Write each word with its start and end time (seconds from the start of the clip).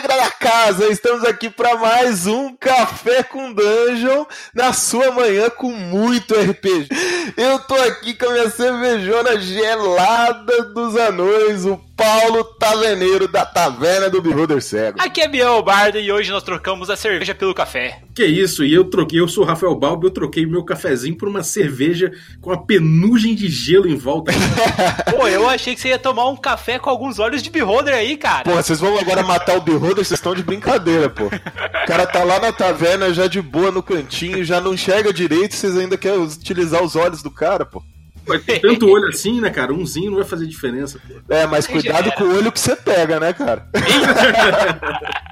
Regra 0.00 0.16
da 0.16 0.30
Casa! 0.30 0.88
Estamos 0.88 1.22
aqui 1.24 1.50
para 1.50 1.76
mais 1.76 2.26
um 2.26 2.56
Café 2.56 3.22
com 3.22 3.52
Dungeon 3.52 4.24
na 4.54 4.72
sua 4.72 5.10
manhã 5.10 5.50
com 5.50 5.70
muito 5.70 6.34
RPG. 6.34 6.88
Eu 7.36 7.58
tô 7.58 7.74
aqui 7.74 8.14
com 8.14 8.24
a 8.24 8.32
minha 8.32 8.48
cervejona 8.48 9.38
gelada 9.38 10.62
dos 10.72 10.96
anões, 10.96 11.66
o 11.66 11.76
Paulo 12.00 12.42
Taverneiro 12.44 13.28
da 13.28 13.44
Taverna 13.44 14.08
do 14.08 14.22
Beholder 14.22 14.62
Cego. 14.62 14.98
Aqui 14.98 15.20
é 15.20 15.28
Biel 15.28 15.62
Bardo 15.62 15.98
e 15.98 16.10
hoje 16.10 16.30
nós 16.30 16.42
trocamos 16.42 16.88
a 16.88 16.96
cerveja 16.96 17.34
pelo 17.34 17.52
café. 17.52 18.00
Que 18.14 18.24
isso, 18.24 18.64
e 18.64 18.72
eu 18.72 18.84
troquei, 18.84 19.20
eu 19.20 19.28
sou 19.28 19.44
o 19.44 19.46
Rafael 19.46 19.74
Balbi, 19.74 20.06
eu 20.06 20.10
troquei 20.10 20.46
meu 20.46 20.64
cafezinho 20.64 21.14
por 21.14 21.28
uma 21.28 21.42
cerveja 21.42 22.10
com 22.40 22.52
a 22.52 22.56
penugem 22.56 23.34
de 23.34 23.48
gelo 23.48 23.86
em 23.86 23.96
volta. 23.96 24.32
Pô, 25.14 25.28
eu 25.28 25.46
achei 25.46 25.74
que 25.74 25.80
você 25.82 25.88
ia 25.88 25.98
tomar 25.98 26.26
um 26.28 26.36
café 26.36 26.78
com 26.78 26.88
alguns 26.88 27.18
olhos 27.18 27.42
de 27.42 27.50
Beholder 27.50 27.92
aí, 27.92 28.16
cara. 28.16 28.44
Pô, 28.44 28.54
vocês 28.54 28.80
vão 28.80 28.98
agora 28.98 29.22
matar 29.22 29.58
o 29.58 29.60
Beholder, 29.60 29.96
vocês 29.96 30.12
estão 30.12 30.34
de 30.34 30.42
brincadeira, 30.42 31.10
pô. 31.10 31.26
O 31.26 31.86
cara 31.86 32.06
tá 32.06 32.24
lá 32.24 32.40
na 32.40 32.50
taverna 32.50 33.12
já 33.12 33.26
de 33.26 33.42
boa 33.42 33.70
no 33.70 33.82
cantinho, 33.82 34.42
já 34.42 34.58
não 34.58 34.72
enxerga 34.72 35.12
direito, 35.12 35.54
vocês 35.54 35.76
ainda 35.76 35.98
querem 35.98 36.22
utilizar 36.22 36.82
os 36.82 36.96
olhos 36.96 37.22
do 37.22 37.30
cara, 37.30 37.66
pô. 37.66 37.82
Vai 38.30 38.38
ter 38.38 38.60
tanto 38.62 38.88
olho 38.88 39.08
assim, 39.08 39.40
né, 39.40 39.50
cara? 39.50 39.74
Umzinho 39.74 40.10
não 40.10 40.18
vai 40.18 40.26
fazer 40.26 40.46
diferença. 40.46 41.00
Pô. 41.06 41.34
É, 41.34 41.46
mas 41.46 41.66
cuidado 41.66 42.12
com 42.12 42.24
o 42.24 42.36
olho 42.36 42.52
que 42.52 42.60
você 42.60 42.76
pega, 42.76 43.18
né, 43.18 43.32
cara? 43.32 43.68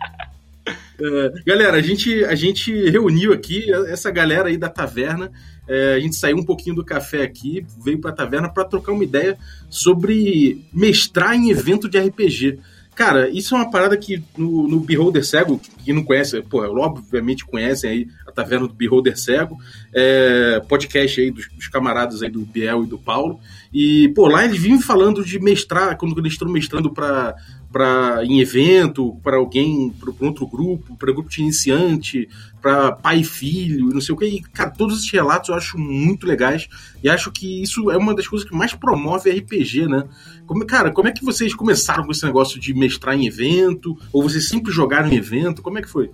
É, 1.01 1.33
galera, 1.47 1.77
a 1.77 1.81
gente, 1.81 2.25
a 2.25 2.35
gente 2.35 2.73
reuniu 2.91 3.33
aqui 3.33 3.73
essa 3.87 4.11
galera 4.11 4.49
aí 4.49 4.57
da 4.57 4.69
taverna. 4.69 5.31
É, 5.69 5.95
a 5.95 6.01
gente 6.01 6.17
saiu 6.17 6.37
um 6.37 6.45
pouquinho 6.45 6.75
do 6.75 6.85
café 6.85 7.23
aqui, 7.23 7.65
veio 7.85 8.01
pra 8.01 8.11
taverna 8.11 8.49
para 8.49 8.65
trocar 8.65 8.91
uma 8.91 9.05
ideia 9.05 9.39
sobre 9.71 10.65
mestrar 10.73 11.37
em 11.37 11.51
evento 11.51 11.89
de 11.89 12.01
RPG. 12.01 12.59
Cara, 12.99 13.31
isso 13.31 13.55
é 13.55 13.59
uma 13.59 13.71
parada 13.71 13.97
que 13.97 14.25
no, 14.37 14.67
no 14.67 14.81
Beholder 14.81 15.25
Cego, 15.25 15.61
que 15.85 15.93
não 15.93 16.03
conhece, 16.03 16.43
pô, 16.43 16.65
obviamente 16.65 17.47
conhecem 17.47 17.89
aí 17.89 18.09
a 18.27 18.33
taverna 18.33 18.67
do 18.67 18.75
Beholder 18.75 19.17
Cego, 19.17 19.57
é, 19.95 20.61
podcast 20.69 21.21
aí 21.21 21.31
dos, 21.31 21.49
dos, 21.49 21.69
camaradas 21.69 22.25
aí 22.25 22.29
do 22.29 22.41
Biel 22.41 22.83
e 22.83 22.89
do 22.89 22.99
Paulo. 22.99 23.39
E, 23.73 24.09
pô, 24.17 24.27
lá 24.27 24.45
eles 24.45 24.59
vivem 24.59 24.81
falando 24.81 25.25
de 25.25 25.39
mestrar, 25.39 25.97
quando 25.97 26.19
eles 26.19 26.33
estão 26.33 26.49
mestrando 26.49 26.93
para 26.93 27.37
para 27.79 28.25
em 28.25 28.41
evento, 28.41 29.21
para 29.23 29.37
alguém, 29.37 29.91
para 29.91 30.12
outro 30.27 30.48
grupo, 30.48 30.97
para 30.97 31.12
grupo 31.12 31.31
de 31.31 31.41
iniciante, 31.41 32.29
para 32.61 32.91
pai 32.91 33.21
e 33.21 33.25
filho, 33.25 33.91
não 33.91 34.01
sei 34.01 34.12
o 34.12 34.19
que. 34.19 34.25
E, 34.25 34.43
cara, 34.43 34.71
todos 34.71 34.98
esses 34.98 35.12
relatos 35.12 35.48
eu 35.48 35.55
acho 35.55 35.79
muito 35.79 36.27
legais 36.27 36.69
e 37.05 37.09
acho 37.09 37.31
que 37.31 37.62
isso 37.62 37.89
é 37.89 37.97
uma 37.97 38.17
das 38.17 38.27
coisas 38.27 38.49
que 38.49 38.53
mais 38.53 38.75
promove 38.75 39.31
RPG, 39.31 39.87
né? 39.87 40.03
Como, 40.45 40.67
cara, 40.67 40.91
como 40.91 41.06
é 41.06 41.12
que 41.12 41.25
vocês 41.25 41.55
começaram 41.55 42.03
com 42.05 42.11
esse 42.11 42.25
negócio 42.25 42.59
de 42.59 42.75
mestrar 42.75 43.15
em 43.15 43.29
evento? 43.29 43.97
Ou 44.12 44.25
vocês 44.25 44.49
sempre 44.49 44.73
jogaram 44.73 45.09
em 45.09 45.15
evento? 45.15 45.62
Como 45.62 45.79
é 45.79 45.83
que 45.83 45.89
foi? 45.89 46.11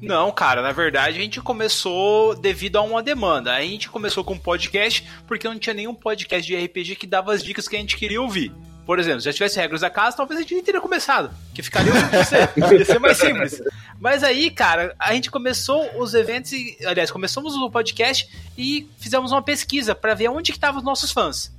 Não, 0.00 0.30
cara, 0.30 0.62
na 0.62 0.70
verdade 0.70 1.18
a 1.18 1.20
gente 1.20 1.40
começou 1.40 2.36
devido 2.36 2.76
a 2.76 2.82
uma 2.82 3.02
demanda. 3.02 3.52
A 3.52 3.62
gente 3.62 3.90
começou 3.90 4.22
com 4.22 4.38
podcast 4.38 5.04
porque 5.26 5.48
não 5.48 5.58
tinha 5.58 5.74
nenhum 5.74 5.94
podcast 5.94 6.46
de 6.46 6.56
RPG 6.56 6.94
que 6.94 7.06
dava 7.08 7.34
as 7.34 7.42
dicas 7.42 7.66
que 7.66 7.74
a 7.74 7.80
gente 7.80 7.96
queria 7.96 8.22
ouvir. 8.22 8.52
Por 8.86 8.98
exemplo, 8.98 9.20
se 9.20 9.26
já 9.26 9.32
tivesse 9.32 9.58
regras 9.58 9.80
da 9.80 9.88
casa, 9.88 10.16
talvez 10.16 10.38
a 10.38 10.42
gente 10.42 10.54
nem 10.54 10.62
teria 10.62 10.80
começado. 10.80 11.34
Que 11.54 11.62
ficaria 11.62 11.92
você. 11.92 12.36
Ia 12.76 12.84
ser 12.84 12.98
mais 12.98 13.16
simples. 13.16 13.62
Mas 13.98 14.22
aí, 14.22 14.50
cara, 14.50 14.94
a 14.98 15.14
gente 15.14 15.30
começou 15.30 15.90
os 15.98 16.12
eventos 16.12 16.52
e. 16.52 16.76
Aliás, 16.84 17.10
começamos 17.10 17.54
o 17.54 17.70
podcast 17.70 18.28
e 18.58 18.88
fizemos 18.98 19.32
uma 19.32 19.42
pesquisa 19.42 19.94
para 19.94 20.14
ver 20.14 20.28
onde 20.28 20.52
que 20.52 20.58
estavam 20.58 20.78
os 20.80 20.84
nossos 20.84 21.10
fãs. 21.10 21.50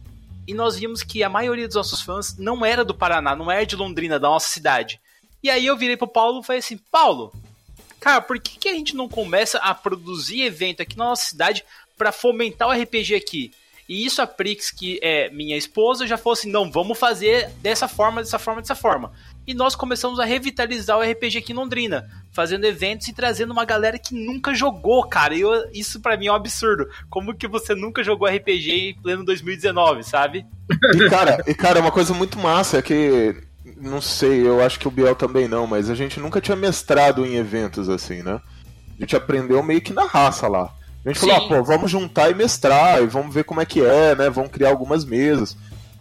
E 0.47 0.53
nós 0.53 0.77
vimos 0.77 1.01
que 1.01 1.23
a 1.23 1.29
maioria 1.29 1.65
dos 1.65 1.75
nossos 1.75 2.01
fãs 2.01 2.37
não 2.37 2.63
era 2.63 2.85
do 2.85 2.93
Paraná, 2.93 3.35
não 3.35 3.51
era 3.51 3.65
de 3.65 3.75
Londrina, 3.75 4.19
da 4.19 4.29
nossa 4.29 4.47
cidade. 4.47 4.99
E 5.41 5.49
aí 5.49 5.65
eu 5.65 5.75
virei 5.75 5.97
pro 5.97 6.07
Paulo 6.07 6.41
e 6.41 6.45
falei 6.45 6.59
assim: 6.59 6.77
Paulo, 6.91 7.33
cara, 7.99 8.21
por 8.21 8.39
que, 8.39 8.59
que 8.59 8.69
a 8.69 8.73
gente 8.73 8.95
não 8.95 9.09
começa 9.09 9.57
a 9.57 9.73
produzir 9.73 10.41
evento 10.41 10.81
aqui 10.81 10.95
na 10.95 11.05
nossa 11.05 11.25
cidade 11.25 11.65
para 11.97 12.11
fomentar 12.11 12.67
o 12.67 12.71
RPG 12.71 13.15
aqui? 13.15 13.51
E 13.87 14.05
isso 14.05 14.21
a 14.21 14.27
Prix, 14.27 14.71
que 14.71 14.99
é 15.01 15.29
minha 15.29 15.55
esposa, 15.55 16.07
já 16.07 16.17
falou 16.17 16.33
assim: 16.33 16.51
não, 16.51 16.71
vamos 16.71 16.97
fazer 16.97 17.49
dessa 17.61 17.87
forma, 17.87 18.21
dessa 18.21 18.39
forma, 18.39 18.61
dessa 18.61 18.75
forma. 18.75 19.11
E 19.45 19.53
nós 19.53 19.75
começamos 19.75 20.19
a 20.19 20.25
revitalizar 20.25 20.97
o 20.97 21.03
RPG 21.03 21.37
aqui 21.37 21.51
em 21.53 21.55
Londrina, 21.55 22.09
fazendo 22.31 22.65
eventos 22.65 23.07
e 23.07 23.13
trazendo 23.13 23.51
uma 23.51 23.63
galera 23.63 23.99
que 23.99 24.15
nunca 24.15 24.55
jogou, 24.55 25.07
cara. 25.07 25.37
Eu, 25.37 25.69
isso 25.71 25.99
para 25.99 26.17
mim 26.17 26.27
é 26.27 26.31
um 26.31 26.35
absurdo. 26.35 26.89
Como 27.09 27.35
que 27.35 27.47
você 27.47 27.75
nunca 27.75 28.03
jogou 28.03 28.27
RPG 28.27 28.71
em 28.71 29.01
pleno 29.01 29.23
2019, 29.23 30.03
sabe? 30.03 30.45
E 30.95 31.09
cara, 31.09 31.43
e 31.45 31.53
cara, 31.53 31.79
uma 31.79 31.91
coisa 31.91 32.11
muito 32.13 32.39
massa 32.39 32.79
é 32.79 32.81
que 32.81 33.35
não 33.77 34.01
sei, 34.01 34.45
eu 34.45 34.63
acho 34.63 34.79
que 34.79 34.87
o 34.87 34.91
Biel 34.91 35.15
também 35.15 35.47
não, 35.47 35.67
mas 35.67 35.89
a 35.89 35.95
gente 35.95 36.19
nunca 36.19 36.41
tinha 36.41 36.55
mestrado 36.55 37.25
em 37.25 37.35
eventos 37.35 37.89
assim, 37.89 38.23
né? 38.23 38.39
A 38.97 39.01
gente 39.01 39.15
aprendeu 39.15 39.61
meio 39.61 39.81
que 39.81 39.93
na 39.93 40.05
raça 40.05 40.47
lá. 40.47 40.73
A 41.05 41.09
gente 41.09 41.19
Sim. 41.19 41.29
falou, 41.29 41.45
ah, 41.45 41.47
pô, 41.47 41.63
vamos 41.63 41.91
juntar 41.91 42.31
e 42.31 42.33
mestrar, 42.33 43.01
e 43.01 43.05
vamos 43.05 43.33
ver 43.33 43.43
como 43.43 43.61
é 43.61 43.65
que 43.65 43.79
é, 43.79 44.15
né? 44.15 44.29
Vamos 44.29 44.49
criar 44.49 44.69
algumas 44.69 45.05
mesas. 45.05 45.55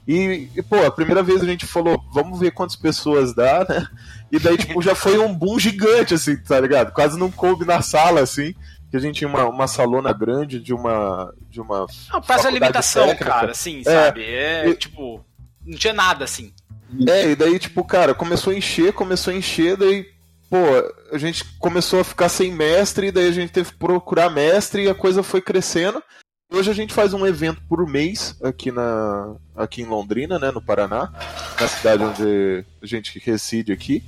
E, 0.08 0.48
e, 0.54 0.62
pô, 0.62 0.76
a 0.84 0.90
primeira 0.90 1.22
vez 1.22 1.42
a 1.42 1.46
gente 1.46 1.66
falou, 1.66 2.02
vamos 2.12 2.38
ver 2.38 2.52
quantas 2.52 2.76
pessoas 2.76 3.34
dá, 3.34 3.66
né? 3.68 3.86
E 4.32 4.38
daí, 4.38 4.56
tipo, 4.56 4.80
já 4.82 4.94
foi 4.94 5.18
um 5.18 5.32
boom 5.32 5.58
gigante, 5.58 6.14
assim, 6.14 6.36
tá 6.36 6.58
ligado? 6.58 6.92
Quase 6.92 7.18
não 7.18 7.30
coube 7.30 7.64
na 7.64 7.80
sala, 7.82 8.20
assim. 8.20 8.54
Que 8.90 8.96
a 8.96 9.00
gente 9.00 9.16
tinha 9.16 9.28
uma, 9.28 9.44
uma 9.46 9.66
salona 9.66 10.12
grande 10.12 10.60
de 10.60 10.72
uma. 10.74 11.32
De 11.50 11.60
uma. 11.60 11.86
Não, 12.12 12.20
praça 12.20 12.48
alimentação, 12.48 13.06
técnica. 13.08 13.30
cara, 13.30 13.50
assim, 13.52 13.80
é, 13.80 13.82
sabe? 13.84 14.22
É, 14.22 14.68
e, 14.68 14.74
tipo, 14.74 15.24
não 15.64 15.76
tinha 15.76 15.92
nada 15.92 16.24
assim. 16.24 16.52
É, 17.08 17.30
e 17.30 17.36
daí, 17.36 17.58
tipo, 17.58 17.82
cara, 17.84 18.14
começou 18.14 18.52
a 18.52 18.56
encher, 18.56 18.92
começou 18.92 19.32
a 19.32 19.36
encher, 19.36 19.76
daí 19.76 20.13
pô, 20.54 20.58
a 21.12 21.18
gente 21.18 21.44
começou 21.58 21.98
a 21.98 22.04
ficar 22.04 22.28
sem 22.28 22.52
mestre, 22.52 23.10
daí 23.10 23.26
a 23.26 23.32
gente 23.32 23.50
teve 23.50 23.72
que 23.72 23.76
procurar 23.76 24.30
mestre 24.30 24.84
e 24.84 24.88
a 24.88 24.94
coisa 24.94 25.20
foi 25.20 25.40
crescendo. 25.40 26.00
Hoje 26.52 26.70
a 26.70 26.74
gente 26.74 26.94
faz 26.94 27.12
um 27.12 27.26
evento 27.26 27.60
por 27.68 27.84
mês 27.88 28.38
aqui, 28.40 28.70
na, 28.70 29.34
aqui 29.56 29.82
em 29.82 29.86
Londrina, 29.86 30.38
né, 30.38 30.52
no 30.52 30.62
Paraná, 30.62 31.12
na 31.60 31.66
cidade 31.66 32.04
onde 32.04 32.64
a 32.80 32.86
gente 32.86 33.18
reside 33.18 33.72
aqui. 33.72 34.04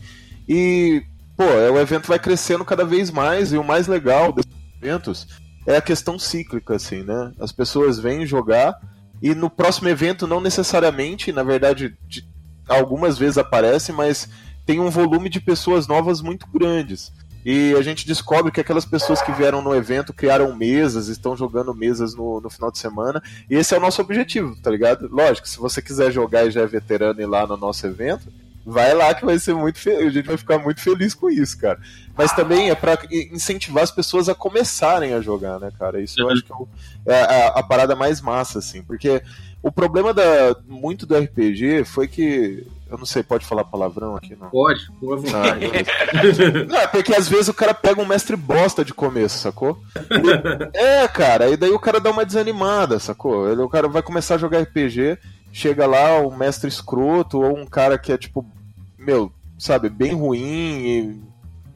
E, 0.48 1.02
pô, 1.36 1.42
é, 1.42 1.68
o 1.68 1.80
evento 1.80 2.06
vai 2.06 2.20
crescendo 2.20 2.64
cada 2.64 2.84
vez 2.84 3.10
mais 3.10 3.52
e 3.52 3.58
o 3.58 3.64
mais 3.64 3.88
legal 3.88 4.32
desses 4.32 4.52
eventos 4.80 5.26
é 5.66 5.76
a 5.76 5.82
questão 5.82 6.16
cíclica, 6.16 6.76
assim, 6.76 7.02
né? 7.02 7.32
As 7.40 7.50
pessoas 7.50 7.98
vêm 7.98 8.24
jogar 8.24 8.78
e 9.20 9.34
no 9.34 9.50
próximo 9.50 9.88
evento 9.88 10.28
não 10.28 10.40
necessariamente, 10.40 11.32
na 11.32 11.42
verdade, 11.42 11.98
de, 12.06 12.24
algumas 12.68 13.18
vezes 13.18 13.36
aparece, 13.36 13.90
mas 13.90 14.28
tem 14.66 14.81
um 14.81 14.91
volume 14.91 15.31
de 15.31 15.41
pessoas 15.41 15.87
novas 15.87 16.21
muito 16.21 16.47
grandes. 16.53 17.12
E 17.44 17.72
a 17.77 17.82
gente 17.82 18.04
descobre 18.04 18.50
que 18.50 18.60
aquelas 18.60 18.84
pessoas 18.84 19.22
que 19.22 19.31
vieram 19.31 19.62
no 19.62 19.72
evento 19.72 20.12
criaram 20.12 20.53
mesas, 20.56 21.06
estão 21.06 21.37
jogando 21.37 21.72
mesas 21.72 22.12
no, 22.12 22.41
no 22.41 22.50
final 22.50 22.72
de 22.72 22.78
semana. 22.78 23.22
E 23.49 23.55
esse 23.55 23.72
é 23.72 23.78
o 23.78 23.81
nosso 23.81 24.03
objetivo, 24.03 24.56
tá 24.60 24.69
ligado? 24.69 25.09
Lógico, 25.09 25.49
se 25.49 25.56
você 25.56 25.81
quiser 25.81 26.10
jogar 26.10 26.44
e 26.44 26.50
já 26.50 26.62
é 26.62 26.66
veterano 26.66 27.21
e 27.21 27.22
ir 27.22 27.26
lá 27.26 27.47
no 27.47 27.56
nosso 27.56 27.87
evento, 27.87 28.32
vai 28.66 28.93
lá 28.94 29.15
que 29.15 29.25
vai 29.25 29.38
ser 29.38 29.55
muito 29.55 29.78
feliz. 29.78 30.09
A 30.09 30.10
gente 30.10 30.26
vai 30.26 30.37
ficar 30.37 30.59
muito 30.59 30.81
feliz 30.81 31.15
com 31.15 31.31
isso, 31.31 31.56
cara. 31.56 31.78
Mas 32.16 32.32
também 32.32 32.69
é 32.69 32.75
para 32.75 32.99
incentivar 33.12 33.84
as 33.84 33.93
pessoas 33.93 34.28
a 34.28 34.34
começarem 34.34 35.14
a 35.14 35.20
jogar, 35.20 35.61
né, 35.61 35.70
cara? 35.79 36.00
Isso 36.00 36.20
eu 36.20 36.29
acho 36.29 36.43
que 36.43 36.52
é, 37.06 37.12
é 37.12 37.46
a, 37.46 37.49
a, 37.61 37.62
parada 37.62 37.94
mais 37.94 38.20
massa, 38.20 38.58
assim. 38.58 38.82
Porque 38.82 39.23
o 39.62 39.70
problema 39.70 40.12
da, 40.12 40.56
muito 40.67 41.06
do 41.06 41.17
RPG 41.17 41.85
foi 41.85 42.08
que 42.08 42.67
eu 42.88 42.97
não 42.97 43.05
sei, 43.05 43.23
pode 43.23 43.44
falar 43.44 43.65
palavrão 43.65 44.15
aqui? 44.15 44.37
Não. 44.37 44.49
Pode, 44.49 44.91
por 45.00 45.21
favor. 45.21 45.35
Ah, 45.35 45.56
não, 46.69 46.77
é 46.79 46.87
porque 46.87 47.15
às 47.15 47.29
vezes 47.29 47.49
o 47.49 47.55
cara 47.55 47.75
pega 47.75 48.00
um 48.00 48.06
mestre 48.06 48.37
bosta 48.37 48.85
de 48.85 48.94
começo, 48.94 49.38
sacou? 49.38 49.79
E, 50.11 50.79
é, 50.79 51.09
cara, 51.09 51.49
e 51.49 51.56
daí 51.56 51.73
o 51.73 51.81
cara 51.81 51.99
dá 51.99 52.11
uma 52.11 52.25
desanimada, 52.25 52.99
sacou? 53.00 53.50
Ele, 53.50 53.61
o 53.61 53.69
cara 53.69 53.88
vai 53.88 54.03
começar 54.03 54.37
a 54.37 54.38
jogar 54.38 54.61
RPG, 54.61 55.19
chega 55.53 55.87
lá 55.87 56.21
um 56.21 56.37
mestre 56.37 56.69
escroto 56.69 57.41
ou 57.41 57.59
um 57.59 57.67
cara 57.67 57.99
que 57.99 58.12
é 58.12 58.17
tipo, 58.17 58.47
meu, 58.97 59.33
sabe, 59.59 59.88
bem 59.88 60.12
ruim 60.12 60.87
e, 60.87 61.21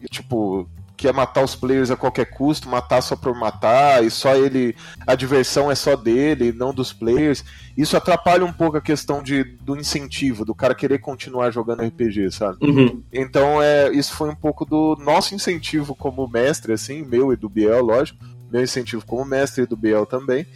e 0.02 0.08
tipo, 0.08 0.68
quer 1.00 1.14
matar 1.14 1.42
os 1.42 1.56
players 1.56 1.90
a 1.90 1.96
qualquer 1.96 2.26
custo, 2.26 2.68
matar 2.68 3.00
só 3.00 3.16
por 3.16 3.34
matar, 3.34 4.04
e 4.04 4.10
só 4.10 4.36
ele. 4.36 4.76
A 5.06 5.14
diversão 5.14 5.70
é 5.70 5.74
só 5.74 5.96
dele, 5.96 6.52
não 6.52 6.74
dos 6.74 6.92
players. 6.92 7.42
Isso 7.74 7.96
atrapalha 7.96 8.44
um 8.44 8.52
pouco 8.52 8.76
a 8.76 8.82
questão 8.82 9.22
de, 9.22 9.42
do 9.42 9.74
incentivo, 9.74 10.44
do 10.44 10.54
cara 10.54 10.74
querer 10.74 10.98
continuar 10.98 11.50
jogando 11.52 11.82
RPG, 11.82 12.30
sabe? 12.30 12.58
Uhum. 12.60 13.02
Então, 13.10 13.62
é, 13.62 13.90
isso 13.92 14.12
foi 14.12 14.28
um 14.28 14.34
pouco 14.34 14.66
do 14.66 14.94
nosso 15.00 15.34
incentivo 15.34 15.94
como 15.94 16.28
mestre, 16.28 16.74
assim, 16.74 17.02
meu 17.02 17.32
e 17.32 17.36
do 17.36 17.48
Biel, 17.48 17.82
lógico. 17.82 18.22
Meu 18.52 18.62
incentivo 18.62 19.06
como 19.06 19.24
mestre 19.24 19.62
e 19.62 19.66
do 19.66 19.76
Biel 19.76 20.04
também 20.04 20.46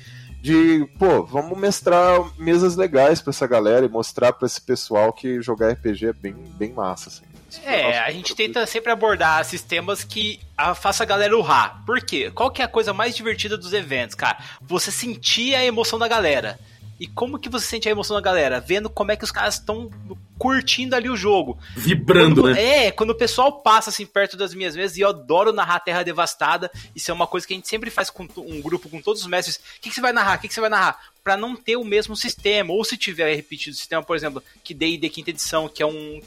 de, 0.43 0.87
pô, 0.99 1.23
vamos 1.23 1.59
mestrar 1.59 2.21
mesas 2.39 2.77
legais 2.77 3.19
para 3.23 3.31
essa 3.31 3.47
galera 3.47 3.87
e 3.87 3.89
mostrar 3.89 4.31
para 4.35 4.45
esse 4.45 4.61
pessoal 4.61 5.11
que 5.11 5.41
jogar 5.41 5.71
RPG 5.71 6.09
é 6.09 6.13
bem, 6.13 6.35
bem 6.59 6.71
massa, 6.71 7.09
assim. 7.09 7.34
É, 7.65 7.99
a 7.99 8.11
gente 8.11 8.35
tenta 8.35 8.65
sempre 8.67 8.91
abordar 8.91 9.45
sistemas 9.45 10.03
que 10.03 10.41
a, 10.57 10.75
faça 10.75 11.03
a 11.03 11.07
galera 11.07 11.37
urrar. 11.37 11.83
Por 11.85 12.01
quê? 12.01 12.31
Qual 12.31 12.51
que 12.51 12.63
é 12.63 12.65
a 12.65 12.69
coisa 12.69 12.93
mais 12.93 13.15
divertida 13.15 13.57
dos 13.57 13.73
eventos, 13.73 14.15
cara? 14.15 14.39
Você 14.63 14.91
sentir 14.91 15.55
a 15.55 15.65
emoção 15.65 15.99
da 15.99 16.09
galera. 16.09 16.59
E 16.99 17.07
como 17.09 17.39
que 17.39 17.49
você 17.49 17.67
sente 17.67 17.89
a 17.89 17.93
emoção 17.93 18.15
da 18.15 18.23
galera? 18.23 18.61
Vendo 18.61 18.89
como 18.89 19.11
é 19.11 19.17
que 19.17 19.25
os 19.25 19.33
caras 19.33 19.55
estão 19.55 19.91
curtindo 20.39 20.95
ali 20.95 21.11
o 21.11 21.17
jogo. 21.17 21.59
Vibrando, 21.77 22.43
quando, 22.43 22.55
né? 22.55 22.87
É, 22.87 22.91
quando 22.91 23.11
o 23.11 23.15
pessoal 23.15 23.61
passa 23.61 23.91
assim 23.91 24.07
perto 24.07 24.37
das 24.37 24.55
minhas 24.55 24.77
mesas, 24.77 24.97
e 24.97 25.01
eu 25.01 25.09
adoro 25.09 25.53
narrar 25.53 25.81
Terra 25.81 26.03
Devastada, 26.03 26.71
isso 26.95 27.11
é 27.11 27.15
uma 27.15 27.27
coisa 27.27 27.47
que 27.47 27.53
a 27.53 27.57
gente 27.57 27.69
sempre 27.69 27.91
faz 27.91 28.11
com 28.11 28.29
um 28.37 28.61
grupo, 28.61 28.89
com 28.89 29.03
todos 29.03 29.23
os 29.23 29.27
mestres. 29.27 29.57
O 29.57 29.61
que, 29.81 29.89
que 29.89 29.95
você 29.95 30.01
vai 30.01 30.13
narrar? 30.13 30.39
O 30.39 30.41
que, 30.41 30.49
que 30.49 30.55
você 30.55 30.61
vai 30.61 30.71
narrar? 30.71 30.99
Pra 31.23 31.37
não 31.37 31.57
ter 31.57 31.77
o 31.77 31.85
mesmo 31.85 32.17
sistema. 32.17 32.73
Ou 32.73 32.85
se 32.85 32.97
tiver 32.97 33.35
repetido 33.35 33.75
o 33.75 33.79
sistema, 33.79 34.03
por 34.03 34.15
exemplo, 34.15 34.43
que 34.63 34.73
D&D 34.73 35.09
quinta 35.09 35.31
edição, 35.31 35.69
que 35.69 35.83
é 35.83 35.87
um 35.87 36.21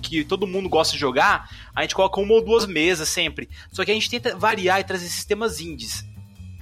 que 0.00 0.24
todo 0.24 0.46
mundo 0.46 0.68
gosta 0.68 0.94
de 0.94 0.98
jogar, 0.98 1.48
a 1.74 1.82
gente 1.82 1.94
coloca 1.94 2.20
uma 2.20 2.34
ou 2.34 2.44
duas 2.44 2.66
mesas 2.66 3.08
sempre. 3.08 3.48
Só 3.70 3.84
que 3.84 3.90
a 3.90 3.94
gente 3.94 4.10
tenta 4.10 4.36
variar 4.36 4.80
e 4.80 4.84
trazer 4.84 5.06
sistemas 5.06 5.60
indies. 5.60 6.04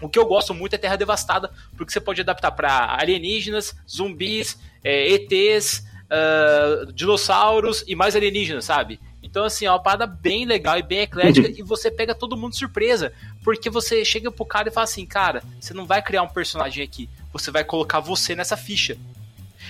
O 0.01 0.09
que 0.09 0.19
eu 0.19 0.27
gosto 0.27 0.53
muito 0.53 0.75
é 0.75 0.79
Terra 0.79 0.97
Devastada, 0.97 1.51
porque 1.77 1.93
você 1.93 2.01
pode 2.01 2.21
adaptar 2.21 2.51
para 2.51 2.97
alienígenas, 2.99 3.75
zumbis, 3.89 4.59
é, 4.83 5.09
ETs, 5.13 5.85
uh, 6.13 6.93
dinossauros 6.93 7.85
e 7.87 7.95
mais 7.95 8.17
alienígenas, 8.17 8.65
sabe? 8.65 9.01
Então, 9.23 9.45
assim, 9.45 9.65
é 9.65 9.71
uma 9.71 9.81
parada 9.81 10.07
bem 10.07 10.45
legal 10.45 10.77
e 10.77 10.83
bem 10.83 11.01
eclética 11.01 11.49
uhum. 11.49 11.55
e 11.57 11.63
você 11.63 11.91
pega 11.91 12.15
todo 12.15 12.37
mundo 12.37 12.53
de 12.53 12.59
surpresa. 12.59 13.13
Porque 13.45 13.71
você 13.71 14.05
chega 14.05 14.31
pro 14.31 14.45
cara 14.45 14.69
e 14.69 14.73
fala 14.73 14.85
assim, 14.85 15.07
cara, 15.07 15.43
você 15.61 15.73
não 15.73 15.87
vai 15.87 16.03
criar 16.03 16.23
um 16.23 16.29
personagem 16.29 16.85
aqui, 16.85 17.09
você 17.33 17.51
vai 17.51 17.65
colocar 17.65 18.01
você 18.01 18.35
nessa 18.35 18.57
ficha. 18.57 18.99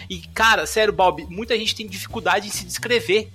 E, 0.09 0.19
cara, 0.19 0.67
sério, 0.67 0.93
Bob, 0.93 1.27
muita 1.29 1.57
gente 1.57 1.77
tem 1.77 1.87
dificuldade 1.87 2.49
em 2.49 2.51
se 2.51 2.65
descrever. 2.65 3.31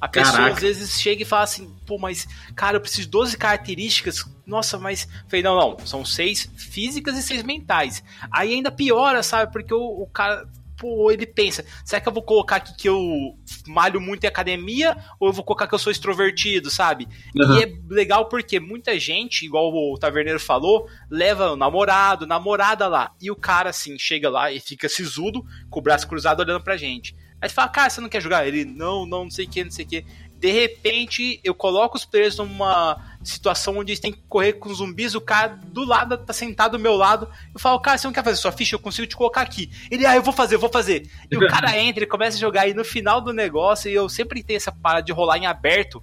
A 0.00 0.08
pessoa 0.08 0.36
Caraca. 0.36 0.54
às 0.54 0.60
vezes 0.60 1.00
chega 1.00 1.22
e 1.22 1.26
fala 1.26 1.42
assim, 1.42 1.70
pô, 1.86 1.98
mas, 1.98 2.26
cara, 2.56 2.76
eu 2.76 2.80
preciso 2.80 3.02
de 3.02 3.08
12 3.08 3.36
características. 3.36 4.24
Nossa, 4.46 4.78
mas. 4.78 5.06
Falei, 5.28 5.42
não, 5.42 5.56
não, 5.56 5.86
são 5.86 6.04
seis 6.04 6.50
físicas 6.56 7.16
e 7.18 7.22
seis 7.22 7.42
mentais. 7.42 8.02
Aí 8.30 8.54
ainda 8.54 8.70
piora, 8.70 9.22
sabe? 9.22 9.52
Porque 9.52 9.74
o, 9.74 10.02
o 10.02 10.06
cara 10.06 10.48
pô, 10.80 11.10
ele 11.10 11.26
pensa, 11.26 11.62
será 11.84 12.00
que 12.00 12.08
eu 12.08 12.12
vou 12.12 12.22
colocar 12.22 12.56
aqui 12.56 12.74
que 12.74 12.88
eu 12.88 13.36
malho 13.68 14.00
muito 14.00 14.24
em 14.24 14.26
academia 14.26 14.96
ou 15.20 15.28
eu 15.28 15.32
vou 15.32 15.44
colocar 15.44 15.68
que 15.68 15.74
eu 15.74 15.78
sou 15.78 15.92
extrovertido, 15.92 16.70
sabe? 16.70 17.06
Uhum. 17.36 17.58
E 17.58 17.62
é 17.64 17.72
legal 17.90 18.30
porque 18.30 18.58
muita 18.58 18.98
gente, 18.98 19.44
igual 19.44 19.70
o 19.70 19.98
Taverneiro 19.98 20.40
falou, 20.40 20.88
leva 21.10 21.52
o 21.52 21.56
namorado, 21.56 22.26
namorada 22.26 22.88
lá, 22.88 23.12
e 23.20 23.30
o 23.30 23.36
cara 23.36 23.68
assim 23.68 23.98
chega 23.98 24.30
lá 24.30 24.50
e 24.50 24.58
fica 24.58 24.88
sisudo, 24.88 25.44
com 25.68 25.80
o 25.80 25.82
braço 25.82 26.08
cruzado 26.08 26.40
olhando 26.40 26.64
pra 26.64 26.78
gente. 26.78 27.14
Aí 27.40 27.48
você 27.48 27.54
fala, 27.54 27.68
cara, 27.68 27.90
você 27.90 28.00
não 28.00 28.08
quer 28.08 28.20
jogar? 28.20 28.46
Ele, 28.46 28.64
não, 28.64 29.06
não, 29.06 29.24
não 29.24 29.30
sei 29.30 29.46
o 29.46 29.48
que, 29.48 29.64
não 29.64 29.70
sei 29.70 29.84
o 29.84 29.88
que. 29.88 30.04
De 30.38 30.50
repente, 30.50 31.38
eu 31.44 31.54
coloco 31.54 31.98
os 31.98 32.04
players 32.06 32.38
numa 32.38 32.98
situação 33.22 33.76
onde 33.76 33.92
eles 33.92 34.00
têm 34.00 34.12
que 34.12 34.22
correr 34.26 34.54
com 34.54 34.72
zumbis, 34.72 35.14
o 35.14 35.20
cara 35.20 35.58
do 35.64 35.84
lado 35.84 36.16
tá 36.16 36.32
sentado 36.32 36.72
do 36.72 36.78
meu 36.78 36.96
lado. 36.96 37.28
Eu 37.52 37.60
falo, 37.60 37.78
cara, 37.78 37.98
você 37.98 38.06
não 38.06 38.14
quer 38.14 38.24
fazer 38.24 38.36
sua 38.36 38.50
ficha? 38.50 38.74
Eu 38.74 38.78
consigo 38.78 39.06
te 39.06 39.16
colocar 39.16 39.42
aqui. 39.42 39.70
Ele, 39.90 40.06
ah, 40.06 40.16
eu 40.16 40.22
vou 40.22 40.32
fazer, 40.32 40.54
eu 40.54 40.58
vou 40.58 40.70
fazer. 40.70 41.10
E 41.30 41.36
o 41.36 41.46
cara 41.46 41.76
entra, 41.78 42.00
ele 42.00 42.10
começa 42.10 42.38
a 42.38 42.40
jogar, 42.40 42.66
e 42.66 42.72
no 42.72 42.84
final 42.84 43.20
do 43.20 43.34
negócio, 43.34 43.90
e 43.90 43.94
eu 43.94 44.08
sempre 44.08 44.42
tenho 44.42 44.56
essa 44.56 44.72
parada 44.72 45.04
de 45.04 45.12
rolar 45.12 45.36
em 45.36 45.46
aberto, 45.46 46.02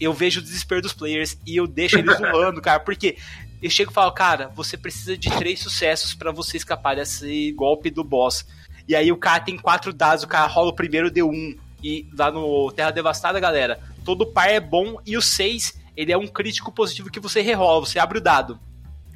eu 0.00 0.12
vejo 0.12 0.40
o 0.40 0.42
desespero 0.42 0.80
dos 0.80 0.92
players 0.92 1.38
e 1.46 1.56
eu 1.56 1.66
deixo 1.66 1.98
eles 1.98 2.16
zoando, 2.18 2.60
cara, 2.62 2.80
porque 2.80 3.16
eu 3.62 3.70
chego 3.70 3.90
e 3.90 3.94
falo, 3.94 4.12
cara, 4.12 4.48
você 4.48 4.76
precisa 4.76 5.16
de 5.16 5.30
três 5.30 5.60
sucessos 5.60 6.14
para 6.14 6.30
você 6.30 6.56
escapar 6.56 6.96
desse 6.96 7.52
golpe 7.52 7.90
do 7.90 8.04
boss. 8.04 8.46
E 8.86 8.94
aí 8.94 9.10
o 9.10 9.16
cara 9.16 9.40
tem 9.40 9.56
quatro 9.56 9.92
dados, 9.92 10.24
o 10.24 10.28
cara 10.28 10.46
rola 10.46 10.70
o 10.70 10.74
primeiro, 10.74 11.10
deu 11.10 11.28
um. 11.28 11.56
E 11.82 12.08
lá 12.16 12.30
no 12.30 12.72
Terra 12.72 12.90
Devastada, 12.90 13.40
galera, 13.40 13.78
todo 14.04 14.26
par 14.26 14.48
é 14.48 14.60
bom 14.60 14.98
e 15.06 15.16
o 15.16 15.22
6, 15.22 15.78
ele 15.96 16.12
é 16.12 16.18
um 16.18 16.26
crítico 16.26 16.72
positivo 16.72 17.10
que 17.10 17.20
você 17.20 17.40
rerola, 17.40 17.80
você 17.80 17.98
abre 17.98 18.18
o 18.18 18.22
dado. 18.22 18.58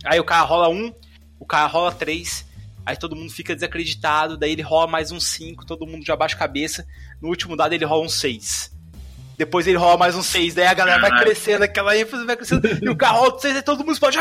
Aí 0.05 0.21
o 0.21 0.25
cara 0.25 0.43
rola 0.43 0.69
um, 0.69 0.93
o 1.39 1.47
cara 1.47 1.67
rola 1.67 1.93
três, 1.93 2.47
aí 2.85 2.97
todo 2.97 3.17
mundo 3.17 3.31
fica 3.31 3.55
desacreditado, 3.55 4.37
daí 4.37 4.53
ele 4.53 4.63
rola 4.63 4.87
mais 4.87 5.11
um 5.11 5.21
5, 5.21 5.65
todo 5.65 5.87
mundo 5.87 6.05
já 6.05 6.17
baixa 6.17 6.35
a 6.35 6.39
cabeça. 6.39 6.87
No 7.21 7.29
último 7.29 7.57
dado 7.57 7.73
ele 7.73 7.85
rola 7.85 8.05
um 8.05 8.09
6. 8.09 8.78
Depois 9.39 9.69
ele 9.69 9.79
rola 9.79 9.97
mais 9.97 10.17
um 10.17 10.23
6, 10.23 10.55
daí 10.55 10.67
a 10.67 10.75
galera 10.75 11.01
vai 11.01 11.17
crescendo, 11.23 11.63
aquela 11.63 11.97
ênfase 11.97 12.27
vai 12.27 12.37
crescendo, 12.37 12.69
e 12.83 12.89
o 12.89 12.97
cara 12.97 13.19
rola 13.19 13.39
6, 13.39 13.57
e 13.57 13.63
todo 13.63 13.79
mundo 13.79 13.93
explode. 13.93 14.19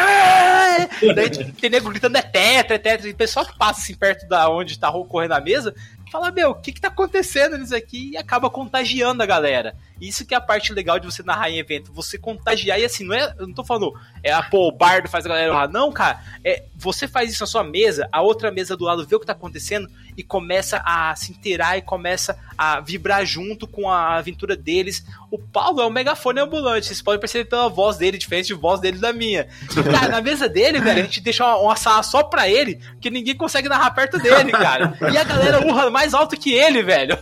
Daí 1.15 1.29
tem 1.53 1.71
nego 1.71 1.89
gritando 1.89 2.15
é 2.17 2.21
tetra, 2.21 2.75
é 2.75 2.77
tetra, 2.77 3.07
e 3.07 3.11
o 3.11 3.15
pessoal 3.15 3.43
que 3.43 3.57
passa 3.57 3.81
assim 3.81 3.95
perto 3.95 4.27
da 4.27 4.47
onde 4.47 4.77
tá 4.77 4.91
correndo 4.91 5.31
a 5.31 5.41
mesa, 5.41 5.73
fala, 6.11 6.29
meu, 6.29 6.51
o 6.51 6.55
que 6.55 6.71
que 6.71 6.79
tá 6.79 6.89
acontecendo 6.89 7.57
nisso 7.57 7.75
aqui? 7.75 8.11
E 8.11 8.17
acaba 8.17 8.47
contagiando 8.47 9.23
a 9.23 9.25
galera. 9.25 9.75
Isso 9.99 10.25
que 10.25 10.33
é 10.33 10.37
a 10.37 10.41
parte 10.41 10.73
legal 10.73 10.99
de 10.99 11.05
você 11.05 11.23
narrar 11.23 11.49
em 11.49 11.59
evento, 11.59 11.91
você 11.91 12.17
contagiar, 12.17 12.79
e 12.79 12.85
assim, 12.85 13.03
não 13.03 13.13
é, 13.13 13.33
eu 13.37 13.47
não 13.47 13.53
tô 13.53 13.63
falando, 13.63 13.93
é, 14.23 14.31
a, 14.31 14.43
pô, 14.43 14.67
o 14.67 14.71
bardo 14.71 15.09
faz 15.09 15.25
a 15.25 15.29
galera 15.29 15.53
narrar, 15.53 15.69
não, 15.69 15.91
cara, 15.91 16.21
é, 16.43 16.65
você 16.75 17.07
faz 17.07 17.31
isso 17.31 17.43
na 17.43 17.47
sua 17.47 17.63
mesa, 17.63 18.07
a 18.11 18.21
outra 18.21 18.51
mesa 18.51 18.75
do 18.75 18.85
lado 18.85 19.05
vê 19.05 19.15
o 19.15 19.19
que 19.19 19.25
tá 19.25 19.33
acontecendo 19.33 19.89
e 20.15 20.23
começa 20.23 20.81
a 20.85 21.15
se 21.15 21.31
inteirar 21.31 21.77
e 21.77 21.81
começa 21.81 22.37
a 22.57 22.79
vibrar 22.79 23.23
junto 23.25 23.67
com 23.67 23.89
a 23.89 24.17
aventura 24.17 24.55
deles. 24.55 25.05
O 25.29 25.37
Paulo 25.37 25.79
é 25.79 25.85
um 25.85 25.91
megafone 25.91 26.39
ambulante, 26.39 26.87
vocês 26.87 27.01
podem 27.01 27.19
perceber 27.19 27.45
pela 27.45 27.69
voz 27.69 27.97
dele, 27.97 28.17
diferente 28.17 28.47
de 28.47 28.55
voz 28.55 28.79
dele 28.79 28.97
da 28.97 29.13
minha. 29.13 29.47
Cara, 29.91 30.09
na 30.09 30.21
mesa 30.21 30.49
dele, 30.49 30.79
velho, 30.79 31.01
a 31.01 31.03
gente 31.03 31.21
deixa 31.21 31.45
uma, 31.45 31.57
uma 31.57 31.75
sala 31.75 32.01
só 32.01 32.23
pra 32.23 32.49
ele, 32.49 32.79
que 32.99 33.11
ninguém 33.11 33.35
consegue 33.35 33.69
narrar 33.69 33.91
perto 33.91 34.17
dele, 34.17 34.51
cara. 34.51 34.97
E 35.11 35.17
a 35.17 35.23
galera 35.23 35.65
urra 35.65 35.89
mais 35.91 36.13
alto 36.13 36.35
que 36.35 36.51
ele, 36.53 36.81
velho. 36.81 37.15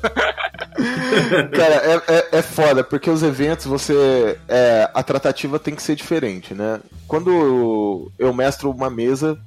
Cara, 1.51 1.75
é, 1.75 2.01
é, 2.07 2.27
é 2.39 2.41
foda, 2.41 2.64
porque 2.83 3.09
os 3.09 3.23
eventos, 3.23 3.65
você. 3.65 4.39
É, 4.47 4.89
a 4.93 5.03
tratativa 5.03 5.59
tem 5.59 5.75
que 5.75 5.83
ser 5.83 5.95
diferente, 5.95 6.53
né? 6.53 6.79
Quando 7.07 8.11
eu 8.17 8.33
mestro 8.33 8.71
uma 8.71 8.89
mesa, 8.89 9.39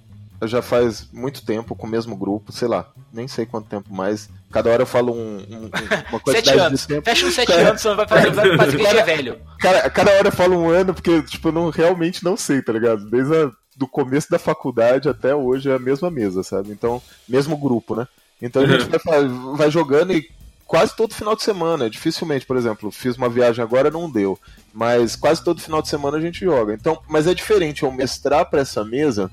já 0.47 0.63
faz 0.63 1.09
muito 1.13 1.45
tempo 1.45 1.75
com 1.75 1.87
o 1.87 1.91
mesmo 1.91 2.15
grupo, 2.15 2.53
sei 2.53 2.69
lá, 2.69 2.89
nem 3.13 3.27
sei 3.27 3.45
quanto 3.45 3.69
tempo 3.69 3.93
mais. 3.93 4.29
Cada 4.53 4.71
hora 4.71 4.83
eu 4.83 4.87
falo 4.87 5.13
um, 5.13 5.39
um, 5.39 5.71
uma 6.11 6.21
coisa 6.21 6.41
sete 6.41 6.59
anos. 6.59 6.81
de 6.81 6.87
tempo. 6.87 7.05
Fecha 7.05 7.27
uns 7.27 7.35
sete 7.35 7.49
cara, 7.49 7.71
anos, 7.71 7.81
você 7.81 7.95
vai 7.95 8.07
fazer, 8.07 8.31
vai 8.31 8.57
fazer 8.57 8.77
que 8.79 8.87
é 8.87 9.03
velho. 9.03 9.39
Cara, 9.59 9.91
cada 9.91 10.13
hora 10.13 10.29
eu 10.29 10.33
falo 10.33 10.57
um 10.57 10.71
ano, 10.71 10.95
porque, 10.95 11.23
tipo, 11.23 11.49
eu 11.49 11.53
não, 11.53 11.71
realmente 11.71 12.25
não 12.25 12.37
sei, 12.37 12.63
tá 12.63 12.73
ligado? 12.73 13.11
Desde 13.11 13.35
a, 13.35 13.51
do 13.77 13.89
começo 13.89 14.31
da 14.31 14.39
faculdade 14.39 15.09
até 15.09 15.35
hoje 15.35 15.71
é 15.71 15.75
a 15.75 15.79
mesma 15.79 16.11
mesa, 16.11 16.43
sabe? 16.43 16.71
Então, 16.71 17.03
mesmo 17.29 17.57
grupo, 17.57 17.97
né? 17.97 18.07
Então 18.41 18.63
a 18.63 18.67
gente 18.67 18.85
uhum. 18.85 18.99
vai, 19.05 19.57
vai 19.57 19.71
jogando 19.71 20.13
e 20.13 20.31
quase 20.69 20.95
todo 20.95 21.15
final 21.15 21.35
de 21.35 21.43
semana. 21.43 21.91
Dificilmente, 21.91 22.47
por 22.47 22.57
exemplo, 22.57 22.93
fiz 22.93 23.17
uma 23.17 23.29
viagem 23.29 23.65
agora, 23.65 23.91
não 23.91 24.09
deu. 24.09 24.39
Mas 24.73 25.17
quase 25.17 25.43
todo 25.43 25.63
final 25.63 25.83
de 25.83 25.89
semana 25.89 26.19
a 26.19 26.21
gente 26.21 26.45
joga. 26.45 26.75
Então, 26.75 27.03
mas 27.09 27.27
é 27.27 27.35
diferente 27.35 27.83
eu 27.83 27.91
mestrar 27.91 28.49
para 28.49 28.61
essa 28.61 28.85
mesa 28.85 29.29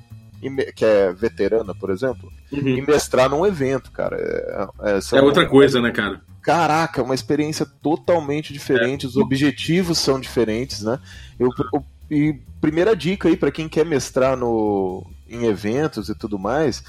que 0.76 0.86
é 0.86 1.12
veterana, 1.12 1.74
por 1.74 1.90
exemplo, 1.90 2.32
uhum. 2.52 2.78
e 2.78 2.82
mestrar 2.82 3.30
num 3.30 3.46
evento, 3.46 3.92
cara. 3.92 4.16
É, 4.16 4.92
é, 4.92 5.18
é 5.18 5.22
outra 5.22 5.48
coisa, 5.48 5.82
né, 5.82 5.92
cara? 5.92 6.22
Caraca, 6.42 7.02
uma 7.02 7.16
experiência 7.16 7.66
totalmente 7.82 8.54
diferente, 8.54 9.06
é. 9.06 9.10
os 9.10 9.18
objetivos 9.18 9.98
são 9.98 10.20
diferentes, 10.20 10.84
né? 10.84 11.00
Eu, 11.40 11.50
eu, 11.74 11.84
e 12.12 12.40
primeira 12.62 12.96
dica 12.96 13.28
aí 13.28 13.36
para 13.36 13.50
quem 13.50 13.68
quer 13.68 13.86
mestrar 13.86 14.38
no, 14.38 15.04
em 15.28 15.46
eventos 15.46 16.10
e 16.10 16.16
tudo 16.16 16.38
mais, 16.38 16.84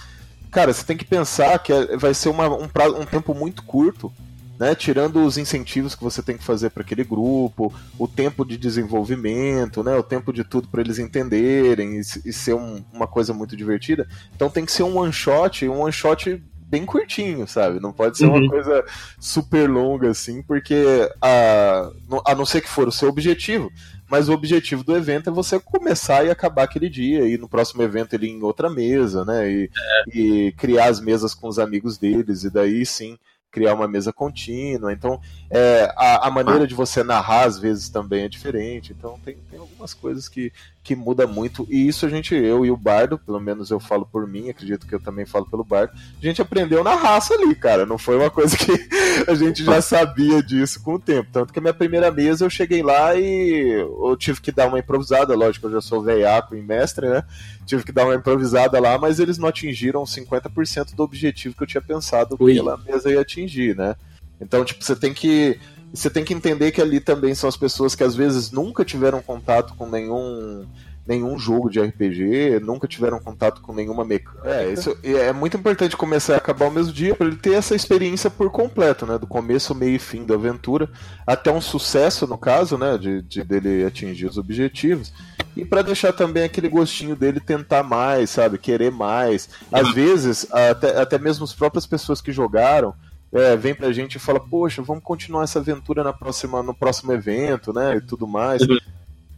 cara, 0.50 0.70
você 0.70 0.84
tem 0.84 0.96
que 0.96 1.06
pensar 1.06 1.58
que 1.60 1.72
é, 1.72 1.96
vai 1.96 2.12
ser 2.12 2.28
uma, 2.28 2.54
um, 2.54 2.68
prazo, 2.68 2.96
um 2.96 3.06
tempo 3.06 3.32
muito 3.32 3.62
curto 3.62 4.12
né? 4.58 4.74
Tirando 4.74 5.24
os 5.24 5.38
incentivos 5.38 5.94
que 5.94 6.02
você 6.02 6.22
tem 6.22 6.36
que 6.36 6.44
fazer 6.44 6.70
para 6.70 6.82
aquele 6.82 7.04
grupo, 7.04 7.72
o 7.98 8.08
tempo 8.08 8.44
de 8.44 8.56
desenvolvimento, 8.56 9.82
né? 9.82 9.96
O 9.96 10.02
tempo 10.02 10.32
de 10.32 10.44
tudo 10.44 10.68
para 10.68 10.80
eles 10.80 10.98
entenderem 10.98 11.96
e, 11.96 12.00
e 12.00 12.32
ser 12.32 12.54
um, 12.54 12.84
uma 12.92 13.06
coisa 13.06 13.32
muito 13.32 13.56
divertida. 13.56 14.08
Então 14.34 14.50
tem 14.50 14.64
que 14.64 14.72
ser 14.72 14.82
um 14.82 14.98
one 14.98 15.12
shot, 15.12 15.68
um 15.68 15.80
one 15.80 15.92
shot 15.92 16.42
bem 16.68 16.84
curtinho, 16.84 17.46
sabe? 17.46 17.80
Não 17.80 17.92
pode 17.92 18.18
ser 18.18 18.26
uhum. 18.26 18.38
uma 18.38 18.50
coisa 18.50 18.84
super 19.20 19.70
longa 19.70 20.10
assim, 20.10 20.42
porque 20.42 21.08
a, 21.22 21.90
a 22.24 22.34
não 22.34 22.44
ser 22.44 22.60
que 22.60 22.68
for 22.68 22.88
o 22.88 22.92
seu 22.92 23.08
objetivo, 23.08 23.70
mas 24.10 24.28
o 24.28 24.32
objetivo 24.32 24.82
do 24.82 24.96
evento 24.96 25.30
é 25.30 25.32
você 25.32 25.60
começar 25.60 26.24
e 26.24 26.30
acabar 26.30 26.64
aquele 26.64 26.88
dia, 26.88 27.26
e 27.28 27.38
no 27.38 27.48
próximo 27.48 27.82
evento 27.82 28.14
ele 28.14 28.26
ir 28.26 28.30
em 28.30 28.42
outra 28.42 28.68
mesa, 28.68 29.24
né? 29.24 29.50
E, 29.50 29.64
é. 29.64 30.18
e 30.18 30.52
criar 30.52 30.86
as 30.86 31.00
mesas 31.00 31.34
com 31.34 31.46
os 31.48 31.58
amigos 31.58 31.98
deles, 31.98 32.42
e 32.42 32.50
daí 32.50 32.84
sim 32.84 33.16
criar 33.56 33.72
uma 33.72 33.88
mesa 33.88 34.12
contínua. 34.12 34.92
Então, 34.92 35.18
é, 35.48 35.90
a, 35.96 36.28
a, 36.28 36.30
maneira 36.30 36.66
de 36.66 36.74
você 36.74 37.02
narrar 37.02 37.46
às 37.46 37.58
vezes 37.58 37.88
também 37.88 38.24
é 38.24 38.28
diferente. 38.28 38.92
Então, 38.92 39.18
tem, 39.24 39.34
tem 39.50 39.58
algumas 39.58 39.94
coisas 39.94 40.28
que, 40.28 40.52
que 40.84 40.94
muda 40.94 41.26
muito. 41.26 41.66
E 41.70 41.88
isso 41.88 42.04
a 42.04 42.08
gente, 42.10 42.34
eu 42.34 42.66
e 42.66 42.70
o 42.70 42.76
Bardo, 42.76 43.18
pelo 43.18 43.40
menos 43.40 43.70
eu 43.70 43.80
falo 43.80 44.04
por 44.04 44.26
mim, 44.26 44.50
acredito 44.50 44.86
que 44.86 44.94
eu 44.94 45.00
também 45.00 45.24
falo 45.24 45.46
pelo 45.46 45.64
Bardo, 45.64 45.94
a 45.94 46.22
gente 46.22 46.42
aprendeu 46.42 46.84
na 46.84 46.94
raça 46.94 47.32
ali, 47.32 47.54
cara. 47.54 47.86
Não 47.86 47.96
foi 47.96 48.18
uma 48.18 48.28
coisa 48.28 48.54
que 48.58 48.70
a 49.26 49.34
gente 49.34 49.64
já 49.64 49.80
sabia 49.80 50.42
disso 50.42 50.82
com 50.82 50.96
o 50.96 51.00
tempo. 51.00 51.30
Tanto 51.32 51.50
que 51.50 51.58
a 51.58 51.62
minha 51.62 51.72
primeira 51.72 52.10
mesa 52.10 52.44
eu 52.44 52.50
cheguei 52.50 52.82
lá 52.82 53.14
e 53.14 53.70
eu 53.80 54.14
tive 54.18 54.38
que 54.42 54.52
dar 54.52 54.68
uma 54.68 54.78
improvisada, 54.78 55.34
lógico, 55.34 55.66
eu 55.66 55.72
já 55.72 55.80
sou 55.80 56.02
veiaco 56.02 56.54
em 56.54 56.62
mestre, 56.62 57.08
né? 57.08 57.24
Tive 57.64 57.82
que 57.82 57.90
dar 57.90 58.04
uma 58.04 58.14
improvisada 58.14 58.78
lá, 58.78 58.98
mas 58.98 59.18
eles 59.18 59.38
não 59.38 59.48
atingiram 59.48 60.04
50% 60.04 60.94
do 60.94 61.02
objetivo 61.02 61.56
que 61.56 61.62
eu 61.62 61.66
tinha 61.66 61.82
pensado 61.82 62.36
que 62.38 62.50
aquela 62.52 62.76
mesa 62.76 63.10
ia 63.10 63.20
atingir, 63.20 63.45
né? 63.74 63.96
Então, 64.40 64.64
tipo, 64.64 64.84
você 64.84 64.96
tem 64.96 65.14
que 65.14 65.58
você 65.92 66.10
tem 66.10 66.24
que 66.24 66.34
entender 66.34 66.72
que 66.72 66.80
ali 66.82 67.00
também 67.00 67.34
são 67.34 67.48
as 67.48 67.56
pessoas 67.56 67.94
que 67.94 68.04
às 68.04 68.14
vezes 68.14 68.50
nunca 68.50 68.84
tiveram 68.84 69.22
contato 69.22 69.74
com 69.74 69.88
nenhum 69.88 70.66
nenhum 71.06 71.38
jogo 71.38 71.70
de 71.70 71.80
RPG, 71.80 72.60
nunca 72.60 72.88
tiveram 72.88 73.20
contato 73.20 73.62
com 73.62 73.72
nenhuma 73.72 74.04
mecânica. 74.04 74.48
É, 74.48 74.72
isso 74.72 74.96
é 75.04 75.32
muito 75.32 75.56
importante 75.56 75.96
começar 75.96 76.34
a 76.34 76.38
acabar 76.38 76.64
ao 76.64 76.70
mesmo 76.70 76.92
dia 76.92 77.14
para 77.14 77.28
ele 77.28 77.36
ter 77.36 77.52
essa 77.52 77.76
experiência 77.76 78.28
por 78.28 78.50
completo, 78.50 79.06
né? 79.06 79.16
Do 79.16 79.26
começo, 79.26 79.74
meio 79.74 79.94
e 79.94 79.98
fim 80.00 80.24
da 80.24 80.34
aventura, 80.34 80.90
até 81.24 81.50
um 81.50 81.60
sucesso, 81.60 82.26
no 82.26 82.36
caso, 82.36 82.76
né? 82.76 82.98
De, 82.98 83.22
de 83.22 83.44
dele 83.44 83.84
atingir 83.84 84.26
os 84.26 84.36
objetivos. 84.36 85.12
E 85.56 85.64
para 85.64 85.82
deixar 85.82 86.12
também 86.12 86.42
aquele 86.42 86.68
gostinho 86.68 87.14
dele 87.14 87.38
tentar 87.38 87.84
mais, 87.84 88.30
sabe? 88.30 88.58
Querer 88.58 88.90
mais. 88.90 89.48
Às 89.70 89.92
vezes, 89.92 90.46
até, 90.50 91.00
até 91.00 91.18
mesmo 91.18 91.44
as 91.44 91.54
próprias 91.54 91.86
pessoas 91.86 92.20
que 92.20 92.32
jogaram. 92.32 92.92
É, 93.32 93.56
vem 93.56 93.74
pra 93.74 93.92
gente 93.92 94.16
e 94.16 94.20
fala, 94.20 94.40
poxa, 94.40 94.82
vamos 94.82 95.02
continuar 95.02 95.44
essa 95.44 95.58
aventura 95.58 96.02
na 96.02 96.12
próxima, 96.12 96.62
no 96.62 96.74
próximo 96.74 97.12
evento, 97.12 97.72
né? 97.72 97.96
E 97.96 98.00
tudo 98.00 98.26
mais. 98.26 98.62
Uhum. 98.62 98.78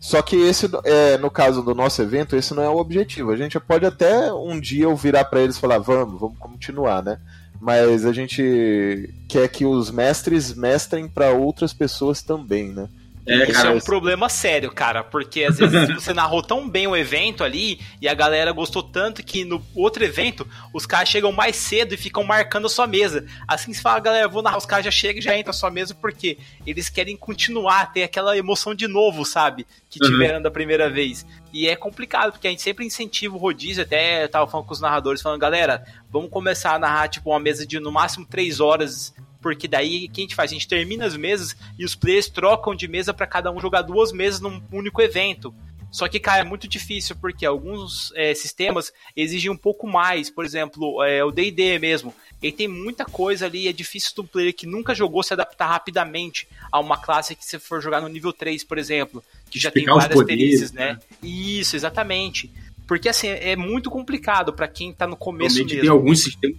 Só 0.00 0.22
que 0.22 0.36
esse, 0.36 0.70
é, 0.84 1.18
no 1.18 1.30
caso 1.30 1.62
do 1.62 1.74
nosso 1.74 2.00
evento, 2.00 2.36
esse 2.36 2.54
não 2.54 2.62
é 2.62 2.68
o 2.68 2.76
objetivo. 2.76 3.30
A 3.30 3.36
gente 3.36 3.58
pode 3.58 3.84
até 3.84 4.32
um 4.32 4.60
dia 4.60 4.84
eu 4.84 4.94
virar 4.94 5.24
para 5.24 5.40
eles 5.40 5.56
e 5.56 5.60
falar, 5.60 5.78
vamos, 5.78 6.20
vamos 6.20 6.38
continuar, 6.38 7.02
né? 7.02 7.18
Mas 7.60 8.06
a 8.06 8.12
gente 8.12 9.12
quer 9.28 9.48
que 9.48 9.64
os 9.64 9.90
mestres 9.90 10.54
mestrem 10.54 11.08
para 11.08 11.32
outras 11.32 11.72
pessoas 11.72 12.22
também, 12.22 12.72
né? 12.72 12.88
É, 13.28 13.42
Isso 13.42 13.52
cara, 13.52 13.68
é 13.68 13.72
um 13.72 13.80
problema 13.80 14.26
sério, 14.30 14.72
cara, 14.72 15.04
porque 15.04 15.44
às 15.44 15.58
vezes 15.58 15.94
você 15.94 16.14
narrou 16.14 16.42
tão 16.42 16.66
bem 16.66 16.86
o 16.86 16.96
evento 16.96 17.44
ali 17.44 17.78
e 18.00 18.08
a 18.08 18.14
galera 18.14 18.52
gostou 18.52 18.82
tanto 18.82 19.22
que 19.22 19.44
no 19.44 19.62
outro 19.74 20.02
evento 20.02 20.48
os 20.72 20.86
caras 20.86 21.10
chegam 21.10 21.30
mais 21.30 21.54
cedo 21.56 21.92
e 21.92 21.98
ficam 21.98 22.24
marcando 22.24 22.64
a 22.64 22.70
sua 22.70 22.86
mesa. 22.86 23.26
Assim 23.46 23.74
se 23.74 23.82
fala, 23.82 24.00
galera, 24.00 24.28
vou 24.28 24.40
narrar, 24.40 24.56
os 24.56 24.64
caras 24.64 24.86
já 24.86 24.90
chegam 24.90 25.18
e 25.18 25.22
já 25.22 25.36
entram 25.36 25.50
a 25.50 25.54
sua 25.54 25.70
mesa 25.70 25.94
porque 25.94 26.38
eles 26.66 26.88
querem 26.88 27.18
continuar, 27.18 27.92
ter 27.92 28.02
aquela 28.02 28.34
emoção 28.34 28.74
de 28.74 28.88
novo, 28.88 29.26
sabe? 29.26 29.66
Que 29.90 30.02
uhum. 30.02 30.10
tiveram 30.10 30.36
uhum. 30.36 30.42
da 30.42 30.50
primeira 30.50 30.88
vez. 30.88 31.26
E 31.52 31.68
é 31.68 31.76
complicado, 31.76 32.32
porque 32.32 32.46
a 32.46 32.50
gente 32.50 32.62
sempre 32.62 32.86
incentiva 32.86 33.34
o 33.34 33.38
rodízio, 33.38 33.82
até 33.82 34.24
eu 34.24 34.28
tava 34.30 34.50
falando 34.50 34.66
com 34.66 34.72
os 34.72 34.80
narradores, 34.80 35.20
falando, 35.20 35.40
galera, 35.40 35.84
vamos 36.10 36.30
começar 36.30 36.74
a 36.74 36.78
narrar, 36.78 37.08
tipo, 37.08 37.28
uma 37.28 37.40
mesa 37.40 37.66
de 37.66 37.78
no 37.78 37.92
máximo 37.92 38.24
três 38.24 38.58
horas 38.58 39.14
porque 39.40 39.68
daí 39.68 40.06
o 40.06 40.10
que 40.10 40.20
a 40.20 40.24
gente 40.24 40.34
faz? 40.34 40.50
A 40.50 40.54
gente 40.54 40.68
termina 40.68 41.06
as 41.06 41.16
mesas 41.16 41.56
e 41.78 41.84
os 41.84 41.94
players 41.94 42.28
trocam 42.28 42.74
de 42.74 42.88
mesa 42.88 43.14
para 43.14 43.26
cada 43.26 43.50
um 43.50 43.60
jogar 43.60 43.82
duas 43.82 44.12
mesas 44.12 44.40
num 44.40 44.60
único 44.72 45.00
evento. 45.00 45.54
Só 45.90 46.06
que, 46.06 46.20
cara, 46.20 46.42
é 46.42 46.44
muito 46.44 46.68
difícil, 46.68 47.16
porque 47.16 47.46
alguns 47.46 48.12
é, 48.14 48.34
sistemas 48.34 48.92
exigem 49.16 49.50
um 49.50 49.56
pouco 49.56 49.86
mais. 49.86 50.28
Por 50.28 50.44
exemplo, 50.44 51.02
é, 51.02 51.24
o 51.24 51.30
DD 51.30 51.78
mesmo. 51.78 52.14
Ele 52.42 52.52
tem 52.52 52.68
muita 52.68 53.04
coisa 53.04 53.46
ali, 53.46 53.66
é 53.66 53.72
difícil 53.72 54.12
do 54.14 54.24
player 54.24 54.54
que 54.54 54.66
nunca 54.66 54.94
jogou 54.94 55.22
se 55.22 55.32
adaptar 55.32 55.66
rapidamente 55.66 56.46
a 56.70 56.78
uma 56.78 56.96
classe 56.96 57.34
que 57.34 57.44
você 57.44 57.58
for 57.58 57.80
jogar 57.80 58.00
no 58.00 58.08
nível 58.08 58.32
3, 58.32 58.62
por 58.64 58.78
exemplo. 58.78 59.24
Que 59.50 59.58
já 59.58 59.70
Explicar 59.70 59.92
tem 59.92 60.00
várias 60.00 60.24
perícias, 60.24 60.72
né? 60.72 60.92
né? 60.92 60.98
Isso, 61.22 61.74
exatamente. 61.74 62.52
Porque 62.86 63.08
assim, 63.08 63.28
é 63.28 63.56
muito 63.56 63.90
complicado 63.90 64.52
para 64.52 64.68
quem 64.68 64.92
tá 64.92 65.06
no 65.06 65.16
começo 65.16 65.56
Realmente 65.56 65.74
mesmo. 65.74 65.82
Tem 65.82 65.90
alguns 65.90 66.22
sistemas 66.22 66.58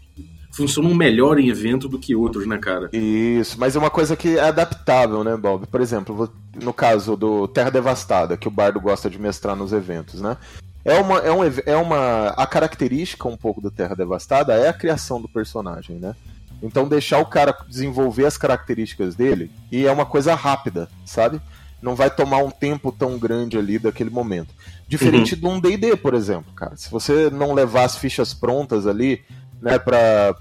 funcionam 0.52 0.94
melhor 0.94 1.40
em 1.40 1.50
evento 1.50 1.88
do 1.88 2.00
que 2.00 2.16
outros, 2.16 2.48
né, 2.48 2.58
cara? 2.58 2.90
Isso, 2.94 3.60
mas 3.60 3.76
é 3.76 3.80
uma 3.80 3.90
coisa 3.90 4.16
que 4.16 4.38
é 4.38 4.42
adaptável, 4.42 5.24
né, 5.24 5.36
Bob? 5.38 5.68
Por 5.68 5.82
exemplo, 5.82 6.32
no 6.62 6.74
caso 6.74 7.16
do 7.16 7.48
Terra 7.48 7.70
Devastada, 7.70 8.38
que 8.38 8.48
o 8.48 8.52
Bardo 8.52 8.80
gosta 8.80 9.10
de 9.10 9.20
mestrar 9.20 9.56
nos 9.56 9.72
eventos, 9.72 10.22
né? 10.22 10.38
É 10.84 11.00
uma, 11.00 11.20
é, 11.20 11.32
um, 11.32 11.42
é 11.66 11.76
uma. 11.76 12.30
A 12.30 12.48
característica 12.48 13.28
um 13.28 13.38
pouco 13.38 13.62
do 13.62 13.70
Terra 13.70 13.96
Devastada 13.96 14.54
é 14.54 14.70
a 14.70 14.74
criação 14.74 15.22
do 15.22 15.28
personagem, 15.28 15.98
né? 15.98 16.16
Então 16.62 16.88
deixar 16.88 17.20
o 17.20 17.26
cara 17.26 17.56
desenvolver 17.68 18.26
as 18.26 18.38
características 18.38 19.16
dele 19.16 19.52
e 19.72 19.86
é 19.86 19.92
uma 19.92 20.06
coisa 20.06 20.36
rápida, 20.36 20.90
sabe? 21.06 21.40
Não 21.82 21.96
vai 21.96 22.10
tomar 22.10 22.40
um 22.40 22.52
tempo 22.52 22.92
tão 22.92 23.18
grande 23.18 23.58
ali 23.58 23.80
daquele 23.80 24.10
momento. 24.10 24.54
Diferente 24.88 25.36
uhum. 25.36 25.40
de 25.40 25.48
um 25.48 25.60
D&D, 25.60 25.96
por 25.96 26.14
exemplo, 26.14 26.52
cara. 26.54 26.76
Se 26.76 26.92
você 26.92 27.30
não 27.30 27.54
levar 27.54 27.86
as 27.86 27.96
fichas 27.96 28.34
prontas 28.34 28.86
ali, 28.86 29.24
né, 29.62 29.78
para 29.80 30.36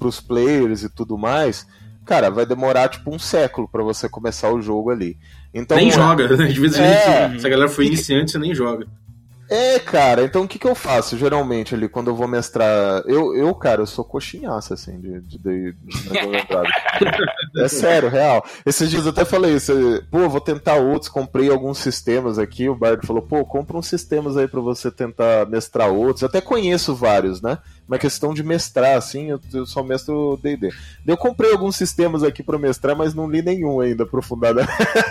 os 0.00 0.20
players 0.20 0.82
e 0.82 0.88
tudo 0.88 1.16
mais, 1.16 1.66
cara, 2.04 2.30
vai 2.30 2.46
demorar 2.46 2.88
tipo 2.88 3.14
um 3.14 3.18
século 3.18 3.68
para 3.68 3.82
você 3.82 4.08
começar 4.08 4.52
o 4.52 4.62
jogo 4.62 4.90
ali. 4.90 5.18
Então, 5.52 5.76
nem 5.76 5.90
joga? 5.90 6.24
Às 6.32 6.56
vezes 6.56 6.78
é, 6.78 7.28
gente, 7.28 7.40
se 7.40 7.46
a 7.46 7.50
galera 7.50 7.68
foi 7.68 7.86
iniciante, 7.86 8.30
você 8.32 8.38
nem 8.38 8.54
joga. 8.54 8.86
É, 9.48 9.78
cara, 9.78 10.24
então 10.24 10.42
o 10.42 10.48
que, 10.48 10.58
que 10.58 10.66
eu 10.66 10.74
faço 10.74 11.16
geralmente 11.16 11.72
ali 11.72 11.88
quando 11.88 12.08
eu 12.08 12.16
vou 12.16 12.26
mestrar? 12.26 13.02
Eu, 13.06 13.34
eu 13.36 13.54
cara, 13.54 13.80
eu 13.80 13.86
sou 13.86 14.04
coxinhaça, 14.04 14.74
assim, 14.74 14.98
de, 15.00 15.20
de, 15.20 15.38
de, 15.38 15.72
de 15.72 15.74
É 17.62 17.68
sério, 17.68 18.08
real. 18.08 18.44
Esses 18.64 18.90
dias 18.90 19.04
eu 19.04 19.12
até 19.12 19.24
falei 19.24 19.54
isso, 19.54 19.72
pô, 20.10 20.28
vou 20.28 20.40
tentar 20.40 20.74
outros, 20.76 21.08
comprei 21.08 21.48
alguns 21.48 21.78
sistemas 21.78 22.40
aqui, 22.40 22.68
o 22.68 22.74
Bard 22.74 23.06
falou, 23.06 23.22
pô, 23.22 23.44
compra 23.44 23.76
uns 23.76 23.86
sistemas 23.86 24.36
aí 24.36 24.48
para 24.48 24.60
você 24.60 24.90
tentar 24.90 25.46
mestrar 25.46 25.90
outros. 25.90 26.22
Eu 26.22 26.28
até 26.28 26.40
conheço 26.40 26.94
vários, 26.94 27.40
né? 27.40 27.58
Uma 27.88 27.98
questão 27.98 28.34
de 28.34 28.42
mestrar, 28.42 28.96
assim, 28.96 29.30
eu, 29.30 29.40
eu 29.52 29.64
só 29.64 29.82
mestro 29.82 30.38
D&D. 30.42 30.72
Eu 31.06 31.16
comprei 31.16 31.52
alguns 31.52 31.76
sistemas 31.76 32.22
aqui 32.24 32.42
para 32.42 32.58
mestrar, 32.58 32.96
mas 32.96 33.14
não 33.14 33.30
li 33.30 33.42
nenhum 33.42 33.80
ainda 33.80 34.02
aprofundado 34.02 34.60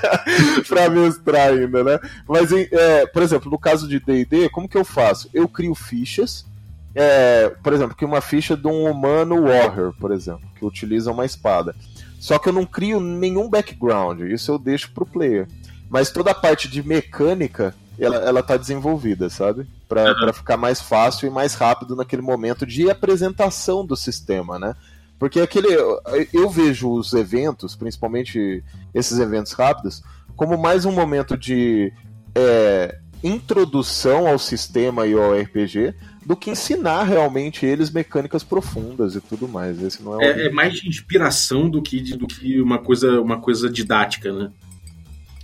para 0.67 0.89
mestrar 0.89 1.49
ainda, 1.49 1.83
né? 1.83 1.99
Mas, 2.27 2.51
é, 2.51 3.05
por 3.05 3.23
exemplo, 3.23 3.49
no 3.49 3.57
caso 3.57 3.87
de 3.87 3.99
D&D, 3.99 4.49
como 4.49 4.67
que 4.67 4.77
eu 4.77 4.83
faço? 4.83 5.29
Eu 5.33 5.47
crio 5.47 5.73
fichas, 5.73 6.45
é, 6.93 7.49
por 7.63 7.71
exemplo, 7.71 7.95
que 7.95 8.03
uma 8.03 8.21
ficha 8.21 8.57
de 8.57 8.67
um 8.67 8.89
humano 8.89 9.43
warrior, 9.43 9.93
por 9.99 10.11
exemplo, 10.11 10.43
que 10.57 10.65
utiliza 10.65 11.11
uma 11.11 11.25
espada. 11.25 11.73
Só 12.19 12.39
que 12.39 12.49
eu 12.49 12.53
não 12.53 12.65
crio 12.65 12.99
nenhum 12.99 13.49
background, 13.49 14.21
isso 14.21 14.51
eu 14.51 14.59
deixo 14.59 14.91
pro 14.91 15.05
player. 15.05 15.47
Mas 15.89 16.09
toda 16.09 16.31
a 16.31 16.35
parte 16.35 16.67
de 16.67 16.81
mecânica 16.81 17.73
ela, 17.99 18.17
ela 18.17 18.43
tá 18.43 18.57
desenvolvida, 18.57 19.29
sabe? 19.29 19.67
Para 19.87 20.13
uhum. 20.13 20.33
ficar 20.33 20.57
mais 20.57 20.81
fácil 20.81 21.27
e 21.27 21.29
mais 21.29 21.53
rápido 21.53 21.95
naquele 21.95 22.21
momento 22.21 22.65
de 22.65 22.89
apresentação 22.89 23.85
do 23.85 23.95
sistema, 23.95 24.59
né? 24.59 24.75
Porque 25.17 25.39
aquele. 25.39 25.69
Eu 26.33 26.49
vejo 26.49 26.91
os 26.91 27.13
eventos, 27.13 27.75
principalmente 27.75 28.63
esses 28.93 29.17
eventos 29.17 29.53
rápidos, 29.53 30.03
como 30.35 30.57
mais 30.57 30.85
um 30.85 30.91
momento 30.91 31.37
de 31.37 31.93
é, 32.35 32.97
introdução 33.23 34.27
ao 34.27 34.37
sistema 34.37 35.07
e 35.07 35.13
ao 35.13 35.33
RPG 35.33 35.95
do 36.25 36.35
que 36.35 36.49
ensinar 36.49 37.03
realmente 37.03 37.65
eles 37.65 37.91
mecânicas 37.91 38.43
profundas 38.43 39.15
e 39.15 39.21
tudo 39.21 39.47
mais. 39.47 39.81
Esse 39.81 40.01
não 40.03 40.19
é, 40.19 40.25
é, 40.25 40.45
é 40.47 40.49
mais 40.49 40.73
de 40.73 40.89
inspiração 40.89 41.69
do 41.69 41.81
que, 41.81 42.01
de, 42.01 42.17
do 42.17 42.27
que 42.27 42.59
uma, 42.59 42.79
coisa, 42.79 43.21
uma 43.21 43.39
coisa 43.39 43.69
didática, 43.69 44.33
né? 44.33 44.51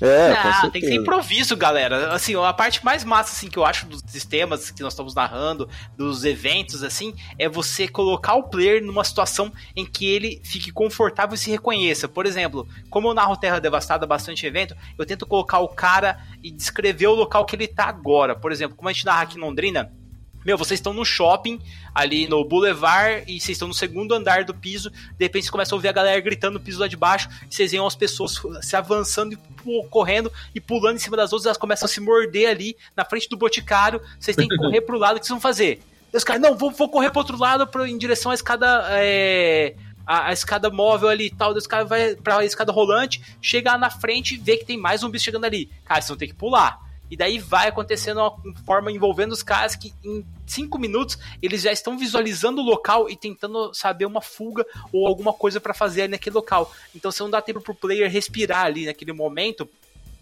É, 0.02 0.64
não, 0.64 0.72
tem 0.72 0.82
que 0.82 0.88
ser 0.88 0.96
improviso, 0.96 1.56
galera. 1.56 2.12
Assim, 2.14 2.36
a 2.36 2.54
parte 2.54 2.84
mais 2.84 3.04
massa 3.04 3.34
assim 3.34 3.50
que 3.50 3.58
eu 3.58 3.64
acho 3.64 3.86
dos 3.86 4.02
sistemas 4.08 4.72
que 4.72 4.82
nós 4.82 4.94
estamos 4.94 5.14
narrando, 5.14 5.70
dos 5.96 6.26
eventos 6.26 6.84
assim, 6.84 7.14
é 7.38 7.48
você 7.48 7.88
colocar 7.88 8.34
o 8.34 8.44
player 8.44 8.84
numa 8.84 9.04
situação 9.04 9.54
em 9.76 9.86
que 9.86 10.08
ele 10.08 10.42
fique 10.44 10.72
confortável 10.72 11.36
e 11.36 11.38
se 11.38 11.52
reconheça. 11.52 12.08
Por 12.08 12.26
exemplo, 12.26 12.68
como 12.90 13.10
eu 13.10 13.14
narro 13.14 13.38
Terra 13.38 13.60
Devastada 13.60 14.08
bastante 14.08 14.46
evento, 14.46 14.76
eu 14.98 15.06
tento 15.06 15.28
colocar 15.28 15.60
o 15.60 15.68
cara 15.68 16.20
e 16.42 16.50
descrever 16.50 17.08
o 17.08 17.16
local 17.16 17.46
que 17.46 17.56
ele 17.56 17.68
tá 17.68 17.86
agora. 17.86 18.36
Por 18.36 18.52
exemplo, 18.52 18.76
como 18.76 18.90
a 18.90 18.94
gente 18.94 19.06
narra 19.06 19.22
aqui 19.22 19.38
em 19.38 19.42
Londrina, 19.42 19.92
meu, 20.46 20.58
vocês 20.58 20.80
estão 20.80 20.94
no 20.94 21.06
shopping, 21.06 21.60
ali 21.94 22.28
no 22.28 22.44
Boulevard, 22.44 23.24
e 23.28 23.40
vocês 23.40 23.56
estão 23.56 23.68
no 23.68 23.74
segundo 23.74 24.14
andar 24.14 24.44
do 24.44 24.54
piso, 24.54 24.90
de 24.90 25.26
repente 25.26 25.46
você 25.46 25.52
começa 25.52 25.74
a 25.74 25.78
ouvir 25.78 25.88
a 25.88 25.92
galera 25.92 26.20
gritando 26.20 26.56
no 26.56 26.60
piso 26.60 26.80
lá 26.80 26.88
de 26.88 26.98
baixo, 26.98 27.30
e 27.50 27.54
vocês 27.54 27.72
veem 27.72 27.86
as 27.86 27.96
pessoas 27.96 28.42
se 28.62 28.76
avançando 28.76 29.34
e 29.34 29.88
correndo 29.90 30.32
e 30.56 30.60
pulando 30.60 30.96
em 30.96 31.00
cima 31.00 31.18
das 31.18 31.32
outras, 31.32 31.46
elas 31.46 31.58
começam 31.58 31.86
a 31.86 31.90
se 31.90 32.00
morder 32.00 32.50
ali 32.50 32.76
na 32.96 33.06
frente 33.06 33.30
do 33.30 33.38
boticário, 33.38 34.02
vocês 34.20 34.36
têm 34.36 34.48
que 34.48 34.58
correr 34.60 34.82
pro 34.82 34.98
lado, 34.98 35.18
o 35.18 35.20
que 35.20 35.26
vocês 35.26 35.34
vão 35.34 35.42
fazer? 35.42 35.82
E 36.14 36.18
os 36.18 36.24
caras, 36.24 36.42
não, 36.42 36.58
vou, 36.58 36.72
vou 36.72 36.90
correr 36.90 37.10
pro 37.10 37.20
outro 37.20 37.38
lado 37.38 37.66
pra, 37.66 37.88
em 37.88 37.98
direção 37.98 38.32
à 38.32 38.36
escada. 38.36 38.86
É, 38.90 39.76
a, 40.06 40.28
a, 40.28 40.34
escada 40.34 40.70
móvel 40.70 41.08
ali 41.08 41.28
e 41.28 41.30
tal, 41.30 41.54
os 41.54 41.68
caras 41.68 41.88
vai 41.88 42.16
pra 42.16 42.44
escada 42.44 42.72
rolante, 42.72 43.22
chega 43.42 43.72
lá 43.72 43.78
na 43.78 43.90
frente 43.90 44.36
e 44.36 44.38
vê 44.38 44.58
que 44.58 44.66
tem 44.66 44.78
mais 44.78 45.04
um 45.04 45.10
bicho 45.10 45.26
chegando 45.26 45.46
ali. 45.46 45.70
Cara, 45.86 46.02
vocês 46.02 46.10
vão 46.10 46.18
ter 46.18 46.28
que 46.28 46.34
pular. 46.34 46.80
E 47.12 47.18
daí 47.18 47.38
vai 47.38 47.68
acontecendo 47.68 48.22
uma 48.22 48.56
forma 48.66 48.90
envolvendo 48.90 49.34
os 49.34 49.44
caras 49.44 49.76
que 49.76 49.94
em 50.02 50.26
cinco 50.48 50.80
minutos 50.80 51.20
eles 51.42 51.62
já 51.62 51.72
estão 51.72 51.98
visualizando 51.98 52.62
o 52.62 52.66
local 52.66 53.10
e 53.10 53.18
tentando 53.18 53.74
saber 53.74 54.06
uma 54.06 54.22
fuga 54.22 54.66
ou 54.94 55.06
alguma 55.06 55.34
coisa 55.34 55.60
para 55.60 55.74
fazer 55.74 56.08
naquele 56.08 56.36
local. 56.36 56.74
Então, 56.96 57.12
se 57.12 57.20
não 57.20 57.30
dá 57.30 57.42
tempo 57.42 57.60
pro 57.60 57.76
player 57.76 58.10
respirar 58.10 58.66
ali 58.66 58.86
naquele 58.86 59.12
momento, 59.12 59.70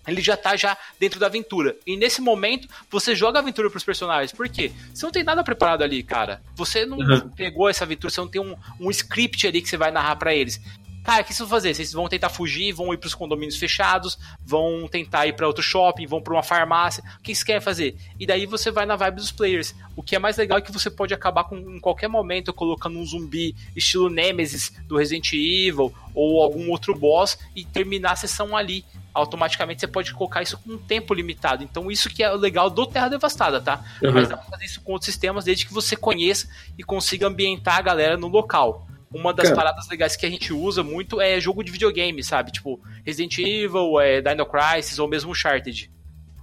ele 0.08 0.20
já 0.20 0.36
tá 0.36 0.56
já 0.56 0.76
dentro 1.00 1.20
da 1.20 1.28
aventura. 1.28 1.76
E 1.86 1.96
nesse 1.96 2.22
momento, 2.22 2.68
você 2.90 3.16
joga 3.16 3.38
a 3.38 3.42
aventura 3.42 3.70
pros 3.70 3.84
personagens. 3.84 4.32
Por 4.32 4.50
quê? 4.50 4.72
Você 4.92 5.06
não 5.06 5.12
tem 5.12 5.24
nada 5.24 5.44
preparado 5.44 5.84
ali, 5.84 6.02
cara. 6.02 6.42
Você 6.56 6.88
não 6.88 6.98
uhum. 6.98 7.30
pegou 7.30 7.70
essa 7.70 7.84
aventura, 7.84 8.10
você 8.12 8.20
não 8.20 8.28
tem 8.28 8.42
um, 8.42 8.56
um 8.80 8.90
script 8.90 9.46
ali 9.46 9.62
que 9.62 9.70
você 9.70 9.78
vai 9.78 9.92
narrar 9.92 10.16
para 10.16 10.34
eles. 10.34 10.60
Cara, 11.10 11.24
o 11.24 11.26
que 11.26 11.34
vocês 11.34 11.40
vão 11.40 11.50
fazer? 11.50 11.74
Vocês 11.74 11.92
vão 11.92 12.08
tentar 12.08 12.30
fugir, 12.30 12.72
vão 12.72 12.94
ir 12.94 12.98
pros 12.98 13.16
condomínios 13.16 13.58
fechados, 13.58 14.18
vão 14.46 14.88
tentar 14.88 15.26
ir 15.26 15.34
para 15.34 15.48
outro 15.48 15.64
shopping, 15.64 16.06
vão 16.06 16.22
para 16.22 16.34
uma 16.34 16.44
farmácia, 16.44 17.04
o 17.18 17.24
que 17.24 17.34
vocês 17.34 17.44
querem 17.44 17.62
fazer? 17.62 17.98
E 18.20 18.28
daí 18.28 18.46
você 18.46 18.70
vai 18.70 18.86
na 18.86 18.96
vibe 18.96 19.16
dos 19.16 19.32
players. 19.32 19.74
O 19.96 20.04
que 20.04 20.16
é 20.16 20.20
mais 20.20 20.38
legal 20.38 20.60
é 20.60 20.62
que 20.62 20.72
você 20.72 20.90
pode 20.90 21.12
acabar 21.12 21.46
com, 21.46 21.58
em 21.58 21.80
qualquer 21.80 22.08
momento 22.08 22.54
colocando 22.54 23.00
um 23.00 23.06
zumbi 23.06 23.56
estilo 23.76 24.08
Nemesis 24.08 24.72
do 24.88 24.98
Resident 24.98 25.34
Evil 25.34 25.92
ou 26.14 26.44
algum 26.44 26.70
outro 26.70 26.94
boss 26.94 27.40
e 27.56 27.66
terminar 27.66 28.12
a 28.12 28.16
sessão 28.16 28.56
ali 28.56 28.86
automaticamente 29.12 29.82
você 29.82 29.88
pode 29.88 30.14
colocar 30.14 30.44
isso 30.44 30.60
com 30.60 30.74
um 30.74 30.78
tempo 30.78 31.14
limitado. 31.16 31.64
Então, 31.64 31.90
isso 31.90 32.08
que 32.10 32.22
é 32.22 32.32
o 32.32 32.38
legal 32.38 32.70
do 32.70 32.86
Terra 32.86 33.10
Devastada, 33.10 33.60
tá? 33.60 33.84
Uhum. 34.02 34.14
Mas 34.14 34.30
dá 34.30 34.38
pra 34.38 34.46
fazer 34.46 34.66
isso 34.66 34.82
com 34.82 34.94
outros 34.94 35.08
sistemas 35.08 35.46
desde 35.46 35.66
que 35.66 35.74
você 35.74 35.96
conheça 35.96 36.48
e 36.78 36.84
consiga 36.84 37.28
ambientar 37.28 37.78
a 37.78 37.82
galera 37.82 38.16
no 38.16 38.28
local. 38.28 38.88
Uma 39.14 39.34
das 39.34 39.50
Cara. 39.50 39.56
paradas 39.56 39.90
legais 39.90 40.16
que 40.16 40.26
a 40.26 40.30
gente 40.30 40.54
usa 40.54 40.84
muito 40.84 41.20
é 41.20 41.40
jogo 41.40 41.64
de 41.64 41.72
videogame, 41.72 42.24
sabe? 42.24 42.52
Tipo, 42.52 42.80
Resident 43.04 43.40
Evil, 43.40 44.00
é, 44.00 44.22
Dino 44.22 44.46
Crisis 44.46 45.00
ou 45.00 45.08
mesmo 45.08 45.32
Uncharted. 45.32 45.92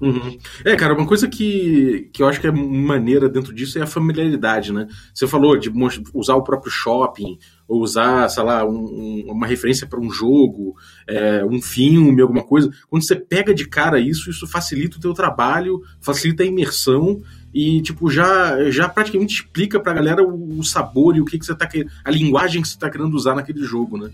Uhum. 0.01 0.37
É, 0.65 0.77
cara, 0.77 0.95
uma 0.95 1.07
coisa 1.07 1.27
que, 1.27 2.11
que 2.13 2.23
eu 2.23 2.29
acho 2.29 2.41
que 2.41 2.47
é 2.47 2.51
maneira 2.51 3.29
dentro 3.29 3.55
disso 3.55 3.79
é 3.79 3.83
a 3.83 3.87
familiaridade, 3.87 4.73
né? 4.73 4.87
Você 5.15 5.27
falou 5.27 5.57
de 5.57 5.73
usar 6.13 6.35
o 6.35 6.43
próprio 6.43 6.71
shopping, 6.71 7.39
ou 7.67 7.81
usar, 7.83 8.29
sei 8.29 8.43
lá, 8.43 8.65
um, 8.65 9.25
uma 9.27 9.47
referência 9.47 9.87
para 9.87 10.01
um 10.01 10.11
jogo, 10.11 10.77
é, 11.09 11.45
um 11.45 11.61
filme, 11.61 12.21
alguma 12.21 12.45
coisa. 12.45 12.71
Quando 12.89 13.07
você 13.07 13.17
pega 13.17 13.55
de 13.55 13.67
cara 13.67 13.99
isso, 13.99 14.31
isso 14.31 14.47
facilita 14.47 14.99
o 14.99 15.01
teu 15.01 15.15
trabalho, 15.15 15.81
facilita 16.01 16.43
a 16.43 16.47
imersão 16.47 17.23
e, 17.59 17.81
tipo, 17.81 18.11
já, 18.11 18.71
já 18.71 18.87
praticamente 18.87 19.37
explica 19.37 19.81
pra 19.81 19.95
galera 19.95 20.23
o, 20.23 20.59
o 20.59 20.63
sabor 20.63 21.17
e 21.17 21.23
o 21.23 21.25
que, 21.25 21.39
que 21.39 21.47
você 21.47 21.55
tá 21.55 21.67
querendo, 21.67 21.91
a 22.05 22.11
linguagem 22.11 22.61
que 22.61 22.69
você 22.69 22.79
tá 22.79 22.91
querendo 22.91 23.15
usar 23.15 23.35
naquele 23.35 23.65
jogo, 23.65 23.97
né? 23.97 24.11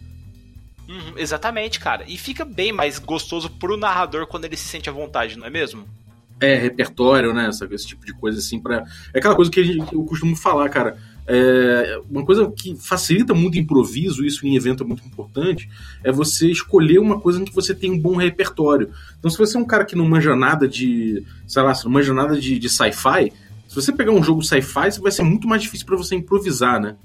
Uhum, 0.89 1.15
exatamente, 1.17 1.81
cara. 1.81 2.05
E 2.07 2.17
fica 2.17 2.45
bem 2.45 2.71
mais 2.73 3.01
gostoso 3.01 3.51
pro 3.51 3.77
narrador 3.77 4.29
quando 4.29 4.45
ele 4.45 4.57
se 4.57 4.69
sente 4.69 4.89
à 4.89 4.93
vontade, 4.93 5.37
não 5.37 5.45
é 5.45 5.51
mesmo? 5.51 5.89
É, 6.41 6.55
repertório, 6.55 7.35
né? 7.35 7.51
Esse 7.73 7.89
tipo 7.89 8.07
de 8.07 8.13
coisa 8.13 8.39
assim. 8.39 8.61
Pra... 8.61 8.85
É 9.13 9.19
aquela 9.19 9.35
coisa 9.35 9.51
que 9.51 9.77
eu 9.93 10.05
costumo 10.05 10.37
falar, 10.37 10.69
cara. 10.69 10.97
É, 11.27 12.01
uma 12.11 12.25
coisa 12.25 12.51
que 12.51 12.75
facilita 12.77 13.33
muito 13.33 13.55
o 13.55 13.59
improviso, 13.59 14.25
isso 14.25 14.47
em 14.47 14.57
evento 14.57 14.83
é 14.83 14.87
muito 14.87 15.05
importante, 15.07 15.69
é 16.03 16.11
você 16.11 16.51
escolher 16.51 16.99
uma 16.99 17.21
coisa 17.21 17.41
em 17.41 17.45
que 17.45 17.55
você 17.55 17.75
tem 17.75 17.93
um 17.93 17.99
bom 17.99 18.17
repertório. 18.17 18.91
Então, 19.19 19.31
se 19.31 19.39
você 19.39 19.57
é 19.57 19.61
um 19.61 19.65
cara 19.65 19.85
que 19.85 19.97
não 19.97 20.09
manja 20.09 20.35
nada 20.35 20.67
de, 20.67 21.23
sei 21.47 21.63
lá, 21.63 21.73
não 21.85 21.91
manja 21.91 22.13
nada 22.13 22.39
de, 22.39 22.59
de 22.59 22.69
sci-fi, 22.69 23.33
se 23.69 23.75
você 23.75 23.93
pegar 23.93 24.13
um 24.13 24.23
jogo 24.23 24.43
sci-fi, 24.43 24.91
vai 25.01 25.13
ser 25.13 25.23
muito 25.23 25.49
mais 25.49 25.63
difícil 25.63 25.87
para 25.87 25.97
você 25.97 26.15
improvisar, 26.15 26.81
né? 26.81 26.97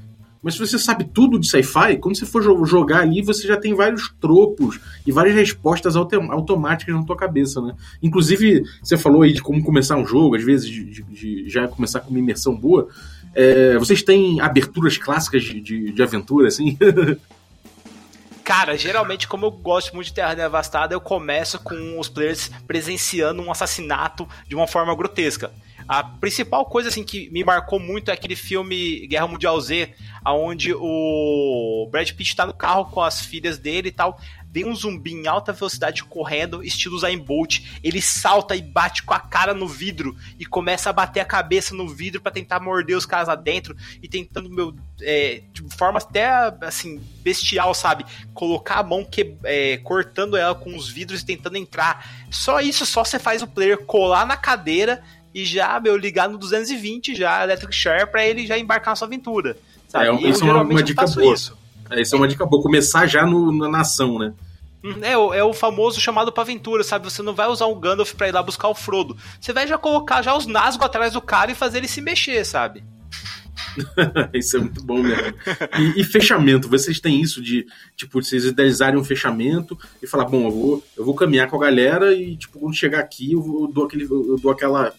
Mas 0.41 0.53
se 0.53 0.59
você 0.59 0.77
sabe 0.77 1.03
tudo 1.03 1.39
de 1.39 1.47
sci-fi, 1.47 1.97
quando 1.97 2.17
você 2.17 2.25
for 2.25 2.41
jogar 2.65 2.99
ali, 2.99 3.21
você 3.21 3.47
já 3.47 3.57
tem 3.57 3.73
vários 3.73 4.13
tropos 4.19 4.79
e 5.05 5.11
várias 5.11 5.35
respostas 5.35 5.95
automáticas 5.95 6.95
na 6.95 7.03
tua 7.03 7.17
cabeça, 7.17 7.61
né? 7.61 7.73
Inclusive, 8.01 8.63
você 8.81 8.97
falou 8.97 9.23
aí 9.23 9.33
de 9.33 9.41
como 9.41 9.63
começar 9.63 9.97
um 9.97 10.05
jogo, 10.05 10.35
às 10.35 10.43
vezes 10.43 10.69
de, 10.69 10.85
de, 10.85 11.03
de 11.03 11.49
já 11.49 11.67
começar 11.67 12.01
com 12.01 12.09
uma 12.09 12.19
imersão 12.19 12.55
boa. 12.55 12.87
É, 13.39 13.77
vocês 13.77 14.01
têm 14.01 14.41
aberturas 14.41 14.97
clássicas 14.97 15.43
de, 15.43 15.61
de, 15.61 15.91
de 15.91 16.01
aventura, 16.01 16.47
assim? 16.47 16.75
Cara, 18.43 18.75
geralmente, 18.75 19.27
como 19.27 19.45
eu 19.45 19.51
gosto 19.51 19.93
muito 19.93 20.07
de 20.07 20.13
Terra 20.13 20.33
Devastada, 20.33 20.95
eu 20.95 21.01
começo 21.01 21.59
com 21.59 21.99
os 21.99 22.09
players 22.09 22.49
presenciando 22.65 23.43
um 23.43 23.51
assassinato 23.51 24.27
de 24.47 24.55
uma 24.55 24.65
forma 24.65 24.95
grotesca. 24.95 25.51
A 25.87 26.03
principal 26.03 26.65
coisa 26.65 26.89
assim 26.89 27.03
que 27.03 27.29
me 27.29 27.43
marcou 27.43 27.79
muito 27.79 28.09
é 28.09 28.13
aquele 28.13 28.35
filme 28.35 29.05
Guerra 29.07 29.27
Mundial 29.27 29.59
Z, 29.61 29.93
aonde 30.23 30.73
o 30.73 31.87
Brad 31.91 32.11
Pitt 32.11 32.35
tá 32.35 32.45
no 32.45 32.53
carro 32.53 32.85
com 32.85 33.01
as 33.01 33.21
filhas 33.21 33.57
dele 33.59 33.89
e 33.89 33.91
tal. 33.91 34.19
Vem 34.51 34.65
um 34.65 34.75
zumbi 34.75 35.13
em 35.13 35.27
alta 35.27 35.51
velocidade 35.53 36.03
correndo, 36.03 36.63
estilo 36.63 36.97
Zayn 36.97 37.19
Bolt. 37.19 37.59
Ele 37.83 38.01
salta 38.01 38.55
e 38.55 38.61
bate 38.61 39.03
com 39.03 39.13
a 39.13 39.19
cara 39.19 39.53
no 39.53 39.67
vidro 39.67 40.15
e 40.39 40.45
começa 40.45 40.89
a 40.89 40.93
bater 40.93 41.19
a 41.19 41.25
cabeça 41.25 41.75
no 41.75 41.87
vidro 41.87 42.21
para 42.21 42.31
tentar 42.31 42.59
morder 42.59 42.97
os 42.97 43.05
caras 43.05 43.27
lá 43.27 43.35
dentro 43.35 43.75
e 44.01 44.07
tentando, 44.07 44.49
meu, 44.49 44.73
é, 45.01 45.43
de 45.51 45.63
forma 45.75 45.99
até 45.99 46.27
assim, 46.61 47.01
bestial, 47.21 47.73
sabe? 47.73 48.05
Colocar 48.33 48.79
a 48.79 48.83
mão 48.83 49.03
que, 49.03 49.35
é, 49.43 49.77
cortando 49.77 50.37
ela 50.37 50.55
com 50.55 50.75
os 50.75 50.89
vidros 50.89 51.21
e 51.21 51.25
tentando 51.25 51.57
entrar. 51.57 52.05
Só 52.31 52.59
isso, 52.59 52.85
só 52.85 53.03
você 53.03 53.19
faz 53.19 53.41
o 53.41 53.47
player 53.47 53.77
colar 53.79 54.25
na 54.25 54.37
cadeira 54.37 55.03
e 55.33 55.45
já, 55.45 55.79
meu, 55.79 55.97
ligar 55.97 56.29
no 56.29 56.37
220 56.37 57.13
já, 57.13 57.43
Electric 57.43 57.75
Share, 57.75 58.09
pra 58.09 58.25
ele 58.25 58.47
já 58.47 58.57
embarcar 58.57 58.91
na 58.91 58.95
sua 58.95 59.07
aventura. 59.07 59.57
Sabe? 59.87 60.07
É, 60.07 60.29
isso 60.29 60.43
é 60.43 60.51
uma, 60.51 60.63
uma 60.63 60.83
dica 60.83 61.05
boa. 61.05 61.33
Isso. 61.33 61.56
É, 61.89 62.01
isso 62.01 62.15
é 62.15 62.17
uma 62.17 62.27
dica 62.27 62.45
boa, 62.45 62.61
começar 62.61 63.05
já 63.07 63.25
no, 63.25 63.51
na 63.69 63.81
ação, 63.81 64.19
né? 64.19 64.33
Hum, 64.83 64.95
é, 65.01 65.13
é 65.13 65.43
o 65.43 65.53
famoso 65.53 65.99
chamado 65.99 66.31
pra 66.31 66.43
aventura, 66.43 66.83
sabe? 66.83 67.09
Você 67.09 67.21
não 67.21 67.33
vai 67.33 67.47
usar 67.47 67.67
um 67.67 67.79
Gandalf 67.79 68.13
pra 68.13 68.27
ir 68.27 68.31
lá 68.31 68.43
buscar 68.43 68.67
o 68.67 68.75
Frodo. 68.75 69.17
Você 69.39 69.51
vai 69.51 69.67
já 69.67 69.77
colocar 69.77 70.21
já 70.21 70.35
os 70.35 70.45
nasgos 70.45 70.85
atrás 70.85 71.13
do 71.13 71.21
cara 71.21 71.51
e 71.51 71.55
fazer 71.55 71.79
ele 71.79 71.87
se 71.87 72.01
mexer, 72.01 72.45
sabe? 72.45 72.83
isso 74.33 74.57
é 74.57 74.59
muito 74.59 74.83
bom 74.83 75.01
mesmo. 75.01 75.33
E, 75.77 76.01
e, 76.01 76.03
fechamento, 76.03 76.69
vocês 76.69 76.99
têm 76.99 77.21
isso 77.21 77.41
de, 77.41 77.65
tipo, 77.95 78.21
vocês 78.21 78.45
idealizarem 78.45 78.99
um 78.99 79.03
fechamento 79.03 79.77
e 80.01 80.07
falar, 80.07 80.25
bom, 80.25 80.45
eu 80.45 80.51
vou, 80.51 80.83
eu 80.97 81.05
vou 81.05 81.15
caminhar 81.15 81.47
com 81.47 81.57
a 81.57 81.65
galera 81.65 82.13
e, 82.13 82.35
tipo, 82.37 82.59
quando 82.59 82.75
chegar 82.75 82.99
aqui, 82.99 83.33
eu, 83.33 83.41
vou, 83.41 83.61
eu 83.61 83.67
dou, 83.67 83.85
aquele, 83.85 84.03
eu 84.05 84.37
dou 84.41 84.51
aquela 84.51 84.93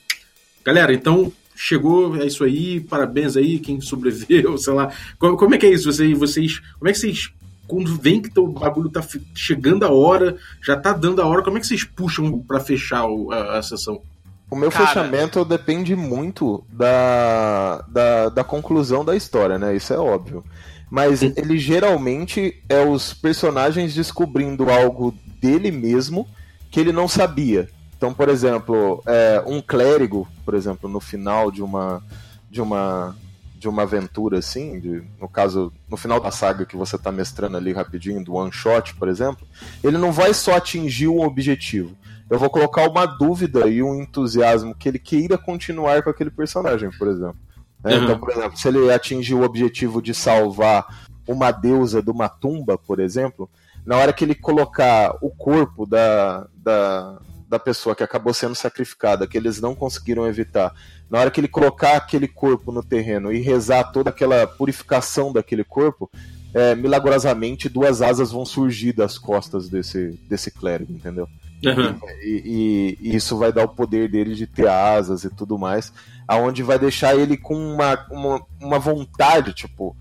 Galera, 0.69 0.93
então 0.93 1.33
chegou, 1.59 2.17
é 2.17 2.27
isso 2.27 2.45
aí, 2.45 2.79
parabéns 2.79 3.37
aí, 3.37 3.59
quem 3.59 3.81
sobreviveu, 3.81 4.57
sei 4.59 4.73
lá. 4.73 4.93
Como, 5.19 5.37
como 5.37 5.55
é 5.57 5.59
que 5.59 5.67
é 5.67 5.71
isso? 5.71 5.93
Vocês, 5.93 6.17
vocês, 6.17 6.61
como 6.79 6.89
é 6.89 6.93
que 6.93 6.99
vocês, 6.99 7.33
quando 7.67 7.97
vem 7.97 8.23
que 8.23 8.39
o 8.39 8.47
bagulho 8.47 8.89
tá 8.89 9.05
chegando 9.35 9.85
a 9.85 9.91
hora, 9.91 10.37
já 10.63 10.77
tá 10.77 10.93
dando 10.93 11.21
a 11.21 11.27
hora, 11.27 11.43
como 11.43 11.59
é 11.59 11.61
que 11.61 11.67
vocês 11.67 11.83
puxam 11.83 12.39
para 12.41 12.61
fechar 12.61 13.05
a, 13.33 13.59
a 13.59 13.63
sessão? 13.63 14.01
O 14.49 14.57
meu 14.57 14.71
Cara... 14.71 14.87
fechamento 14.87 15.45
depende 15.45 15.95
muito 15.97 16.65
da, 16.71 17.85
da, 17.89 18.29
da, 18.31 18.45
conclusão 18.45 19.05
da 19.05 19.15
história, 19.15 19.59
né? 19.59 19.77
Isso 19.77 19.93
é 19.93 19.99
óbvio. 19.99 20.43
Mas 20.91 21.21
Sim. 21.21 21.35
ele 21.37 21.59
geralmente 21.59 22.63
é 22.67 22.81
os 22.81 23.13
personagens 23.13 23.95
descobrindo 23.95 24.71
algo 24.71 25.15
dele 25.39 25.71
mesmo 25.71 26.27
que 26.71 26.81
ele 26.81 26.93
não 26.93 27.07
sabia. 27.07 27.69
Então, 27.99 28.15
por 28.15 28.29
exemplo, 28.29 29.03
é, 29.05 29.43
um 29.45 29.61
clérigo, 29.61 30.27
por 30.45 30.55
exemplo, 30.55 30.89
no 30.89 31.01
final 31.01 31.51
de 31.51 31.61
uma 31.63 32.01
de 32.49 32.63
uma 32.63 33.15
de 33.59 33.69
uma 33.69 33.83
aventura 33.83 34.39
assim, 34.39 34.79
de, 34.79 35.03
no 35.21 35.29
caso, 35.29 35.73
no 35.89 35.97
final 35.97 36.21
da 36.21 36.31
saga 36.31 36.65
que 36.65 36.77
você 36.77 36.95
está 36.95 37.11
mestrando 37.11 37.57
ali 37.57 37.73
rapidinho, 37.73 38.25
do 38.25 38.35
one 38.35 38.53
shot, 38.53 38.95
por 38.95 39.09
exemplo, 39.09 39.45
ele 39.83 39.99
não 39.99 40.13
vai 40.13 40.33
só 40.33 40.55
atingir 40.55 41.09
um 41.09 41.23
objetivo. 41.23 41.91
Eu 42.31 42.39
vou 42.39 42.49
colocar 42.49 42.89
uma 42.89 43.05
dúvida 43.05 43.67
e 43.67 43.83
um 43.83 44.01
entusiasmo 44.01 44.77
que 44.77 44.89
ele 44.89 45.01
queira 45.01 45.37
continuar 45.37 46.05
com 46.05 46.11
aquele 46.11 46.31
personagem, 46.31 46.89
por 46.97 47.09
exemplo. 47.09 47.37
É, 47.83 47.97
uhum. 47.97 48.05
Então, 48.05 48.19
por 48.21 48.31
exemplo, 48.31 48.57
se 48.57 48.69
ele 48.69 48.93
atingir 48.93 49.35
o 49.35 49.43
objetivo 49.43 50.01
de 50.01 50.15
salvar 50.15 51.09
uma 51.27 51.51
deusa 51.51 52.01
de 52.01 52.11
uma 52.13 52.29
tumba, 52.29 52.79
por 52.79 53.01
exemplo, 53.01 53.51
na 53.85 53.97
hora 53.97 54.13
que 54.13 54.25
ele 54.25 54.37
colocar 54.37 55.17
o 55.21 55.31
corpo 55.31 55.85
da, 55.85 56.47
da, 56.55 57.19
da 57.49 57.59
pessoa 57.59 57.97
que 57.97 58.03
acabou 58.03 58.35
sendo 58.35 58.55
sacrificada, 58.55 59.27
que 59.27 59.37
eles 59.37 59.61
não 59.61 59.75
conseguiram 59.75 60.27
evitar, 60.27 60.73
na 61.09 61.19
hora 61.19 61.31
que 61.31 61.41
ele 61.41 61.49
colocar 61.49 61.97
aquele 61.97 62.29
corpo 62.29 62.71
no 62.71 62.83
terreno 62.83 63.33
e 63.33 63.41
rezar 63.41 63.85
toda 63.85 64.11
aquela 64.11 64.47
purificação 64.47 65.33
daquele 65.33 65.65
corpo, 65.65 66.11
é, 66.53 66.75
milagrosamente 66.75 67.69
duas 67.69 68.03
asas 68.03 68.31
vão 68.31 68.45
surgir 68.45 68.93
das 68.93 69.19
costas 69.19 69.69
desse, 69.69 70.19
desse 70.29 70.51
clérigo, 70.51 70.93
entendeu? 70.93 71.29
Uhum. 71.65 71.99
E, 72.23 72.97
e, 73.01 73.09
e, 73.09 73.17
isso 73.17 73.37
vai 73.37 73.53
dar 73.53 73.65
o 73.65 73.69
poder 73.69 74.09
dele 74.09 74.35
de 74.35 74.47
ter 74.47 74.69
asas 74.69 75.25
e 75.25 75.31
tudo 75.31 75.59
mais, 75.59 75.93
aonde 76.27 76.63
vai 76.63 76.79
deixar 76.79 77.17
ele 77.17 77.37
com 77.37 77.55
uma, 77.55 78.07
uma, 78.11 78.43
uma 78.61 78.79
vontade, 78.79 79.53
tipo, 79.53 79.97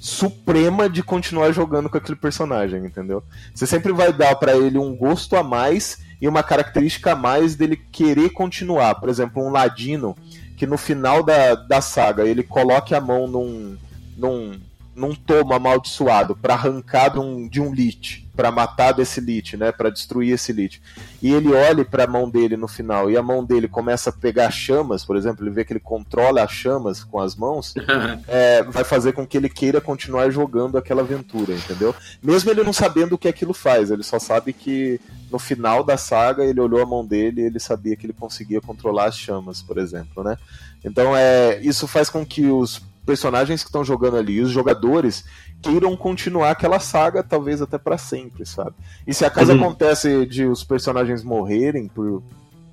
suprema 0.00 0.88
de 0.88 1.02
continuar 1.02 1.52
jogando 1.52 1.88
com 1.88 1.98
aquele 1.98 2.16
personagem, 2.16 2.84
entendeu? 2.84 3.22
Você 3.54 3.66
sempre 3.66 3.92
vai 3.92 4.12
dar 4.12 4.34
para 4.36 4.56
ele 4.56 4.78
um 4.78 4.96
gosto 4.96 5.36
a 5.36 5.42
mais 5.42 5.98
e 6.22 6.28
uma 6.28 6.44
característica 6.44 7.12
a 7.12 7.16
mais 7.16 7.56
dele 7.56 7.76
querer 7.76 8.30
continuar. 8.30 8.94
Por 8.94 9.08
exemplo, 9.08 9.44
um 9.44 9.50
ladino 9.50 10.16
que 10.56 10.64
no 10.64 10.78
final 10.78 11.20
da, 11.24 11.56
da 11.56 11.80
saga 11.80 12.22
ele 12.22 12.44
coloque 12.44 12.94
a 12.94 13.00
mão 13.00 13.26
num, 13.26 13.76
num, 14.16 14.60
num 14.94 15.16
tomo 15.16 15.52
amaldiçoado 15.52 16.36
para 16.36 16.54
arrancar 16.54 17.08
de 17.08 17.18
um, 17.18 17.48
de 17.48 17.60
um 17.60 17.74
lich, 17.74 18.24
para 18.36 18.52
matar 18.52 18.92
desse 18.92 19.20
lich, 19.20 19.56
né, 19.56 19.72
para 19.72 19.90
destruir 19.90 20.34
esse 20.34 20.52
lich. 20.52 20.80
E 21.20 21.32
ele 21.32 21.52
olha 21.52 21.84
para 21.84 22.04
a 22.04 22.06
mão 22.06 22.30
dele 22.30 22.56
no 22.56 22.68
final 22.68 23.10
e 23.10 23.16
a 23.16 23.22
mão 23.22 23.44
dele 23.44 23.66
começa 23.66 24.10
a 24.10 24.12
pegar 24.12 24.48
chamas, 24.52 25.04
por 25.04 25.16
exemplo, 25.16 25.42
ele 25.42 25.50
vê 25.50 25.64
que 25.64 25.72
ele 25.72 25.80
controla 25.80 26.44
as 26.44 26.52
chamas 26.52 27.02
com 27.02 27.18
as 27.18 27.34
mãos, 27.34 27.74
é, 28.28 28.62
vai 28.62 28.84
fazer 28.84 29.12
com 29.12 29.26
que 29.26 29.36
ele 29.36 29.48
queira 29.48 29.80
continuar 29.80 30.30
jogando 30.30 30.78
aquela 30.78 31.02
aventura, 31.02 31.52
entendeu? 31.52 31.92
Mesmo 32.22 32.48
ele 32.52 32.62
não 32.62 32.72
sabendo 32.72 33.16
o 33.16 33.18
que 33.18 33.26
aquilo 33.26 33.52
faz, 33.52 33.90
ele 33.90 34.04
só 34.04 34.20
sabe 34.20 34.52
que 34.52 35.00
no 35.32 35.38
final 35.38 35.82
da 35.82 35.96
saga 35.96 36.44
ele 36.44 36.60
olhou 36.60 36.82
a 36.82 36.86
mão 36.86 37.04
dele 37.04 37.40
e 37.40 37.44
ele 37.44 37.58
sabia 37.58 37.96
que 37.96 38.06
ele 38.06 38.12
conseguia 38.12 38.60
controlar 38.60 39.06
as 39.06 39.16
chamas, 39.16 39.62
por 39.62 39.78
exemplo, 39.78 40.22
né? 40.22 40.36
Então 40.84 41.16
é 41.16 41.58
isso 41.62 41.88
faz 41.88 42.10
com 42.10 42.24
que 42.24 42.46
os 42.46 42.82
personagens 43.04 43.62
que 43.62 43.68
estão 43.68 43.84
jogando 43.84 44.16
ali, 44.16 44.40
os 44.40 44.50
jogadores, 44.50 45.24
queiram 45.60 45.96
continuar 45.96 46.50
aquela 46.50 46.78
saga, 46.78 47.22
talvez 47.22 47.62
até 47.62 47.78
para 47.78 47.98
sempre, 47.98 48.44
sabe? 48.44 48.74
E 49.06 49.14
se 49.14 49.24
acaso 49.24 49.52
uhum. 49.52 49.58
acontece 49.58 50.26
de 50.26 50.44
os 50.44 50.62
personagens 50.62 51.24
morrerem 51.24 51.88
por, 51.88 52.22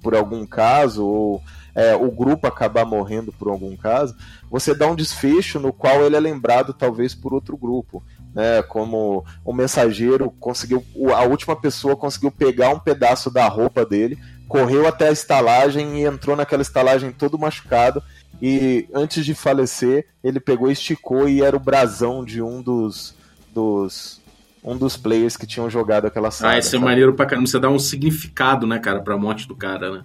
por 0.03 0.13
algum 0.13 0.45
caso, 0.45 1.05
ou 1.05 1.43
é, 1.79 1.95
o 1.95 2.11
grupo 2.11 2.45
acabar 2.45 2.83
morrendo 2.83 3.31
por 3.31 3.47
algum 3.47 3.73
caso, 3.77 4.13
você 4.51 4.75
dá 4.75 4.85
um 4.85 4.95
desfecho 4.95 5.61
no 5.61 5.71
qual 5.71 6.03
ele 6.03 6.17
é 6.17 6.19
lembrado 6.19 6.73
talvez 6.73 7.15
por 7.15 7.33
outro 7.33 7.55
grupo. 7.55 8.03
Né, 8.35 8.61
como 8.63 9.25
o 9.43 9.51
mensageiro 9.51 10.29
conseguiu, 10.29 10.85
a 11.15 11.23
última 11.23 11.55
pessoa 11.55 11.95
conseguiu 11.95 12.29
pegar 12.29 12.69
um 12.69 12.77
pedaço 12.77 13.31
da 13.31 13.47
roupa 13.47 13.83
dele, 13.83 14.19
correu 14.47 14.87
até 14.87 15.07
a 15.07 15.11
estalagem 15.11 15.99
e 16.01 16.05
entrou 16.05 16.35
naquela 16.35 16.61
estalagem 16.61 17.11
todo 17.11 17.39
machucado 17.39 18.03
e 18.41 18.87
antes 18.93 19.25
de 19.25 19.33
falecer, 19.33 20.07
ele 20.23 20.39
pegou, 20.39 20.69
esticou 20.69 21.27
e 21.27 21.41
era 21.41 21.55
o 21.55 21.59
brasão 21.59 22.23
de 22.23 22.41
um 22.41 22.61
dos, 22.61 23.15
dos 23.53 24.21
um 24.63 24.77
dos 24.77 24.97
players 24.97 25.37
que 25.37 25.47
tinham 25.47 25.69
jogado 25.69 26.05
aquela 26.05 26.29
saga. 26.29 26.53
Ah, 26.53 26.59
isso 26.59 26.75
é 26.75 26.79
maneiro 26.79 27.13
pra 27.13 27.25
caramba. 27.25 27.47
Você 27.47 27.59
dá 27.59 27.69
um 27.69 27.79
significado, 27.79 28.67
né, 28.67 28.79
cara, 28.79 29.01
pra 29.01 29.17
morte 29.17 29.47
do 29.47 29.55
cara, 29.55 29.91
né? 29.91 30.03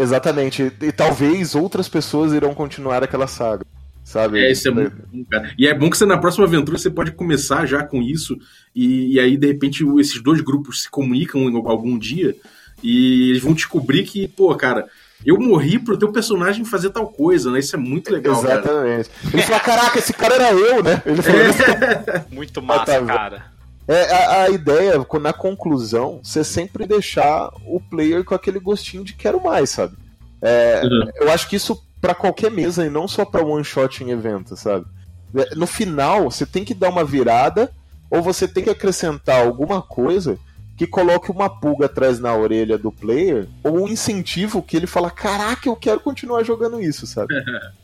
Exatamente. 0.00 0.62
E, 0.80 0.86
e 0.86 0.92
talvez 0.92 1.54
outras 1.54 1.88
pessoas 1.88 2.32
irão 2.32 2.54
continuar 2.54 3.02
aquela 3.02 3.26
saga. 3.26 3.64
Sabe? 4.04 4.40
É, 4.40 4.50
isso 4.50 4.66
é 4.66 4.70
muito 4.70 4.96
bom, 5.12 5.24
cara. 5.30 5.52
E 5.56 5.68
é 5.68 5.74
bom 5.74 5.88
que 5.88 5.96
você 5.96 6.04
na 6.04 6.18
próxima 6.18 6.44
aventura 6.44 6.76
você 6.76 6.90
pode 6.90 7.12
começar 7.12 7.64
já 7.66 7.84
com 7.84 8.02
isso, 8.02 8.36
e, 8.74 9.14
e 9.14 9.20
aí, 9.20 9.36
de 9.36 9.46
repente, 9.46 9.84
esses 10.00 10.20
dois 10.20 10.40
grupos 10.40 10.82
se 10.82 10.90
comunicam 10.90 11.46
algum 11.66 11.96
dia 11.96 12.34
e 12.82 13.30
eles 13.30 13.42
vão 13.42 13.52
descobrir 13.52 14.04
que, 14.04 14.26
pô, 14.26 14.54
cara, 14.56 14.88
eu 15.24 15.38
morri 15.38 15.78
pro 15.78 15.98
teu 15.98 16.10
personagem 16.10 16.64
fazer 16.64 16.90
tal 16.90 17.06
coisa, 17.08 17.50
né? 17.50 17.58
Isso 17.58 17.76
é 17.76 17.78
muito 17.78 18.12
legal, 18.12 18.38
Exatamente. 18.38 19.10
Cara. 19.10 19.34
Ele 19.34 19.42
falou, 19.42 19.60
caraca, 19.60 19.98
esse 19.98 20.12
cara 20.12 20.34
era 20.34 20.52
eu, 20.52 20.82
né? 20.82 21.02
Ele 21.04 21.22
falou 21.22 21.40
é. 21.40 22.24
Muito 22.34 22.62
massa, 22.62 23.04
cara. 23.04 23.44
É, 23.90 24.12
a, 24.12 24.42
a, 24.44 24.50
ideia, 24.50 25.04
na 25.20 25.32
conclusão, 25.32 26.20
você 26.22 26.44
sempre 26.44 26.86
deixar 26.86 27.50
o 27.66 27.80
player 27.80 28.22
com 28.22 28.36
aquele 28.36 28.60
gostinho 28.60 29.02
de 29.02 29.14
quero 29.14 29.42
mais, 29.42 29.70
sabe? 29.70 29.96
É, 30.40 30.82
uhum. 30.84 31.10
Eu 31.16 31.32
acho 31.32 31.48
que 31.48 31.56
isso 31.56 31.84
para 32.00 32.14
qualquer 32.14 32.52
mesa 32.52 32.86
e 32.86 32.88
não 32.88 33.08
só 33.08 33.24
para 33.24 33.44
one 33.44 33.64
shot 33.64 34.04
em 34.04 34.10
evento, 34.10 34.56
sabe? 34.56 34.86
É, 35.34 35.56
no 35.56 35.66
final, 35.66 36.30
você 36.30 36.46
tem 36.46 36.64
que 36.64 36.72
dar 36.72 36.88
uma 36.88 37.04
virada 37.04 37.72
ou 38.08 38.22
você 38.22 38.46
tem 38.46 38.62
que 38.62 38.70
acrescentar 38.70 39.44
alguma 39.44 39.82
coisa 39.82 40.38
que 40.76 40.86
coloque 40.86 41.32
uma 41.32 41.50
pulga 41.50 41.86
atrás 41.86 42.20
na 42.20 42.32
orelha 42.32 42.78
do 42.78 42.92
player 42.92 43.48
ou 43.64 43.82
um 43.82 43.88
incentivo 43.88 44.62
que 44.62 44.76
ele 44.76 44.86
fala: 44.86 45.10
Caraca, 45.10 45.68
eu 45.68 45.74
quero 45.74 45.98
continuar 45.98 46.44
jogando 46.44 46.80
isso, 46.80 47.08
sabe? 47.08 47.34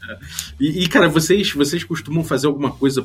e, 0.61 0.85
e, 0.85 0.89
cara, 0.89 1.09
vocês, 1.09 1.53
vocês 1.53 1.83
costumam 1.83 2.23
fazer 2.23 2.47
alguma 2.47 2.71
coisa 2.71 3.05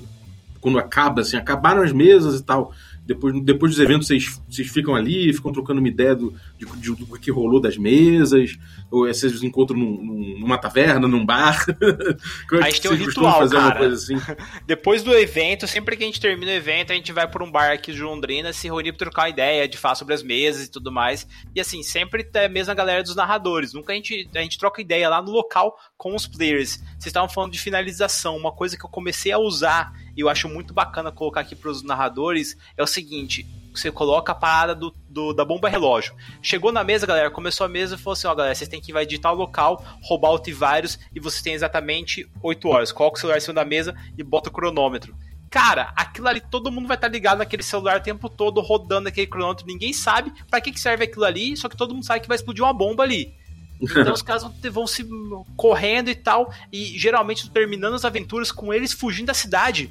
quando 0.61 0.77
acaba, 0.77 1.21
assim, 1.21 1.35
acabaram 1.35 1.81
as 1.81 1.91
mesas 1.91 2.39
e 2.39 2.43
tal. 2.43 2.71
Depois, 3.05 3.43
depois 3.43 3.71
dos 3.71 3.79
eventos, 3.79 4.07
vocês, 4.07 4.39
vocês 4.47 4.67
ficam 4.67 4.95
ali, 4.95 5.33
ficam 5.33 5.51
trocando 5.51 5.79
uma 5.79 5.87
ideia 5.87 6.15
do, 6.15 6.33
de, 6.57 6.65
de, 6.79 6.95
do 6.95 7.19
que 7.19 7.31
rolou 7.31 7.59
das 7.59 7.75
mesas, 7.75 8.57
ou 8.91 9.07
é, 9.07 9.13
vocês 9.13 9.41
encontram 9.41 9.77
num, 9.77 10.37
numa 10.39 10.57
taverna, 10.57 11.07
num 11.07 11.25
bar. 11.25 11.65
Como 12.47 12.61
é 12.61 12.65
a 12.65 12.69
gente 12.69 12.81
tem 12.81 12.91
um 12.91 12.95
ritual, 12.95 13.49
cara. 13.49 13.87
Assim? 13.87 14.15
Depois 14.67 15.01
do 15.01 15.13
evento, 15.13 15.67
sempre 15.67 15.97
que 15.97 16.03
a 16.03 16.05
gente 16.05 16.21
termina 16.21 16.51
o 16.51 16.55
evento, 16.55 16.91
a 16.91 16.95
gente 16.95 17.11
vai 17.11 17.27
por 17.27 17.41
um 17.41 17.51
bar 17.51 17.71
aqui 17.71 17.91
de 17.91 18.01
Londrina, 18.01 18.53
se 18.53 18.67
reunir 18.67 18.91
pra 18.91 18.99
trocar 18.99 19.23
uma 19.23 19.29
ideia, 19.29 19.67
de 19.67 19.77
falar 19.77 19.95
sobre 19.95 20.13
as 20.13 20.21
mesas 20.21 20.65
e 20.65 20.71
tudo 20.71 20.91
mais. 20.91 21.27
E 21.55 21.59
assim, 21.59 21.81
sempre 21.81 22.29
é 22.33 22.45
a 22.45 22.49
mesma 22.49 22.73
galera 22.73 23.01
dos 23.01 23.15
narradores. 23.15 23.73
Nunca 23.73 23.93
a 23.93 23.95
gente, 23.95 24.29
a 24.33 24.41
gente 24.41 24.59
troca 24.59 24.79
ideia 24.79 25.09
lá 25.09 25.21
no 25.21 25.31
local 25.31 25.75
com 25.97 26.15
os 26.15 26.27
players. 26.27 26.77
Vocês 26.91 27.07
estavam 27.07 27.29
falando 27.29 27.51
de 27.51 27.59
finalização, 27.59 28.37
uma 28.37 28.51
coisa 28.51 28.77
que 28.77 28.85
eu 28.85 28.89
comecei 28.89 29.31
a 29.31 29.39
usar 29.39 29.91
e 30.15 30.21
eu 30.21 30.29
acho 30.29 30.47
muito 30.49 30.73
bacana 30.73 31.11
colocar 31.11 31.41
aqui 31.41 31.55
para 31.55 31.69
os 31.69 31.83
narradores, 31.83 32.57
é 32.77 32.83
o 32.83 32.87
seguinte: 32.87 33.45
você 33.73 33.91
coloca 33.91 34.31
a 34.31 34.35
parada 34.35 34.75
do, 34.75 34.93
do, 35.09 35.33
da 35.33 35.45
bomba 35.45 35.69
relógio. 35.69 36.13
Chegou 36.41 36.71
na 36.71 36.83
mesa, 36.83 37.07
galera, 37.07 37.31
começou 37.31 37.65
a 37.65 37.69
mesa 37.69 37.95
e 37.95 37.97
falou 37.97 38.13
assim: 38.13 38.27
ó, 38.27 38.35
galera, 38.35 38.53
vocês 38.53 38.69
têm 38.69 38.81
que 38.81 38.91
invadir 38.91 39.19
tal 39.19 39.35
local, 39.35 39.83
roubar 40.01 40.31
o 40.31 40.39
T-Virus 40.39 40.99
e 41.13 41.19
vocês 41.19 41.41
têm 41.41 41.53
exatamente 41.53 42.29
8 42.41 42.67
horas. 42.67 42.91
Coloca 42.91 43.17
o 43.17 43.19
celular 43.19 43.37
em 43.37 43.41
cima 43.41 43.53
da 43.53 43.65
mesa 43.65 43.95
e 44.17 44.23
bota 44.23 44.49
o 44.49 44.51
cronômetro. 44.51 45.15
Cara, 45.49 45.91
aquilo 45.97 46.29
ali 46.29 46.39
todo 46.39 46.71
mundo 46.71 46.87
vai 46.87 46.95
estar 46.95 47.09
tá 47.09 47.13
ligado 47.13 47.39
naquele 47.39 47.61
celular 47.61 47.99
o 47.99 48.03
tempo 48.03 48.29
todo, 48.29 48.61
rodando 48.61 49.09
aquele 49.09 49.27
cronômetro. 49.27 49.67
Ninguém 49.67 49.91
sabe 49.91 50.31
para 50.49 50.61
que, 50.61 50.71
que 50.71 50.79
serve 50.79 51.03
aquilo 51.03 51.25
ali, 51.25 51.57
só 51.57 51.67
que 51.67 51.75
todo 51.75 51.93
mundo 51.93 52.05
sabe 52.05 52.21
que 52.21 52.27
vai 52.27 52.35
explodir 52.35 52.63
uma 52.63 52.73
bomba 52.73 53.03
ali. 53.03 53.35
Então 53.81 54.11
os 54.13 54.21
caras 54.21 54.45
vão 54.71 54.85
se 54.85 55.07
correndo 55.55 56.09
e 56.09 56.15
tal. 56.15 56.53
E 56.71 56.97
geralmente 56.97 57.49
terminando 57.49 57.95
as 57.95 58.05
aventuras 58.05 58.51
com 58.51 58.73
eles 58.73 58.93
fugindo 58.93 59.27
da 59.27 59.33
cidade. 59.33 59.89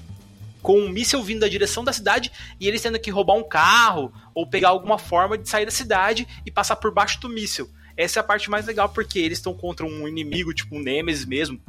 Com 0.62 0.78
um 0.78 0.88
míssil 0.90 1.22
vindo 1.22 1.40
da 1.40 1.48
direção 1.48 1.82
da 1.82 1.92
cidade 1.92 2.30
e 2.60 2.68
eles 2.68 2.82
tendo 2.82 2.98
que 2.98 3.10
roubar 3.10 3.34
um 3.34 3.42
carro 3.42 4.12
ou 4.34 4.46
pegar 4.46 4.68
alguma 4.68 4.98
forma 4.98 5.38
de 5.38 5.48
sair 5.48 5.64
da 5.64 5.70
cidade 5.70 6.28
e 6.44 6.50
passar 6.50 6.76
por 6.76 6.92
baixo 6.92 7.18
do 7.20 7.28
míssil. 7.28 7.70
Essa 7.96 8.18
é 8.18 8.20
a 8.20 8.24
parte 8.24 8.50
mais 8.50 8.66
legal 8.66 8.88
porque 8.88 9.18
eles 9.18 9.38
estão 9.38 9.54
contra 9.54 9.86
um 9.86 10.06
inimigo, 10.06 10.54
tipo 10.54 10.76
um 10.76 10.80
Nemesis 10.80 11.24
mesmo, 11.24 11.60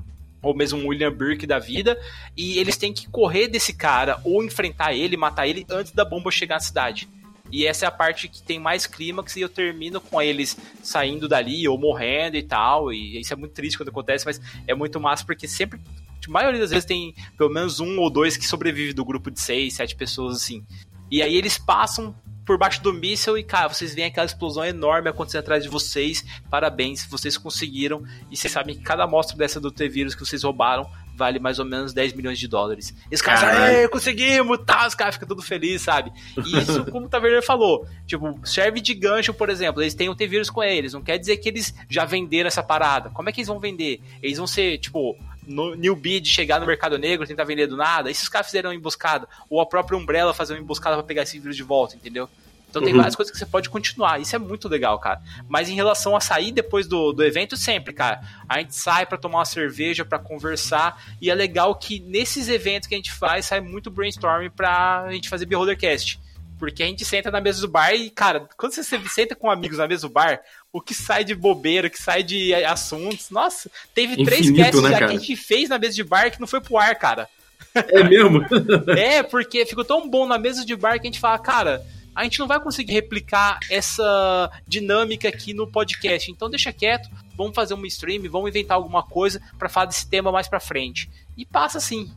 ou 0.42 0.56
mesmo 0.56 0.80
um 0.80 0.88
William 0.88 1.12
Burke 1.12 1.46
da 1.46 1.60
vida, 1.60 2.00
e 2.36 2.58
eles 2.58 2.78
têm 2.78 2.94
que 2.94 3.08
correr 3.10 3.48
desse 3.48 3.74
cara 3.74 4.20
ou 4.24 4.44
enfrentar 4.44 4.94
ele, 4.94 5.16
matar 5.16 5.48
ele 5.48 5.66
antes 5.70 5.92
da 5.92 6.04
bomba 6.04 6.32
chegar 6.32 6.56
na 6.56 6.62
cidade. 6.62 7.08
E 7.52 7.66
essa 7.66 7.86
é 7.86 7.88
a 7.88 7.92
parte 7.92 8.28
que 8.28 8.42
tem 8.42 8.60
mais 8.60 8.88
clímax 8.88 9.36
e 9.36 9.42
eu 9.42 9.50
termino 9.50 10.00
com 10.00 10.22
eles 10.22 10.58
saindo 10.82 11.28
dali 11.28 11.68
ou 11.68 11.78
morrendo 11.78 12.38
e 12.38 12.44
tal. 12.44 12.94
E 12.94 13.20
isso 13.20 13.34
é 13.34 13.36
muito 13.36 13.54
triste 13.54 13.78
quando 13.78 13.90
acontece, 13.90 14.26
mas 14.26 14.40
é 14.68 14.74
muito 14.74 15.00
massa 15.00 15.26
porque 15.26 15.48
sempre, 15.48 15.80
a 16.28 16.32
maioria 16.32 16.60
das 16.60 16.70
vezes, 16.70 16.86
tem 16.86 17.14
pelo 17.38 17.50
menos 17.50 17.80
um 17.80 18.00
ou 18.00 18.10
dois 18.10 18.38
que 18.38 18.48
sobrevive 18.48 18.94
do 18.94 19.04
grupo 19.04 19.30
de 19.30 19.40
seis, 19.40 19.74
sete 19.74 19.96
pessoas 19.96 20.38
assim. 20.38 20.64
E 21.10 21.22
aí 21.22 21.36
eles 21.36 21.58
passam 21.58 22.16
por 22.46 22.58
baixo 22.58 22.82
do 22.82 22.94
míssil 22.94 23.38
e, 23.38 23.44
cara, 23.44 23.70
vocês 23.70 23.94
veem 23.94 24.08
aquela 24.08 24.26
explosão 24.26 24.66
enorme 24.66 25.10
acontecendo 25.10 25.42
atrás 25.42 25.64
de 25.64 25.70
vocês. 25.70 26.26
Parabéns, 26.50 27.06
vocês 27.06 27.38
conseguiram. 27.38 28.04
E 28.30 28.38
vocês 28.38 28.52
sabem 28.52 28.76
que 28.76 28.82
cada 28.82 29.04
amostra 29.04 29.38
dessa 29.38 29.60
do 29.60 29.72
T-Vírus 29.72 30.16
que 30.16 30.26
vocês 30.26 30.44
roubaram 30.44 30.90
vale 31.16 31.40
mais 31.40 31.60
ou 31.60 31.66
menos 31.66 31.94
10 31.94 32.14
milhões 32.14 32.40
de 32.40 32.48
dólares. 32.48 32.94
E 33.10 33.16
os 33.16 33.22
caras, 33.22 33.44
é, 33.44 33.88
conseguimos, 33.88 34.60
tá, 34.66 34.88
os 34.88 34.96
caras 34.96 35.16
ficam 35.16 35.28
tudo 35.28 35.42
felizes, 35.42 35.82
sabe? 35.82 36.12
E 36.46 36.58
isso, 36.58 36.86
como 36.92 37.06
o 37.06 37.10
Taverneiro 37.10 37.46
falou, 37.46 37.86
tipo, 38.06 38.40
serve 38.46 38.82
de 38.82 38.94
gancho, 38.94 39.34
por 39.34 39.50
exemplo, 39.50 39.82
eles 39.82 39.94
têm 39.94 40.10
um 40.10 40.16
T-Vírus 40.16 40.50
com 40.50 40.64
eles, 40.64 40.94
não 40.94 41.02
quer 41.02 41.18
dizer 41.18 41.38
que 41.38 41.50
eles 41.50 41.74
já 41.90 42.06
venderam 42.06 42.48
essa 42.48 42.64
parada. 42.64 43.10
Como 43.10 43.30
é 43.30 43.32
que 43.32 43.40
eles 43.42 43.48
vão 43.48 43.60
vender? 43.60 44.02
Eles 44.22 44.38
vão 44.38 44.48
ser, 44.48 44.78
tipo, 44.78 45.18
no 45.48 45.76
newbie 45.76 46.20
de 46.20 46.30
chegar 46.30 46.60
no 46.60 46.66
mercado 46.66 46.98
negro, 46.98 47.28
tentar 47.28 47.44
vender 47.44 47.68
do 47.68 47.78
nada. 47.78 48.10
E 48.10 48.16
se 48.16 48.24
os 48.24 48.30
caras 48.30 48.48
fizeram 48.48 48.70
uma 48.70 48.76
emboscada? 48.76 49.28
Ou 49.50 49.60
a 49.60 49.66
própria 49.66 49.98
Umbrella 49.98 50.34
fazer 50.34 50.54
uma 50.54 50.62
emboscada 50.62 50.96
para 50.96 51.06
pegar 51.06 51.24
esse 51.24 51.40
vírus 51.40 51.56
de 51.56 51.64
volta, 51.64 51.96
entendeu? 51.96 52.30
Então 52.72 52.82
tem 52.82 52.94
uhum. 52.94 53.00
várias 53.00 53.16
coisas 53.16 53.32
que 53.32 53.38
você 53.38 53.46
pode 53.46 53.70
continuar. 53.70 54.20
Isso 54.20 54.34
é 54.34 54.40
muito 54.40 54.70
legal, 54.70 54.98
cara. 54.98 55.22
Mas 55.48 55.70
em 55.70 55.76
relação 55.76 56.16
a 56.16 56.22
sair 56.22 56.54
depois 56.54 56.88
do, 56.88 57.12
do 57.12 57.24
evento, 57.24 57.58
sempre, 57.58 57.94
cara. 57.94 58.22
A 58.48 58.60
gente 58.60 58.76
sai 58.76 59.06
para 59.06 59.18
tomar 59.18 59.40
uma 59.40 59.46
cerveja, 59.46 60.06
para 60.06 60.18
conversar. 60.18 61.04
E 61.22 61.30
é 61.30 61.36
legal 61.36 61.76
que 61.76 62.00
nesses 62.00 62.48
eventos 62.48 62.88
que 62.88 62.96
a 62.96 62.98
gente 62.98 63.12
faz, 63.12 63.48
sai 63.48 63.60
muito 63.60 63.92
brainstorming 63.92 64.50
pra 64.50 65.06
gente 65.12 65.28
fazer 65.28 65.46
Beholdercast. 65.46 66.18
Porque 66.58 66.82
a 66.82 66.86
gente 66.86 67.04
senta 67.04 67.30
na 67.30 67.42
mesa 67.42 67.60
do 67.60 67.68
bar 67.68 67.94
e, 67.94 68.10
cara, 68.10 68.48
quando 68.56 68.72
você 68.72 68.84
senta 68.84 69.36
com 69.36 69.52
amigos 69.52 69.80
na 69.80 69.88
mesa 69.88 70.08
do 70.08 70.14
bar, 70.14 70.40
o 70.72 70.80
que 70.80 70.94
sai 70.94 71.26
de 71.26 71.36
bobeira, 71.36 71.88
o 71.88 71.92
que 71.92 72.02
sai 72.02 72.24
de 72.24 72.54
assuntos. 72.54 73.30
Nossa, 73.32 73.70
teve 73.94 74.14
Infinito, 74.14 74.30
três 74.30 74.52
casts 74.52 74.82
né, 74.82 74.98
que 74.98 75.04
a 75.04 75.08
gente 75.08 75.36
fez 75.36 75.68
na 75.68 75.78
mesa 75.78 75.96
de 75.96 76.04
bar 76.04 76.32
que 76.32 76.40
não 76.40 76.48
foi 76.48 76.62
pro 76.62 76.78
ar, 76.78 76.96
cara. 76.96 77.28
É 77.76 78.04
mesmo? 78.04 78.46
é, 78.96 79.24
porque 79.24 79.66
ficou 79.66 79.84
tão 79.84 80.10
bom 80.10 80.26
na 80.26 80.38
mesa 80.38 80.64
de 80.64 80.76
bar 80.76 81.00
que 81.00 81.08
a 81.08 81.12
gente 81.12 81.20
fala, 81.20 81.38
cara 81.40 81.84
a 82.16 82.24
gente 82.24 82.40
não 82.40 82.48
vai 82.48 82.60
conseguir 82.60 82.94
replicar 82.94 83.60
essa 83.70 84.52
dinâmica 84.68 85.30
aqui 85.30 85.54
no 85.54 85.66
podcast. 85.68 86.32
Então 86.32 86.50
deixa 86.50 86.74
quieto, 86.74 87.10
vamos 87.38 87.56
fazer 87.56 87.74
uma 87.74 87.88
stream, 87.88 88.30
vamos 88.30 88.50
inventar 88.50 88.78
alguma 88.78 89.04
coisa 89.04 89.42
para 89.58 89.70
falar 89.70 89.86
desse 89.88 90.10
tema 90.10 90.32
mais 90.32 90.48
para 90.48 90.60
frente. 90.60 91.10
E 91.38 91.46
passa 91.46 91.78
assim. 91.78 92.12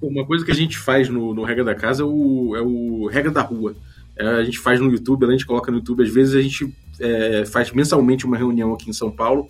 Uma 0.00 0.24
coisa 0.24 0.44
que 0.44 0.50
a 0.50 0.54
gente 0.54 0.78
faz 0.78 1.08
no, 1.08 1.34
no 1.34 1.44
Regra 1.44 1.64
da 1.64 1.74
Casa 1.74 2.02
é 2.02 2.06
o, 2.06 2.56
é 2.56 2.62
o 2.62 3.06
Regra 3.08 3.30
da 3.30 3.42
Rua. 3.42 3.76
É, 4.16 4.26
a 4.26 4.44
gente 4.44 4.58
faz 4.58 4.80
no 4.80 4.90
YouTube, 4.90 5.26
a 5.26 5.30
gente 5.30 5.46
coloca 5.46 5.70
no 5.70 5.78
YouTube, 5.78 6.02
às 6.02 6.10
vezes 6.10 6.34
a 6.34 6.40
gente 6.40 6.72
é, 6.98 7.44
faz 7.44 7.72
mensalmente 7.72 8.24
uma 8.24 8.36
reunião 8.36 8.72
aqui 8.72 8.88
em 8.88 8.92
São 8.92 9.10
Paulo 9.10 9.48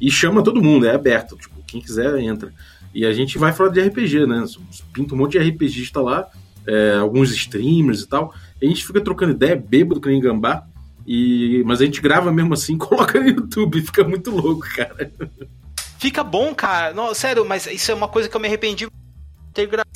e 0.00 0.10
chama 0.10 0.42
todo 0.42 0.62
mundo, 0.62 0.86
é 0.86 0.94
aberto. 0.94 1.36
Tipo, 1.36 1.62
quem 1.66 1.80
quiser 1.80 2.18
entra. 2.18 2.52
E 2.94 3.06
a 3.06 3.12
gente 3.12 3.38
vai 3.38 3.52
falar 3.52 3.70
de 3.70 3.80
RPG, 3.80 4.26
né? 4.26 4.44
Pinta 4.92 5.14
um 5.14 5.18
monte 5.18 5.38
de 5.38 5.50
RPGista 5.50 6.00
lá, 6.00 6.28
é, 6.66 6.94
alguns 6.94 7.30
streamers 7.30 8.02
e 8.02 8.08
tal. 8.08 8.34
A 8.62 8.66
gente 8.66 8.86
fica 8.86 9.00
trocando 9.00 9.32
ideia, 9.32 9.56
bêbado 9.56 10.00
que 10.00 10.08
nem 10.08 10.20
gambá. 10.20 10.64
E... 11.06 11.62
Mas 11.66 11.80
a 11.80 11.84
gente 11.84 12.00
grava 12.00 12.30
mesmo 12.30 12.54
assim 12.54 12.78
coloca 12.78 13.18
no 13.20 13.28
YouTube. 13.28 13.82
Fica 13.82 14.04
muito 14.04 14.30
louco, 14.30 14.66
cara. 14.74 15.10
Fica 15.98 16.22
bom, 16.22 16.54
cara. 16.54 16.94
Não, 16.94 17.12
sério, 17.14 17.44
mas 17.44 17.66
isso 17.66 17.90
é 17.90 17.94
uma 17.94 18.08
coisa 18.08 18.28
que 18.28 18.36
eu 18.36 18.40
me 18.40 18.48
arrependi 18.48 18.86
de 18.86 18.92
ter 19.52 19.66
gravado. 19.66 19.90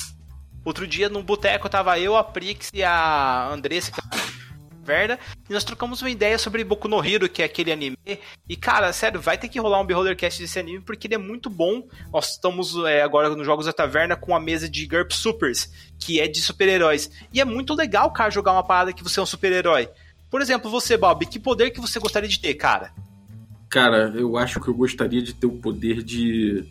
Outro 0.65 0.85
dia, 0.85 1.07
num 1.07 1.23
boteco, 1.23 1.69
tava 1.69 1.97
eu, 1.97 2.17
a 2.17 2.23
Prix 2.23 2.71
e 2.73 2.83
a 2.83 3.49
Andressa. 3.53 3.91
E 5.49 5.53
nós 5.53 5.63
trocamos 5.63 6.01
uma 6.01 6.09
ideia 6.09 6.37
sobre 6.37 6.63
Boku 6.63 6.87
no 6.87 7.03
Hero, 7.03 7.27
que 7.27 7.41
é 7.41 7.45
aquele 7.45 7.71
anime. 7.71 7.97
E 8.47 8.55
cara, 8.55 8.91
sério, 8.93 9.19
vai 9.19 9.37
ter 9.37 9.49
que 9.49 9.59
rolar 9.59 9.81
um 9.81 9.85
Beholdercast 9.85 10.41
desse 10.41 10.59
anime 10.59 10.81
porque 10.81 11.07
ele 11.07 11.15
é 11.15 11.17
muito 11.17 11.49
bom. 11.49 11.87
Nós 12.11 12.31
estamos 12.31 12.75
é, 12.85 13.01
agora 13.01 13.29
nos 13.29 13.45
Jogos 13.45 13.65
da 13.65 13.73
Taverna 13.73 14.15
com 14.15 14.35
a 14.35 14.39
mesa 14.39 14.69
de 14.69 14.85
GURP 14.85 15.13
Supers, 15.13 15.71
que 15.99 16.19
é 16.19 16.27
de 16.27 16.41
super-heróis. 16.41 17.09
E 17.33 17.41
é 17.41 17.45
muito 17.45 17.73
legal, 17.73 18.11
cara, 18.11 18.29
jogar 18.29 18.53
uma 18.53 18.63
parada 18.63 18.93
que 18.93 19.03
você 19.03 19.19
é 19.19 19.23
um 19.23 19.25
super-herói. 19.25 19.89
Por 20.29 20.41
exemplo, 20.41 20.69
você, 20.69 20.97
Bob, 20.97 21.25
que 21.25 21.39
poder 21.39 21.71
que 21.71 21.79
você 21.79 21.99
gostaria 21.99 22.29
de 22.29 22.39
ter, 22.39 22.53
cara? 22.55 22.91
Cara, 23.69 24.13
eu 24.15 24.37
acho 24.37 24.59
que 24.59 24.67
eu 24.69 24.73
gostaria 24.73 25.21
de 25.21 25.33
ter 25.33 25.47
o 25.47 25.57
poder 25.57 26.01
de 26.01 26.65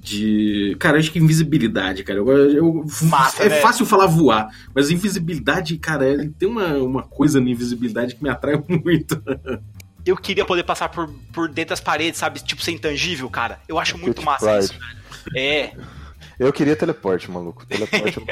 de. 0.00 0.76
Cara, 0.78 0.98
acho 0.98 1.10
que 1.10 1.18
invisibilidade, 1.18 2.02
cara. 2.02 2.18
Eu, 2.18 2.28
eu 2.28 2.84
Massa, 3.02 3.44
é 3.44 3.48
né? 3.48 3.60
fácil 3.60 3.86
falar 3.86 4.06
voar, 4.06 4.48
mas 4.74 4.90
invisibilidade, 4.90 5.76
cara, 5.78 6.08
ele 6.08 6.30
tem 6.30 6.48
uma, 6.48 6.74
uma 6.74 7.02
coisa 7.02 7.40
na 7.40 7.50
invisibilidade 7.50 8.14
que 8.14 8.22
me 8.22 8.28
atrai 8.28 8.62
muito. 8.68 9.22
Eu 10.04 10.16
queria 10.16 10.44
poder 10.44 10.64
passar 10.64 10.88
por, 10.88 11.08
por 11.32 11.48
dentro 11.48 11.70
das 11.70 11.80
paredes, 11.80 12.18
sabe? 12.18 12.40
Tipo, 12.40 12.62
ser 12.62 12.72
intangível, 12.72 13.28
cara. 13.30 13.60
Eu 13.66 13.78
acho 13.78 13.96
muito 13.96 14.22
massa 14.22 14.58
isso, 14.58 14.74
velho. 14.74 15.38
É. 15.38 15.72
Eu 16.38 16.52
queria 16.52 16.74
teleporte, 16.74 17.30
maluco. 17.30 17.64
Teleporte 17.66 18.22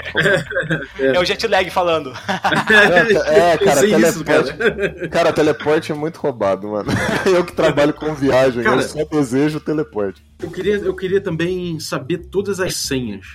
é, 0.99 1.07
é 1.15 1.21
o 1.21 1.25
jet 1.25 1.47
lag 1.47 1.71
falando. 1.71 2.13
É, 2.13 3.53
é 3.53 3.59
cara, 3.59 3.81
teleporte. 3.81 4.09
Isso, 4.09 4.25
cara. 4.25 5.09
cara. 5.09 5.33
teleporte 5.33 5.93
é 5.93 5.95
muito 5.95 6.19
roubado, 6.19 6.69
mano. 6.69 6.91
Eu 7.27 7.45
que 7.45 7.53
trabalho 7.53 7.95
com 7.95 8.15
viagem, 8.15 8.63
cara, 8.63 8.77
eu 8.77 8.83
só 8.83 9.05
desejo 9.05 9.61
teleporte. 9.61 10.23
Eu 10.43 10.51
queria, 10.51 10.77
eu 10.77 10.95
queria 10.95 11.21
também 11.21 11.79
saber 11.79 12.19
todas 12.31 12.59
as 12.59 12.77
senhas. 12.77 13.27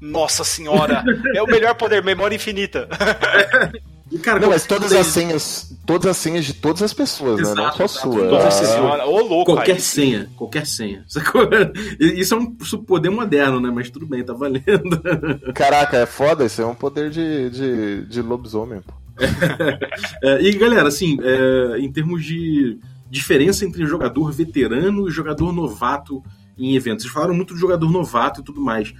Nossa 0.00 0.42
senhora! 0.42 1.04
é 1.34 1.42
o 1.42 1.46
melhor 1.46 1.74
poder, 1.74 2.02
memória 2.02 2.34
infinita. 2.34 2.88
Cara, 4.18 4.40
não, 4.40 4.50
mas 4.50 4.66
todas 4.66 4.92
as 4.92 5.06
senhas, 5.06 5.74
todas 5.86 6.06
as 6.06 6.16
senhas 6.16 6.44
de 6.44 6.54
todas 6.54 6.82
as 6.82 6.92
pessoas, 6.92 7.40
exato, 7.40 7.56
né? 7.56 7.62
Não 7.62 7.72
só 7.72 7.84
exato. 7.84 8.12
sua. 8.12 8.24
Nossa 8.26 8.62
ah. 8.62 8.66
senhora, 8.66 9.06
ô 9.06 9.20
louco. 9.20 9.54
Qualquer 9.54 9.74
aí. 9.74 9.80
senha, 9.80 10.30
qualquer 10.36 10.66
senha. 10.66 11.04
Isso 11.98 12.34
é 12.34 12.36
um 12.36 12.46
poder 12.84 13.10
moderno, 13.10 13.60
né? 13.60 13.70
Mas 13.70 13.90
tudo 13.90 14.06
bem, 14.06 14.24
tá 14.24 14.32
valendo. 14.32 15.00
Caraca, 15.54 15.96
é 15.96 16.06
foda, 16.06 16.44
isso 16.44 16.60
é 16.60 16.66
um 16.66 16.74
poder 16.74 17.10
de, 17.10 17.50
de, 17.50 18.06
de 18.06 18.22
lobisomem, 18.22 18.80
pô. 18.80 18.92
é, 20.22 20.42
e 20.42 20.52
galera, 20.56 20.88
assim, 20.88 21.18
é, 21.22 21.78
em 21.78 21.90
termos 21.92 22.24
de 22.24 22.78
diferença 23.10 23.64
entre 23.64 23.84
jogador 23.84 24.32
veterano 24.32 25.08
e 25.08 25.12
jogador 25.12 25.52
novato 25.52 26.22
em 26.58 26.74
eventos. 26.74 27.02
Vocês 27.02 27.12
falaram 27.12 27.34
muito 27.34 27.54
de 27.54 27.60
jogador 27.60 27.90
novato 27.90 28.40
e 28.40 28.44
tudo 28.44 28.60
mais 28.60 28.94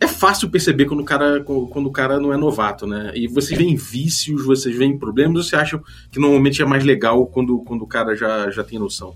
é 0.00 0.08
fácil 0.08 0.48
perceber 0.48 0.86
quando 0.86 1.00
o 1.00 1.04
cara, 1.04 1.42
quando 1.42 1.86
o 1.86 1.92
cara 1.92 2.18
não 2.18 2.32
é 2.32 2.36
novato, 2.36 2.86
né? 2.86 3.12
E 3.14 3.28
vocês 3.28 3.58
veem 3.58 3.76
vícios, 3.76 4.44
vocês 4.46 4.74
veem 4.74 4.98
problemas, 4.98 5.36
ou 5.36 5.42
vocês 5.42 5.60
acham 5.60 5.82
que 6.10 6.18
normalmente 6.18 6.62
é 6.62 6.64
mais 6.64 6.82
legal 6.82 7.26
quando, 7.26 7.58
quando 7.60 7.82
o 7.82 7.86
cara 7.86 8.16
já, 8.16 8.50
já 8.50 8.64
tem 8.64 8.78
noção? 8.78 9.14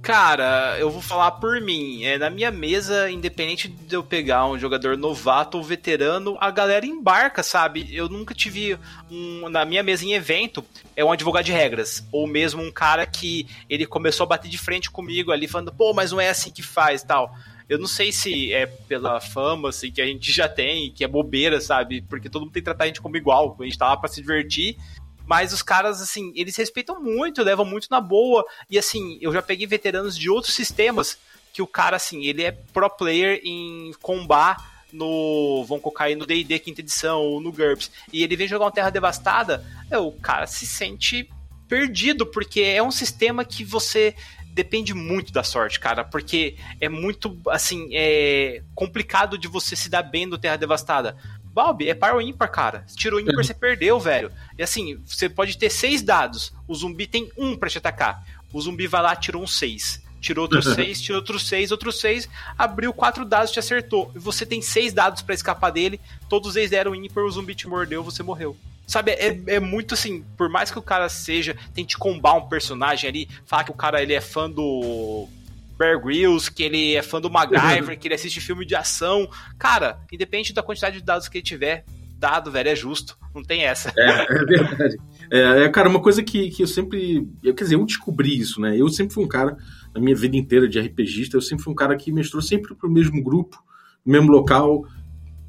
Cara, 0.00 0.76
eu 0.78 0.90
vou 0.90 1.00
falar 1.00 1.30
por 1.32 1.60
mim. 1.62 2.04
É, 2.04 2.18
na 2.18 2.28
minha 2.28 2.50
mesa, 2.50 3.10
independente 3.10 3.68
de 3.68 3.96
eu 3.96 4.02
pegar 4.02 4.46
um 4.46 4.58
jogador 4.58 4.98
novato 4.98 5.56
ou 5.56 5.64
veterano, 5.64 6.36
a 6.40 6.50
galera 6.50 6.84
embarca, 6.84 7.42
sabe? 7.42 7.88
Eu 7.90 8.06
nunca 8.06 8.34
tive 8.34 8.78
um. 9.10 9.48
Na 9.48 9.64
minha 9.64 9.82
mesa 9.82 10.04
em 10.04 10.12
evento, 10.12 10.62
é 10.94 11.02
um 11.02 11.10
advogado 11.10 11.46
de 11.46 11.52
regras. 11.52 12.06
Ou 12.12 12.26
mesmo 12.26 12.62
um 12.62 12.70
cara 12.70 13.06
que 13.06 13.46
ele 13.68 13.86
começou 13.86 14.24
a 14.24 14.28
bater 14.28 14.50
de 14.50 14.58
frente 14.58 14.90
comigo 14.90 15.32
ali, 15.32 15.48
falando, 15.48 15.72
pô, 15.72 15.94
mas 15.94 16.12
não 16.12 16.20
é 16.20 16.28
assim 16.28 16.50
que 16.50 16.62
faz 16.62 17.02
tal. 17.02 17.34
Eu 17.68 17.78
não 17.78 17.86
sei 17.86 18.12
se 18.12 18.52
é 18.52 18.66
pela 18.66 19.20
fama, 19.20 19.70
assim, 19.70 19.90
que 19.90 20.02
a 20.02 20.06
gente 20.06 20.30
já 20.30 20.48
tem, 20.48 20.90
que 20.90 21.02
é 21.02 21.08
bobeira, 21.08 21.60
sabe? 21.60 22.02
Porque 22.02 22.28
todo 22.28 22.42
mundo 22.42 22.52
tem 22.52 22.60
que 22.60 22.66
tratar 22.66 22.84
a 22.84 22.86
gente 22.86 23.00
como 23.00 23.16
igual. 23.16 23.56
A 23.58 23.64
gente 23.64 23.78
tá 23.78 23.88
lá 23.88 23.96
pra 23.96 24.08
se 24.08 24.20
divertir. 24.20 24.76
Mas 25.26 25.52
os 25.52 25.62
caras, 25.62 26.02
assim, 26.02 26.32
eles 26.36 26.56
respeitam 26.56 27.02
muito, 27.02 27.42
levam 27.42 27.64
muito 27.64 27.88
na 27.90 28.00
boa. 28.00 28.44
E, 28.68 28.78
assim, 28.78 29.18
eu 29.20 29.32
já 29.32 29.40
peguei 29.40 29.66
veteranos 29.66 30.16
de 30.16 30.28
outros 30.28 30.54
sistemas 30.54 31.18
que 31.52 31.62
o 31.62 31.66
cara, 31.66 31.96
assim, 31.96 32.24
ele 32.24 32.42
é 32.42 32.52
pro 32.52 32.90
player 32.90 33.40
em 33.42 33.92
combar 34.02 34.86
no. 34.92 35.64
Vão 35.66 35.80
aí 35.98 36.14
no 36.14 36.26
DD 36.26 36.58
quinta 36.58 36.80
edição 36.80 37.20
ou 37.20 37.40
no 37.40 37.52
GURPS. 37.52 37.90
E 38.12 38.22
ele 38.22 38.36
vem 38.36 38.48
jogar 38.48 38.66
uma 38.66 38.72
Terra 38.72 38.90
Devastada. 38.90 39.64
É, 39.90 39.96
o 39.96 40.12
cara 40.12 40.46
se 40.46 40.66
sente 40.66 41.30
perdido, 41.68 42.26
porque 42.26 42.60
é 42.60 42.82
um 42.82 42.90
sistema 42.90 43.44
que 43.44 43.64
você 43.64 44.14
depende 44.54 44.94
muito 44.94 45.32
da 45.32 45.42
sorte, 45.42 45.80
cara, 45.80 46.04
porque 46.04 46.56
é 46.80 46.88
muito, 46.88 47.36
assim, 47.48 47.88
é 47.92 48.62
complicado 48.74 49.36
de 49.36 49.48
você 49.48 49.74
se 49.74 49.88
dar 49.88 50.02
bem 50.02 50.26
no 50.26 50.38
Terra 50.38 50.56
Devastada. 50.56 51.16
Bob, 51.42 51.86
é 51.88 51.94
par 51.94 52.14
ou 52.14 52.22
ímpar, 52.22 52.48
cara. 52.48 52.84
Se 52.86 52.96
tirou 52.96 53.20
ímpar, 53.20 53.44
você 53.44 53.54
perdeu, 53.54 53.98
velho. 53.98 54.30
E 54.58 54.62
assim, 54.62 55.00
você 55.04 55.28
pode 55.28 55.58
ter 55.58 55.70
seis 55.70 56.02
dados. 56.02 56.52
O 56.66 56.74
zumbi 56.74 57.06
tem 57.06 57.30
um 57.36 57.56
para 57.56 57.68
te 57.68 57.78
atacar. 57.78 58.24
O 58.52 58.60
zumbi 58.60 58.86
vai 58.86 59.02
lá, 59.02 59.14
tirou 59.14 59.42
um 59.42 59.46
seis. 59.46 60.02
Tirou 60.20 60.44
outros 60.44 60.64
seis, 60.72 61.02
tirou 61.02 61.20
outros 61.20 61.46
seis, 61.46 61.70
outros 61.70 62.00
seis, 62.00 62.28
abriu 62.56 62.94
quatro 62.94 63.26
dados, 63.26 63.50
te 63.50 63.58
acertou. 63.58 64.10
E 64.14 64.18
você 64.18 64.46
tem 64.46 64.62
seis 64.62 64.92
dados 64.92 65.20
para 65.20 65.34
escapar 65.34 65.70
dele, 65.70 66.00
todos 66.30 66.56
eles 66.56 66.70
deram 66.70 66.94
ímpar, 66.94 67.24
o 67.24 67.30
zumbi 67.30 67.54
te 67.54 67.68
mordeu, 67.68 68.02
você 68.02 68.22
morreu. 68.22 68.56
Sabe, 68.86 69.12
é, 69.12 69.40
é 69.46 69.60
muito 69.60 69.94
assim, 69.94 70.24
por 70.36 70.48
mais 70.48 70.70
que 70.70 70.78
o 70.78 70.82
cara 70.82 71.08
seja, 71.08 71.56
tente 71.74 71.96
combar 71.96 72.34
um 72.34 72.48
personagem 72.48 73.08
ali, 73.08 73.28
falar 73.46 73.64
que 73.64 73.70
o 73.70 73.74
cara 73.74 74.02
ele 74.02 74.12
é 74.12 74.20
fã 74.20 74.50
do 74.50 75.26
Bear 75.78 76.00
Grylls, 76.00 76.50
que 76.50 76.62
ele 76.62 76.94
é 76.94 77.02
fã 77.02 77.20
do 77.20 77.30
MacGyver, 77.30 77.96
que 77.98 78.06
ele 78.08 78.14
assiste 78.14 78.40
filme 78.40 78.64
de 78.64 78.74
ação. 78.74 79.28
Cara, 79.58 79.98
independente 80.12 80.52
da 80.52 80.62
quantidade 80.62 80.98
de 80.98 81.04
dados 81.04 81.28
que 81.28 81.38
ele 81.38 81.44
tiver, 81.44 81.84
dado, 82.18 82.50
velho, 82.50 82.68
é 82.68 82.76
justo. 82.76 83.18
Não 83.34 83.42
tem 83.42 83.64
essa. 83.64 83.92
É, 83.96 84.22
é 84.22 84.44
verdade. 84.44 84.96
É, 85.30 85.64
é, 85.64 85.68
cara, 85.68 85.88
uma 85.88 86.00
coisa 86.00 86.22
que, 86.22 86.50
que 86.50 86.62
eu 86.62 86.66
sempre. 86.66 87.28
Eu, 87.42 87.54
quer 87.54 87.64
dizer, 87.64 87.74
eu 87.74 87.84
descobri 87.84 88.38
isso, 88.38 88.60
né? 88.60 88.76
Eu 88.78 88.88
sempre 88.88 89.12
fui 89.14 89.24
um 89.24 89.28
cara, 89.28 89.56
na 89.94 90.00
minha 90.00 90.14
vida 90.14 90.36
inteira 90.36 90.68
de 90.68 90.78
RPGista, 90.78 91.36
eu 91.36 91.42
sempre 91.42 91.64
fui 91.64 91.72
um 91.72 91.76
cara 91.76 91.96
que 91.96 92.12
mestrou 92.12 92.40
sempre 92.40 92.74
pro 92.74 92.90
mesmo 92.90 93.22
grupo, 93.22 93.62
no 94.06 94.12
mesmo 94.12 94.30
local 94.30 94.86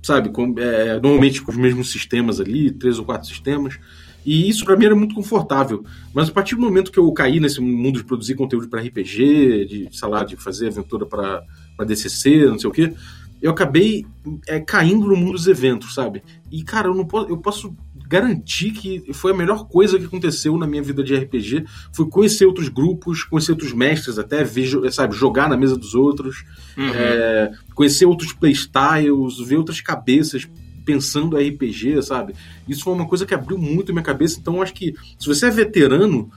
sabe? 0.05 0.29
Com, 0.29 0.53
é, 0.57 0.99
normalmente 0.99 1.41
com 1.41 1.51
os 1.51 1.57
mesmos 1.57 1.91
sistemas 1.91 2.39
ali, 2.39 2.71
três 2.71 2.99
ou 2.99 3.05
quatro 3.05 3.27
sistemas. 3.27 3.79
E 4.25 4.49
isso 4.49 4.65
para 4.65 4.75
mim 4.75 4.85
era 4.85 4.95
muito 4.95 5.15
confortável. 5.15 5.83
Mas 6.13 6.29
a 6.29 6.31
partir 6.31 6.55
do 6.55 6.61
momento 6.61 6.91
que 6.91 6.99
eu 6.99 7.11
caí 7.11 7.39
nesse 7.39 7.61
mundo 7.61 7.97
de 7.97 8.03
produzir 8.03 8.35
conteúdo 8.35 8.67
para 8.67 8.81
RPG, 8.81 9.65
de, 9.65 9.89
sei 9.91 10.07
lá, 10.07 10.23
de 10.23 10.35
fazer 10.35 10.67
aventura 10.67 11.05
para 11.05 11.85
DCC, 11.85 12.45
não 12.45 12.59
sei 12.59 12.69
o 12.69 12.73
quê, 12.73 12.93
eu 13.41 13.51
acabei 13.51 14.05
é, 14.47 14.59
caindo 14.59 15.07
no 15.07 15.15
mundo 15.15 15.33
dos 15.33 15.47
eventos, 15.47 15.93
sabe? 15.93 16.23
E, 16.51 16.63
cara, 16.63 16.87
eu 16.87 16.95
não 16.95 17.05
posso, 17.05 17.29
eu 17.29 17.37
posso 17.37 17.75
garantir 18.15 18.71
que 18.71 19.13
foi 19.13 19.31
a 19.31 19.35
melhor 19.35 19.67
coisa 19.67 19.99
que 19.99 20.05
aconteceu 20.05 20.57
na 20.57 20.65
minha 20.65 20.81
vida 20.81 21.03
de 21.03 21.13
RPG. 21.13 21.65
Foi 21.91 22.07
conhecer 22.07 22.45
outros 22.45 22.69
grupos, 22.69 23.23
conhecer 23.23 23.51
outros 23.51 23.73
mestres, 23.73 24.17
até 24.17 24.43
ver, 24.43 24.91
sabe, 24.91 25.13
jogar 25.15 25.49
na 25.49 25.57
mesa 25.57 25.75
dos 25.77 25.93
outros, 25.93 26.45
uhum. 26.77 26.89
é, 26.93 27.51
conhecer 27.73 28.05
outros 28.05 28.31
playstyles, 28.31 29.39
ver 29.45 29.57
outras 29.57 29.81
cabeças 29.81 30.47
pensando 30.85 31.35
RPG, 31.35 32.01
sabe? 32.03 32.35
Isso 32.67 32.83
foi 32.83 32.93
uma 32.93 33.07
coisa 33.07 33.25
que 33.25 33.33
abriu 33.33 33.57
muito 33.57 33.91
a 33.91 33.93
minha 33.93 34.03
cabeça. 34.03 34.39
Então, 34.39 34.61
acho 34.61 34.73
que 34.73 34.95
se 35.19 35.27
você 35.27 35.47
é 35.47 35.51
veterano, 35.51 36.31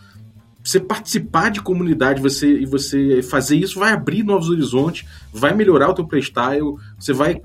você 0.65 0.81
participar 0.81 1.51
de 1.51 1.61
comunidade 1.61 2.21
você, 2.21 2.61
e 2.61 2.67
você 2.67 3.23
fazer 3.23 3.57
isso 3.57 3.79
vai 3.79 3.93
abrir 3.93 4.25
novos 4.25 4.49
horizontes, 4.49 5.07
vai 5.33 5.55
melhorar 5.55 5.91
o 5.91 5.95
teu 5.95 6.07
playstyle, 6.07 6.77
você 6.99 7.13
vai 7.13 7.41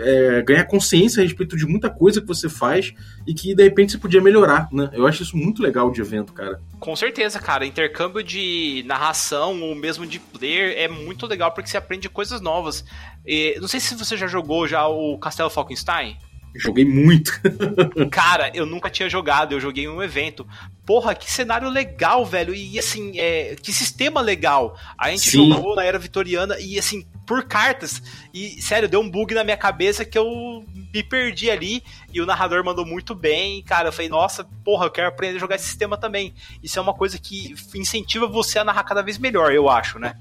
é, 0.00 0.42
ganhar 0.42 0.64
consciência 0.64 1.20
a 1.20 1.24
respeito 1.24 1.56
de 1.56 1.66
muita 1.66 1.90
coisa 1.90 2.20
que 2.20 2.26
você 2.26 2.48
faz 2.48 2.92
e 3.26 3.34
que 3.34 3.54
de 3.54 3.62
repente 3.62 3.92
você 3.92 3.98
podia 3.98 4.20
melhorar, 4.20 4.68
né? 4.72 4.90
Eu 4.92 5.06
acho 5.06 5.22
isso 5.22 5.36
muito 5.36 5.62
legal 5.62 5.90
de 5.90 6.00
evento, 6.00 6.32
cara. 6.32 6.60
Com 6.78 6.96
certeza, 6.96 7.38
cara. 7.38 7.66
Intercâmbio 7.66 8.22
de 8.22 8.82
narração 8.86 9.60
ou 9.62 9.74
mesmo 9.74 10.06
de 10.06 10.18
player 10.18 10.74
é 10.76 10.88
muito 10.88 11.26
legal 11.26 11.52
porque 11.52 11.68
você 11.68 11.76
aprende 11.76 12.08
coisas 12.08 12.40
novas. 12.40 12.84
E, 13.26 13.56
não 13.60 13.68
sei 13.68 13.80
se 13.80 13.94
você 13.94 14.16
já 14.16 14.26
jogou 14.26 14.66
já 14.66 14.86
o 14.88 15.18
Castelo 15.18 15.50
Falkenstein. 15.50 16.16
Joguei 16.54 16.84
muito. 16.84 17.40
Cara, 18.10 18.50
eu 18.54 18.66
nunca 18.66 18.90
tinha 18.90 19.08
jogado, 19.08 19.52
eu 19.52 19.60
joguei 19.60 19.84
em 19.84 19.88
um 19.88 20.02
evento. 20.02 20.46
Porra, 20.84 21.14
que 21.14 21.30
cenário 21.30 21.68
legal, 21.68 22.26
velho. 22.26 22.52
E 22.54 22.78
assim, 22.78 23.18
é, 23.18 23.54
que 23.60 23.72
sistema 23.72 24.20
legal. 24.20 24.76
A 24.98 25.10
gente 25.10 25.30
Sim. 25.30 25.48
jogou 25.48 25.76
na 25.76 25.84
era 25.84 25.98
vitoriana 25.98 26.58
e 26.58 26.78
assim, 26.78 27.06
por 27.30 27.44
cartas. 27.44 28.02
E, 28.34 28.60
sério, 28.60 28.88
deu 28.88 28.98
um 28.98 29.08
bug 29.08 29.32
na 29.36 29.44
minha 29.44 29.56
cabeça 29.56 30.04
que 30.04 30.18
eu 30.18 30.64
me 30.92 31.00
perdi 31.00 31.48
ali. 31.48 31.80
E 32.12 32.20
o 32.20 32.26
narrador 32.26 32.64
mandou 32.64 32.84
muito 32.84 33.14
bem. 33.14 33.62
Cara, 33.62 33.86
eu 33.86 33.92
falei, 33.92 34.08
nossa, 34.08 34.42
porra, 34.64 34.86
eu 34.86 34.90
quero 34.90 35.06
aprender 35.06 35.36
a 35.36 35.38
jogar 35.38 35.54
esse 35.54 35.66
sistema 35.66 35.96
também. 35.96 36.34
Isso 36.60 36.76
é 36.76 36.82
uma 36.82 36.92
coisa 36.92 37.20
que 37.20 37.54
incentiva 37.72 38.26
você 38.26 38.58
a 38.58 38.64
narrar 38.64 38.82
cada 38.82 39.00
vez 39.00 39.16
melhor, 39.16 39.52
eu 39.52 39.68
acho, 39.68 39.96
né? 40.00 40.16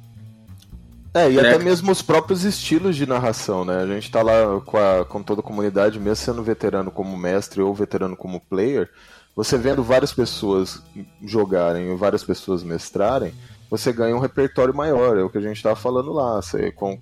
É, 1.11 1.31
e 1.31 1.39
até 1.39 1.57
mesmo 1.57 1.91
os 1.91 2.03
próprios 2.03 2.43
estilos 2.43 2.95
de 2.95 3.07
narração, 3.07 3.65
né? 3.65 3.81
A 3.81 3.87
gente 3.87 4.11
tá 4.11 4.21
lá 4.21 4.61
com, 4.63 4.77
a, 4.77 5.03
com 5.03 5.23
toda 5.23 5.41
a 5.41 5.43
comunidade, 5.43 5.99
mesmo 5.99 6.23
sendo 6.23 6.43
veterano 6.43 6.91
como 6.91 7.17
mestre 7.17 7.59
ou 7.59 7.73
veterano 7.73 8.15
como 8.15 8.39
player, 8.39 8.87
você 9.35 9.57
vendo 9.57 9.81
várias 9.81 10.13
pessoas 10.13 10.83
jogarem 11.25 11.91
e 11.91 11.95
várias 11.95 12.23
pessoas 12.23 12.61
mestrarem, 12.61 13.33
você 13.69 13.93
ganha 13.93 14.15
um 14.15 14.19
repertório 14.19 14.73
maior, 14.73 15.17
é 15.17 15.23
o 15.23 15.29
que 15.29 15.37
a 15.37 15.41
gente 15.41 15.57
estava 15.57 15.75
falando 15.75 16.11
lá. 16.11 16.41
Você, 16.41 16.71
com, 16.71 16.99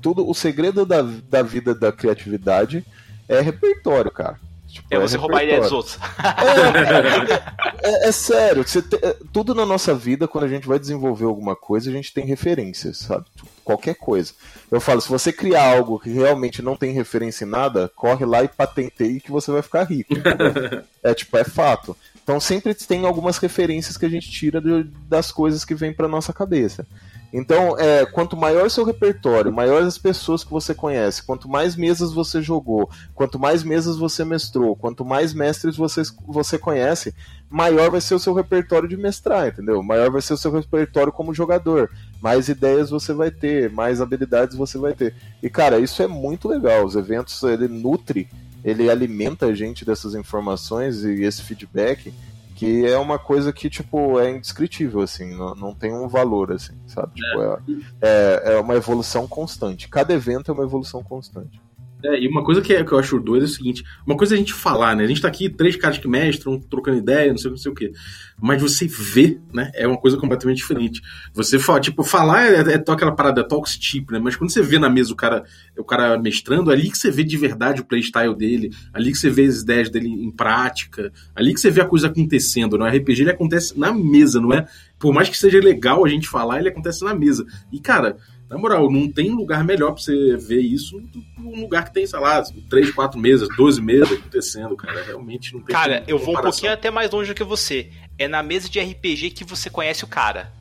tudo, 0.00 0.28
o 0.28 0.34
segredo 0.34 0.86
da, 0.86 1.02
da 1.02 1.42
vida 1.42 1.74
da 1.74 1.92
criatividade 1.92 2.84
é 3.28 3.40
repertório, 3.40 4.10
cara. 4.10 4.38
Tipo, 4.70 4.86
é, 4.90 4.96
é 4.96 5.00
você 5.00 5.16
roubar 5.16 5.40
a 5.40 5.44
ideia 5.44 5.60
dos 5.60 5.72
outros. 5.72 5.98
É, 7.82 7.88
é, 7.88 8.08
é 8.08 8.12
sério, 8.12 8.64
te, 8.64 8.80
tudo 9.32 9.54
na 9.54 9.66
nossa 9.66 9.94
vida, 9.94 10.28
quando 10.28 10.44
a 10.44 10.48
gente 10.48 10.66
vai 10.66 10.78
desenvolver 10.78 11.24
alguma 11.24 11.56
coisa, 11.56 11.90
a 11.90 11.92
gente 11.92 12.14
tem 12.14 12.24
referências, 12.24 12.98
sabe? 12.98 13.24
Qualquer 13.64 13.94
coisa. 13.94 14.32
Eu 14.70 14.80
falo, 14.80 15.00
se 15.00 15.08
você 15.08 15.32
criar 15.32 15.76
algo 15.76 15.98
que 15.98 16.10
realmente 16.10 16.62
não 16.62 16.76
tem 16.76 16.92
referência 16.92 17.44
em 17.44 17.48
nada, 17.48 17.90
corre 17.94 18.24
lá 18.24 18.44
e 18.44 18.48
patenteie 18.48 19.20
que 19.20 19.30
você 19.30 19.50
vai 19.50 19.62
ficar 19.62 19.84
rico. 19.84 20.14
é 21.02 21.14
tipo, 21.14 21.36
é 21.36 21.44
fato. 21.44 21.96
Então 22.22 22.38
sempre 22.38 22.74
tem 22.74 23.04
algumas 23.04 23.38
referências 23.38 23.96
que 23.96 24.06
a 24.06 24.08
gente 24.08 24.30
tira 24.30 24.62
das 25.08 25.32
coisas 25.32 25.64
que 25.64 25.74
vêm 25.74 25.92
para 25.92 26.08
nossa 26.08 26.32
cabeça. 26.32 26.86
Então, 27.32 27.78
é, 27.78 28.04
quanto 28.06 28.36
maior 28.36 28.68
seu 28.70 28.84
repertório, 28.84 29.52
maiores 29.52 29.86
as 29.86 29.98
pessoas 29.98 30.42
que 30.42 30.50
você 30.50 30.74
conhece, 30.74 31.22
quanto 31.22 31.48
mais 31.48 31.76
mesas 31.76 32.12
você 32.12 32.42
jogou, 32.42 32.90
quanto 33.14 33.38
mais 33.38 33.62
mesas 33.62 33.96
você 33.96 34.24
mestrou, 34.24 34.74
quanto 34.74 35.04
mais 35.04 35.32
mestres 35.32 35.76
você, 35.76 36.02
você 36.26 36.58
conhece, 36.58 37.14
maior 37.48 37.88
vai 37.88 38.00
ser 38.00 38.16
o 38.16 38.18
seu 38.18 38.34
repertório 38.34 38.88
de 38.88 38.96
mestrar, 38.96 39.46
entendeu? 39.46 39.80
Maior 39.80 40.10
vai 40.10 40.20
ser 40.20 40.34
o 40.34 40.36
seu 40.36 40.50
repertório 40.50 41.12
como 41.12 41.32
jogador. 41.32 41.90
Mais 42.20 42.48
ideias 42.48 42.90
você 42.90 43.12
vai 43.12 43.30
ter, 43.30 43.70
mais 43.70 44.00
habilidades 44.00 44.56
você 44.56 44.76
vai 44.76 44.92
ter. 44.92 45.14
E, 45.40 45.48
cara, 45.48 45.78
isso 45.78 46.02
é 46.02 46.08
muito 46.08 46.48
legal. 46.48 46.84
Os 46.84 46.96
eventos, 46.96 47.40
ele 47.44 47.68
nutre, 47.68 48.28
ele 48.64 48.90
alimenta 48.90 49.46
a 49.46 49.54
gente 49.54 49.84
dessas 49.84 50.14
informações 50.14 51.04
e 51.04 51.22
esse 51.22 51.42
feedback 51.42 52.12
que 52.60 52.84
é 52.84 52.98
uma 52.98 53.18
coisa 53.18 53.54
que, 53.54 53.70
tipo, 53.70 54.20
é 54.20 54.30
indescritível, 54.30 55.00
assim, 55.00 55.34
não, 55.34 55.54
não 55.54 55.74
tem 55.74 55.94
um 55.94 56.06
valor, 56.06 56.52
assim, 56.52 56.74
sabe? 56.86 57.14
Tipo, 57.14 57.42
é. 57.42 57.58
É, 58.02 58.42
é, 58.44 58.52
é 58.52 58.60
uma 58.60 58.74
evolução 58.74 59.26
constante. 59.26 59.88
Cada 59.88 60.12
evento 60.12 60.50
é 60.50 60.54
uma 60.54 60.64
evolução 60.64 61.02
constante. 61.02 61.58
É, 62.04 62.20
e 62.20 62.28
uma 62.28 62.42
coisa 62.42 62.60
que, 62.60 62.72
é, 62.72 62.80
eu 62.80 62.98
acho 62.98 63.18
doido 63.20 63.42
é 63.42 63.46
o 63.46 63.48
seguinte: 63.48 63.84
uma 64.06 64.16
coisa 64.16 64.34
é 64.34 64.36
a 64.36 64.38
gente 64.38 64.52
falar, 64.52 64.96
né? 64.96 65.04
A 65.04 65.06
gente 65.06 65.20
tá 65.20 65.28
aqui, 65.28 65.48
três 65.48 65.76
caras 65.76 65.98
que 65.98 66.08
mestram, 66.08 66.58
trocando 66.58 66.98
ideia, 66.98 67.30
não 67.30 67.38
sei, 67.38 67.50
não 67.50 67.58
sei 67.58 67.70
o 67.70 67.74
quê. 67.74 67.92
Mas 68.40 68.60
você 68.60 68.86
vê, 68.86 69.38
né? 69.52 69.70
É 69.74 69.86
uma 69.86 69.98
coisa 69.98 70.16
completamente 70.16 70.58
diferente. 70.58 71.02
Você 71.34 71.58
fala, 71.58 71.80
tipo, 71.80 72.02
falar 72.02 72.46
é, 72.46 72.54
é, 72.56 72.74
é 72.74 72.76
aquela 72.76 73.12
parada 73.12 73.46
talks 73.46 73.76
tipo, 73.76 74.12
né? 74.12 74.18
Mas 74.18 74.36
quando 74.36 74.50
você 74.50 74.62
vê 74.62 74.78
na 74.78 74.88
mesa 74.88 75.12
o 75.12 75.16
cara, 75.16 75.44
o 75.76 75.84
cara 75.84 76.18
mestrando, 76.18 76.70
é 76.70 76.74
ali 76.74 76.90
que 76.90 76.98
você 76.98 77.10
vê 77.10 77.22
de 77.22 77.36
verdade 77.36 77.82
o 77.82 77.84
playstyle 77.84 78.34
dele, 78.34 78.70
ali 78.92 79.12
que 79.12 79.18
você 79.18 79.28
vê 79.28 79.44
as 79.44 79.60
ideias 79.60 79.90
dele 79.90 80.08
em 80.08 80.30
prática, 80.30 81.12
ali 81.34 81.52
que 81.52 81.60
você 81.60 81.70
vê 81.70 81.80
a 81.80 81.86
coisa 81.86 82.06
acontecendo. 82.06 82.78
No 82.78 82.86
RPG 82.86 83.22
ele 83.22 83.30
acontece 83.30 83.78
na 83.78 83.92
mesa, 83.92 84.40
não 84.40 84.52
é? 84.52 84.66
Por 84.98 85.12
mais 85.12 85.28
que 85.28 85.36
seja 85.36 85.58
legal 85.58 86.04
a 86.04 86.08
gente 86.08 86.28
falar, 86.28 86.60
ele 86.60 86.68
acontece 86.68 87.04
na 87.04 87.14
mesa. 87.14 87.46
E, 87.72 87.80
cara, 87.80 88.16
na 88.50 88.58
moral, 88.58 88.90
não 88.90 89.08
tem 89.08 89.30
lugar 89.30 89.62
melhor 89.62 89.92
pra 89.92 90.02
você 90.02 90.36
ver 90.36 90.60
isso 90.60 91.00
do 91.00 91.22
que 91.22 91.40
um 91.40 91.60
lugar 91.60 91.84
que 91.84 91.94
tem, 91.94 92.04
sei 92.04 92.18
lá, 92.18 92.42
3, 92.68 92.90
4 92.90 93.16
meses, 93.16 93.48
12 93.56 93.80
meses 93.80 94.10
acontecendo, 94.10 94.74
cara. 94.76 95.04
Realmente 95.04 95.54
não 95.54 95.60
tem 95.60 95.72
Cara, 95.72 96.02
eu 96.08 96.18
vou 96.18 96.36
um 96.36 96.42
pouquinho 96.42 96.72
até 96.72 96.90
mais 96.90 97.08
longe 97.12 97.32
do 97.32 97.36
que 97.36 97.44
você. 97.44 97.90
É 98.18 98.26
na 98.26 98.42
mesa 98.42 98.68
de 98.68 98.80
RPG 98.80 99.30
que 99.30 99.44
você 99.44 99.70
conhece 99.70 100.02
o 100.02 100.08
cara. 100.08 100.52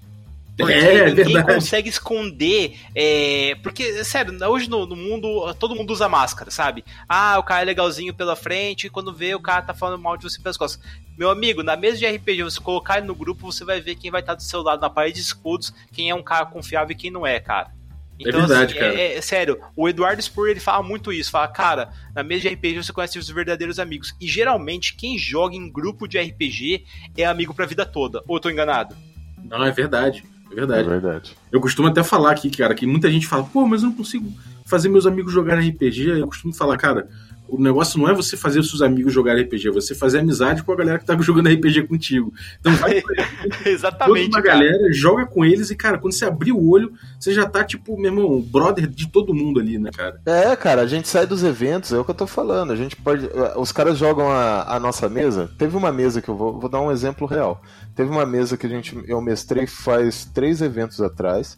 Porque 0.56 0.74
é, 0.74 1.06
ninguém 1.08 1.34
verdade. 1.34 1.56
consegue 1.56 1.90
esconder. 1.90 2.78
É, 2.94 3.56
porque, 3.64 4.04
sério, 4.04 4.38
hoje 4.48 4.70
no, 4.70 4.86
no, 4.86 4.96
mundo, 4.96 5.52
todo 5.56 5.76
mundo 5.76 5.92
usa 5.92 6.08
máscara, 6.08 6.52
sabe? 6.52 6.86
Ah, 7.08 7.40
o 7.40 7.44
cara 7.44 7.64
é 7.64 7.66
legalzinho 7.66 8.14
pela 8.14 8.36
frente, 8.36 8.86
e 8.86 8.90
quando 8.90 9.16
vê, 9.16 9.34
o 9.34 9.40
cara 9.40 9.64
tá 9.64 9.74
falando 9.74 10.00
mal 10.00 10.16
de 10.16 10.26
você 10.26 10.40
pelas 10.40 10.58
costas. 10.58 10.80
Meu 11.18 11.32
amigo, 11.32 11.64
na 11.64 11.76
mesa 11.76 11.98
de 11.98 12.06
RPG, 12.06 12.44
você 12.44 12.60
colocar 12.60 13.00
ele 13.00 13.08
no 13.08 13.16
grupo, 13.16 13.52
você 13.52 13.66
vai 13.66 13.82
ver 13.82 13.96
quem 13.96 14.12
vai 14.12 14.22
estar 14.22 14.36
do 14.36 14.44
seu 14.44 14.62
lado 14.62 14.80
na 14.80 14.92
parede 14.92 15.16
de 15.16 15.22
escudos, 15.22 15.74
quem 15.92 16.12
é 16.12 16.14
um 16.14 16.22
cara 16.22 16.46
confiável 16.46 16.92
e 16.92 16.96
quem 16.96 17.10
não 17.10 17.26
é, 17.26 17.40
cara. 17.40 17.79
É 18.20 18.30
então, 18.30 18.42
é 18.42 18.46
verdade, 18.46 18.72
assim, 18.74 18.80
cara. 18.80 19.00
É, 19.00 19.18
é, 19.18 19.22
sério, 19.22 19.60
o 19.76 19.88
Eduardo 19.88 20.22
Spur 20.22 20.50
ele 20.50 20.60
fala 20.60 20.84
muito 20.84 21.12
isso. 21.12 21.32
Fala, 21.32 21.48
cara, 21.48 21.90
na 22.14 22.22
mesa 22.22 22.42
de 22.42 22.50
RPG 22.50 22.84
você 22.84 22.92
conhece 22.92 23.18
os 23.18 23.30
verdadeiros 23.30 23.80
amigos. 23.80 24.14
E 24.20 24.28
geralmente 24.28 24.96
quem 24.96 25.18
joga 25.18 25.56
em 25.56 25.72
grupo 25.72 26.08
de 26.08 26.20
RPG 26.20 26.84
é 27.18 27.26
amigo 27.26 27.54
pra 27.54 27.66
vida 27.66 27.86
toda. 27.86 28.22
Ou 28.28 28.36
eu 28.36 28.42
tô 28.42 28.50
enganado? 28.50 28.96
Não, 29.44 29.64
é 29.64 29.72
verdade. 29.72 30.24
É 30.52 30.56
verdade. 30.56 30.88
É 30.88 30.90
verdade. 30.90 31.38
Eu 31.52 31.62
costumo 31.62 31.88
até 31.88 32.04
falar 32.04 32.32
aqui, 32.32 32.50
cara, 32.50 32.76
que 32.76 32.86
muita 32.86 33.10
gente 33.10 33.26
fala, 33.26 33.44
pô, 33.44 33.66
mas 33.66 33.84
eu 33.84 33.90
não 33.90 33.96
consigo 33.96 34.32
fazer 34.66 34.90
meus 34.90 35.06
amigos 35.06 35.32
jogarem 35.32 35.70
RPG. 35.70 36.20
Eu 36.20 36.28
costumo 36.28 36.54
falar, 36.54 36.78
cara, 36.78 37.08
o 37.50 37.62
negócio 37.62 38.00
não 38.00 38.10
é 38.10 38.14
você 38.14 38.38
fazer 38.38 38.60
os 38.60 38.70
seus 38.70 38.82
amigos 38.82 39.14
jogarem 39.14 39.44
RPG, 39.44 39.68
é 39.68 39.72
você 39.72 39.96
fazer 39.96 40.20
amizade 40.20 40.64
com 40.64 40.72
a 40.72 40.76
galera 40.76 41.00
que 41.00 41.06
tá 41.06 41.18
jogando 41.22 41.50
RPG 41.50 41.84
contigo. 41.84 42.34
Então 42.60 42.74
vai 42.74 43.02
Exatamente. 43.66 44.30
Toda 44.30 44.38
uma 44.38 44.42
galera, 44.42 44.94
joga 44.94 45.26
com 45.26 45.44
eles 45.44 45.70
e, 45.70 45.76
cara, 45.76 45.98
quando 45.98 46.14
você 46.14 46.26
abrir 46.26 46.52
o 46.52 46.70
olho, 46.70 46.94
você 47.20 47.34
já 47.34 47.48
tá, 47.48 47.64
tipo, 47.64 48.00
meu 48.00 48.12
irmão, 48.12 48.42
brother 48.42 48.88
de 48.88 49.10
todo 49.10 49.34
mundo 49.34 49.60
ali, 49.60 49.78
né, 49.78 49.90
cara? 49.92 50.22
É, 50.26 50.56
cara, 50.56 50.82
a 50.82 50.88
gente 50.88 51.08
sai 51.08 51.26
dos 51.26 51.44
eventos, 51.44 51.92
é 51.92 51.98
o 51.98 52.06
que 52.06 52.12
eu 52.12 52.16
tô 52.16 52.28
falando. 52.28 52.72
A 52.72 52.76
gente 52.76 52.96
pode. 52.96 53.30
Os 53.58 53.72
caras 53.72 53.98
jogam 53.98 54.30
a, 54.30 54.76
a 54.76 54.80
nossa 54.80 55.10
mesa. 55.10 55.50
Teve 55.58 55.76
uma 55.76 55.92
mesa 55.92 56.22
que 56.22 56.30
eu 56.30 56.36
vou, 56.36 56.60
vou 56.60 56.70
dar 56.70 56.82
um 56.82 56.92
exemplo 56.92 57.28
real. 57.28 57.62
Teve 57.96 58.10
uma 58.10 58.26
mesa 58.26 58.58
que 58.58 58.66
a 58.66 58.70
gente, 58.70 58.98
eu 59.08 59.22
mestrei 59.22 59.68
faz 59.68 60.26
três 60.26 60.62
eventos 60.62 61.02
atrás. 61.02 61.58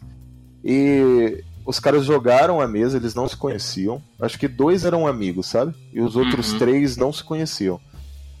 E 0.64 1.42
os 1.64 1.78
caras 1.78 2.04
jogaram 2.04 2.60
a 2.60 2.66
mesa, 2.66 2.96
eles 2.96 3.14
não 3.14 3.28
se 3.28 3.36
conheciam. 3.36 4.02
Acho 4.20 4.38
que 4.38 4.48
dois 4.48 4.84
eram 4.84 5.06
amigos, 5.06 5.46
sabe? 5.46 5.74
E 5.92 6.00
os 6.00 6.16
outros 6.16 6.52
uhum. 6.52 6.58
três 6.58 6.96
não 6.96 7.12
se 7.12 7.22
conheciam. 7.22 7.80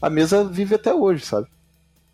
A 0.00 0.10
mesa 0.10 0.44
vive 0.44 0.74
até 0.74 0.92
hoje, 0.92 1.24
sabe? 1.24 1.46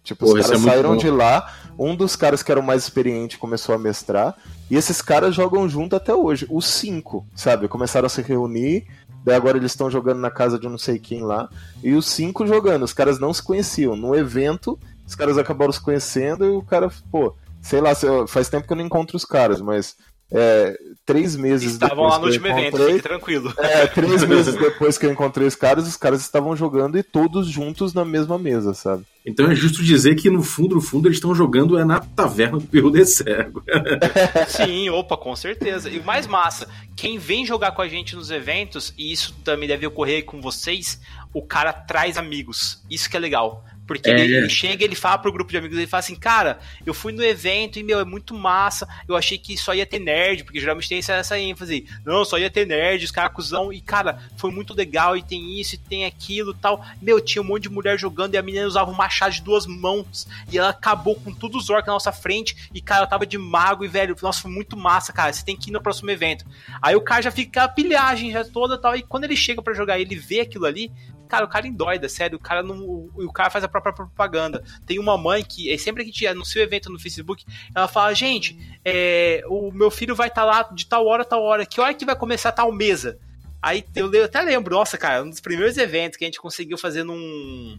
Tipo, 0.04 0.26
Pô, 0.26 0.32
os 0.32 0.46
caras 0.46 0.62
é 0.62 0.70
saíram 0.70 0.96
de 0.96 1.10
lá, 1.10 1.52
um 1.78 1.94
dos 1.94 2.16
caras 2.16 2.42
que 2.42 2.50
era 2.50 2.60
o 2.60 2.62
mais 2.62 2.84
experiente 2.84 3.38
começou 3.38 3.74
a 3.74 3.78
mestrar, 3.78 4.34
e 4.70 4.76
esses 4.76 5.02
caras 5.02 5.34
jogam 5.34 5.68
junto 5.68 5.96
até 5.96 6.14
hoje. 6.14 6.46
Os 6.50 6.66
cinco, 6.66 7.26
sabe? 7.34 7.68
Começaram 7.68 8.06
a 8.06 8.08
se 8.08 8.22
reunir, 8.22 8.86
daí 9.24 9.36
agora 9.36 9.58
eles 9.58 9.72
estão 9.72 9.90
jogando 9.90 10.18
na 10.18 10.30
casa 10.30 10.58
de 10.58 10.68
não 10.68 10.78
sei 10.78 10.98
quem 10.98 11.22
lá, 11.22 11.48
e 11.82 11.94
os 11.94 12.06
cinco 12.06 12.46
jogando. 12.46 12.84
Os 12.84 12.92
caras 12.92 13.18
não 13.18 13.34
se 13.34 13.42
conheciam. 13.42 13.96
No 13.96 14.14
evento, 14.14 14.78
os 15.06 15.14
caras 15.14 15.36
acabaram 15.36 15.72
se 15.72 15.80
conhecendo 15.80 16.44
e 16.44 16.48
o 16.48 16.62
cara, 16.62 16.90
pô, 17.10 17.34
sei 17.60 17.80
lá, 17.80 17.90
faz 18.26 18.48
tempo 18.48 18.66
que 18.66 18.72
eu 18.72 18.76
não 18.76 18.84
encontro 18.84 19.16
os 19.16 19.24
caras, 19.24 19.60
mas 19.60 19.94
é, 20.30 20.78
três 21.06 21.34
meses 21.36 21.72
estavam 21.72 22.04
lá 22.04 22.18
no 22.18 22.26
último 22.26 22.46
evento, 22.46 22.76
fique 22.76 23.02
tranquilo. 23.02 23.52
É, 23.56 23.86
três 23.86 24.24
meses 24.28 24.54
depois 24.54 24.98
que 24.98 25.06
eu 25.06 25.12
encontrei 25.12 25.46
os 25.46 25.54
caras, 25.54 25.88
os 25.88 25.96
caras 25.96 26.20
estavam 26.20 26.54
jogando 26.54 26.98
e 26.98 27.02
todos 27.02 27.48
juntos 27.48 27.94
na 27.94 28.04
mesma 28.04 28.38
mesa, 28.38 28.74
sabe? 28.74 29.04
Então 29.24 29.50
é 29.50 29.54
justo 29.54 29.82
dizer 29.82 30.14
que 30.16 30.30
no 30.30 30.42
fundo, 30.42 30.74
no 30.74 30.80
fundo, 30.80 31.08
eles 31.08 31.16
estão 31.16 31.34
jogando 31.34 31.78
é 31.78 31.84
na 31.84 32.00
taverna 32.00 32.58
do 32.58 32.66
Perro 32.66 32.90
de 32.90 33.04
Cego. 33.04 33.62
Sim, 34.48 34.90
opa, 34.90 35.16
com 35.16 35.34
certeza. 35.34 35.88
E 35.88 35.98
o 35.98 36.04
mais 36.04 36.26
massa, 36.26 36.68
quem 36.94 37.18
vem 37.18 37.44
jogar 37.44 37.72
com 37.72 37.82
a 37.82 37.88
gente 37.88 38.14
nos 38.14 38.30
eventos, 38.30 38.92
e 38.96 39.12
isso 39.12 39.34
também 39.44 39.68
deve 39.68 39.86
ocorrer 39.86 40.24
com 40.24 40.40
vocês, 40.40 41.00
o 41.32 41.42
cara 41.42 41.72
traz 41.72 42.16
amigos. 42.16 42.82
Isso 42.90 43.08
que 43.08 43.16
é 43.16 43.20
legal. 43.20 43.64
Porque 43.88 44.11
é. 44.11 44.20
ele, 44.20 44.37
ele, 44.37 44.51
chega 44.51 44.85
ele 44.85 44.94
fala 44.94 45.16
pro 45.16 45.33
grupo 45.33 45.51
de 45.51 45.57
amigos, 45.57 45.79
ele 45.79 45.87
fala 45.87 46.01
assim, 46.01 46.14
cara, 46.14 46.59
eu 46.85 46.92
fui 46.92 47.11
no 47.11 47.24
evento 47.24 47.79
e, 47.79 47.83
meu, 47.83 47.98
é 47.98 48.05
muito 48.05 48.35
massa, 48.35 48.87
eu 49.09 49.16
achei 49.16 49.38
que 49.38 49.57
só 49.57 49.74
ia 49.74 49.87
ter 49.87 49.98
nerd, 49.98 50.44
porque 50.44 50.61
geralmente 50.61 50.90
tem 50.90 50.98
essa, 50.98 51.14
essa 51.14 51.38
ênfase, 51.38 51.87
não, 52.05 52.22
só 52.22 52.38
ia 52.38 52.51
ter 52.51 52.66
nerd, 52.66 53.03
os 53.03 53.11
caras 53.11 53.33
cuzão, 53.33 53.72
e, 53.72 53.81
cara, 53.81 54.20
foi 54.37 54.51
muito 54.51 54.74
legal, 54.74 55.16
e 55.16 55.22
tem 55.22 55.59
isso, 55.59 55.74
e 55.74 55.79
tem 55.79 56.05
aquilo 56.05 56.53
tal. 56.53 56.85
Meu, 57.01 57.18
tinha 57.18 57.40
um 57.40 57.46
monte 57.46 57.62
de 57.62 57.70
mulher 57.70 57.98
jogando, 57.98 58.35
e 58.35 58.37
a 58.37 58.42
menina 58.42 58.66
usava 58.66 58.90
um 58.90 58.94
machado 58.94 59.35
de 59.35 59.40
duas 59.40 59.66
mãos, 59.66 60.29
e 60.53 60.59
ela 60.59 60.68
acabou 60.68 61.14
com 61.14 61.33
todos 61.33 61.64
os 61.64 61.70
orcs 61.70 61.87
na 61.87 61.94
nossa 61.94 62.12
frente, 62.12 62.68
e, 62.74 62.83
cara, 62.83 63.05
eu 63.05 63.09
tava 63.09 63.24
de 63.24 63.38
mago, 63.38 63.87
e, 63.87 63.88
velho, 63.88 64.14
nossa, 64.20 64.42
foi 64.42 64.51
muito 64.51 64.77
massa, 64.77 65.14
cara, 65.14 65.33
você 65.33 65.42
tem 65.42 65.57
que 65.57 65.70
ir 65.70 65.72
no 65.72 65.81
próximo 65.81 66.11
evento. 66.11 66.44
Aí 66.83 66.94
o 66.94 67.01
cara 67.01 67.22
já 67.22 67.31
fica 67.31 67.64
a 67.64 67.68
pilhagem 67.68 68.31
já 68.33 68.44
toda 68.44 68.77
tal, 68.77 68.94
e 68.94 69.03
quando 69.03 69.24
ele 69.24 69.37
chega 69.37 69.62
para 69.62 69.72
jogar, 69.72 69.98
ele 69.98 70.14
vê 70.14 70.40
aquilo 70.40 70.66
ali, 70.66 70.92
Cara, 71.28 71.44
o 71.44 71.48
cara 71.48 71.66
endoida, 71.66 72.08
sério. 72.08 72.36
O 72.36 72.40
cara 72.40 72.62
não. 72.62 72.78
O, 73.14 73.32
cara 73.32 73.50
faz 73.50 73.62
a 73.62 73.68
própria 73.68 73.92
propaganda. 73.92 74.64
Tem 74.86 74.98
uma 74.98 75.16
mãe 75.16 75.44
que, 75.44 75.70
é, 75.72 75.78
sempre 75.78 76.02
que 76.02 76.10
a 76.10 76.12
gente 76.12 76.26
anuncia 76.26 76.62
o 76.62 76.64
evento 76.64 76.90
no 76.90 76.98
Facebook, 76.98 77.44
ela 77.74 77.86
fala: 77.86 78.14
gente, 78.14 78.58
é, 78.84 79.42
o 79.46 79.70
meu 79.70 79.90
filho 79.90 80.14
vai 80.14 80.28
estar 80.28 80.42
tá 80.42 80.46
lá 80.46 80.62
de 80.62 80.86
tal 80.86 81.06
hora, 81.06 81.24
tal 81.24 81.42
hora. 81.42 81.66
Que 81.66 81.80
hora 81.80 81.94
que 81.94 82.04
vai 82.04 82.16
começar 82.16 82.52
tal 82.52 82.72
mesa? 82.72 83.18
Aí 83.60 83.84
eu, 83.94 84.12
eu 84.12 84.24
até 84.24 84.40
lembro, 84.40 84.74
nossa, 84.74 84.96
cara, 84.96 85.22
um 85.22 85.30
dos 85.30 85.40
primeiros 85.40 85.76
eventos 85.76 86.16
que 86.16 86.24
a 86.24 86.28
gente 86.28 86.40
conseguiu 86.40 86.78
fazer 86.78 87.02
num 87.02 87.78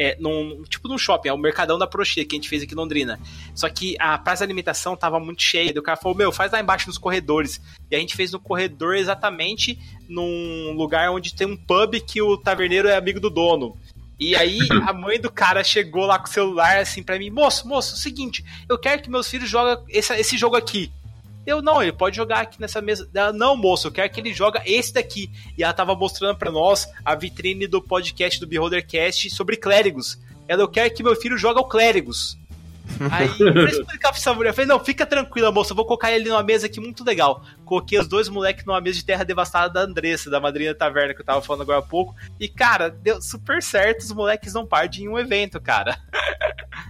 é, 0.00 0.16
num, 0.18 0.62
tipo 0.62 0.88
num 0.88 0.96
shopping, 0.96 1.28
é 1.28 1.32
o 1.32 1.36
Mercadão 1.36 1.78
da 1.78 1.86
Prochê 1.86 2.24
que 2.24 2.34
a 2.34 2.38
gente 2.38 2.48
fez 2.48 2.62
aqui 2.62 2.72
em 2.72 2.76
Londrina. 2.76 3.20
Só 3.54 3.68
que 3.68 3.96
a 3.98 4.16
praça 4.16 4.38
de 4.38 4.44
alimentação 4.44 4.96
tava 4.96 5.20
muito 5.20 5.42
cheia. 5.42 5.78
o 5.78 5.82
cara 5.82 5.98
falou: 5.98 6.16
Meu, 6.16 6.32
faz 6.32 6.50
lá 6.50 6.58
embaixo 6.58 6.86
nos 6.86 6.96
corredores. 6.96 7.60
E 7.90 7.94
a 7.94 7.98
gente 7.98 8.16
fez 8.16 8.32
no 8.32 8.40
corredor 8.40 8.96
exatamente 8.96 9.78
num 10.08 10.72
lugar 10.72 11.10
onde 11.10 11.34
tem 11.34 11.46
um 11.46 11.56
pub 11.56 12.00
que 12.00 12.22
o 12.22 12.38
taverneiro 12.38 12.88
é 12.88 12.96
amigo 12.96 13.20
do 13.20 13.28
dono. 13.28 13.76
E 14.18 14.34
aí 14.34 14.60
a 14.88 14.92
mãe 14.94 15.20
do 15.20 15.30
cara 15.30 15.62
chegou 15.62 16.06
lá 16.06 16.18
com 16.18 16.28
o 16.28 16.30
celular 16.30 16.78
assim 16.78 17.02
para 17.02 17.18
mim: 17.18 17.28
Moço, 17.28 17.68
moço, 17.68 17.92
é 17.92 17.98
o 17.98 18.00
seguinte, 18.00 18.42
eu 18.70 18.78
quero 18.78 19.02
que 19.02 19.10
meus 19.10 19.28
filhos 19.28 19.50
joguem 19.50 19.84
esse, 19.90 20.14
esse 20.14 20.38
jogo 20.38 20.56
aqui. 20.56 20.90
Eu, 21.46 21.62
não, 21.62 21.82
ele 21.82 21.92
pode 21.92 22.16
jogar 22.16 22.40
aqui 22.40 22.60
nessa 22.60 22.80
mesa. 22.80 23.08
Ela, 23.14 23.32
não, 23.32 23.56
moço, 23.56 23.88
eu 23.88 23.92
quero 23.92 24.10
que 24.10 24.20
ele 24.20 24.32
joga 24.32 24.62
esse 24.66 24.92
daqui. 24.92 25.30
E 25.56 25.62
ela 25.62 25.72
tava 25.72 25.94
mostrando 25.94 26.36
para 26.36 26.50
nós 26.50 26.86
a 27.04 27.14
vitrine 27.14 27.66
do 27.66 27.82
podcast 27.82 28.38
do 28.38 28.46
Beholdercast 28.46 29.30
sobre 29.30 29.56
clérigos. 29.56 30.18
Ela, 30.46 30.62
eu 30.62 30.68
quero 30.68 30.92
que 30.92 31.02
meu 31.02 31.16
filho 31.16 31.38
joga 31.38 31.60
o 31.60 31.64
clérigos. 31.64 32.38
Aí, 33.10 33.28
pra 33.28 33.64
explicar 33.64 34.08
pra 34.10 34.18
essa 34.18 34.34
mulher, 34.34 34.50
eu 34.50 34.54
falei, 34.54 34.68
não, 34.68 34.80
fica 34.80 35.06
tranquila, 35.06 35.52
moça, 35.52 35.72
eu 35.72 35.76
vou 35.76 35.84
colocar 35.84 36.10
ele 36.10 36.28
numa 36.28 36.42
mesa 36.42 36.66
aqui 36.66 36.80
muito 36.80 37.04
legal. 37.04 37.44
Coloquei 37.64 37.98
os 37.98 38.08
dois 38.08 38.28
moleques 38.28 38.64
numa 38.64 38.80
mesa 38.80 38.98
de 38.98 39.04
terra 39.04 39.24
devastada 39.24 39.72
da 39.72 39.82
Andressa, 39.82 40.28
da 40.28 40.40
madrinha 40.40 40.72
da 40.72 40.78
taverna 40.78 41.14
que 41.14 41.20
eu 41.20 41.24
tava 41.24 41.40
falando 41.40 41.62
agora 41.62 41.78
há 41.78 41.82
pouco. 41.82 42.14
E, 42.38 42.48
cara, 42.48 42.90
deu 42.90 43.22
super 43.22 43.62
certo, 43.62 44.00
os 44.00 44.12
moleques 44.12 44.52
não 44.52 44.66
perdem 44.66 45.04
em 45.04 45.08
um 45.08 45.18
evento, 45.18 45.60
cara. 45.60 45.98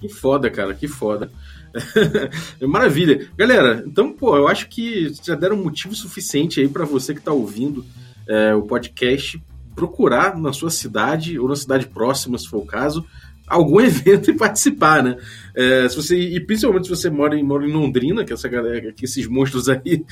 Que 0.00 0.08
foda, 0.08 0.48
cara, 0.48 0.74
que 0.74 0.86
foda. 0.86 1.28
Maravilha. 2.66 3.28
Galera, 3.36 3.82
então, 3.86 4.12
pô, 4.12 4.36
eu 4.36 4.48
acho 4.48 4.68
que 4.68 5.12
já 5.22 5.34
deram 5.34 5.56
motivo 5.56 5.94
suficiente 5.94 6.60
aí 6.60 6.68
para 6.68 6.84
você 6.84 7.14
que 7.14 7.20
tá 7.20 7.32
ouvindo 7.32 7.84
é, 8.26 8.54
o 8.54 8.62
podcast 8.62 9.42
procurar 9.74 10.36
na 10.36 10.52
sua 10.52 10.70
cidade 10.70 11.38
ou 11.38 11.48
na 11.48 11.56
cidade 11.56 11.86
próxima, 11.86 12.36
se 12.36 12.48
for 12.48 12.58
o 12.58 12.66
caso, 12.66 13.04
algum 13.46 13.80
evento 13.80 14.30
e 14.30 14.36
participar, 14.36 15.02
né? 15.02 15.16
É, 15.54 15.88
se 15.88 15.96
você, 15.96 16.18
e 16.18 16.40
principalmente 16.40 16.84
se 16.84 16.90
você 16.90 17.08
mora 17.08 17.36
em, 17.36 17.42
mora 17.42 17.66
em 17.66 17.72
Londrina, 17.72 18.24
que 18.24 18.32
essa 18.32 18.48
galera, 18.48 18.92
que 18.92 19.04
esses 19.04 19.26
monstros 19.26 19.68
aí 19.68 20.04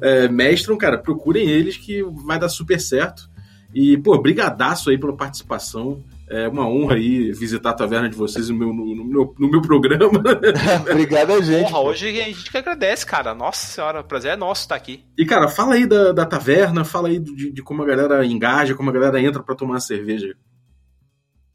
é, 0.00 0.28
mestram, 0.28 0.76
cara, 0.76 0.98
procurem 0.98 1.48
eles 1.48 1.76
que 1.76 2.02
vai 2.02 2.38
dar 2.38 2.48
super 2.48 2.80
certo. 2.80 3.29
E, 3.74 3.96
pô, 3.98 4.18
brigadaço 4.18 4.90
aí 4.90 4.98
pela 4.98 5.16
participação. 5.16 6.02
É 6.28 6.46
uma 6.46 6.68
honra 6.68 6.94
aí 6.94 7.32
visitar 7.32 7.70
a 7.70 7.74
taverna 7.74 8.08
de 8.08 8.16
vocês 8.16 8.48
no 8.48 8.56
meu, 8.56 8.72
no, 8.72 8.94
no 8.94 9.04
meu, 9.04 9.34
no 9.36 9.50
meu 9.50 9.60
programa. 9.60 10.22
Obrigado 10.88 11.32
a 11.32 11.40
gente. 11.40 11.68
Porra, 11.68 11.80
hoje 11.80 12.08
a 12.08 12.24
gente 12.24 12.48
que 12.50 12.56
agradece, 12.56 13.04
cara. 13.04 13.34
Nossa 13.34 13.66
senhora, 13.66 14.00
o 14.00 14.04
prazer 14.04 14.32
é 14.32 14.36
nosso 14.36 14.62
estar 14.62 14.76
aqui. 14.76 15.04
E, 15.18 15.26
cara, 15.26 15.48
fala 15.48 15.74
aí 15.74 15.86
da, 15.86 16.12
da 16.12 16.24
taverna, 16.24 16.84
fala 16.84 17.08
aí 17.08 17.18
de, 17.18 17.52
de 17.52 17.62
como 17.62 17.82
a 17.82 17.86
galera 17.86 18.24
engaja, 18.24 18.76
como 18.76 18.90
a 18.90 18.92
galera 18.92 19.20
entra 19.20 19.42
para 19.42 19.56
tomar 19.56 19.80
cerveja. 19.80 20.36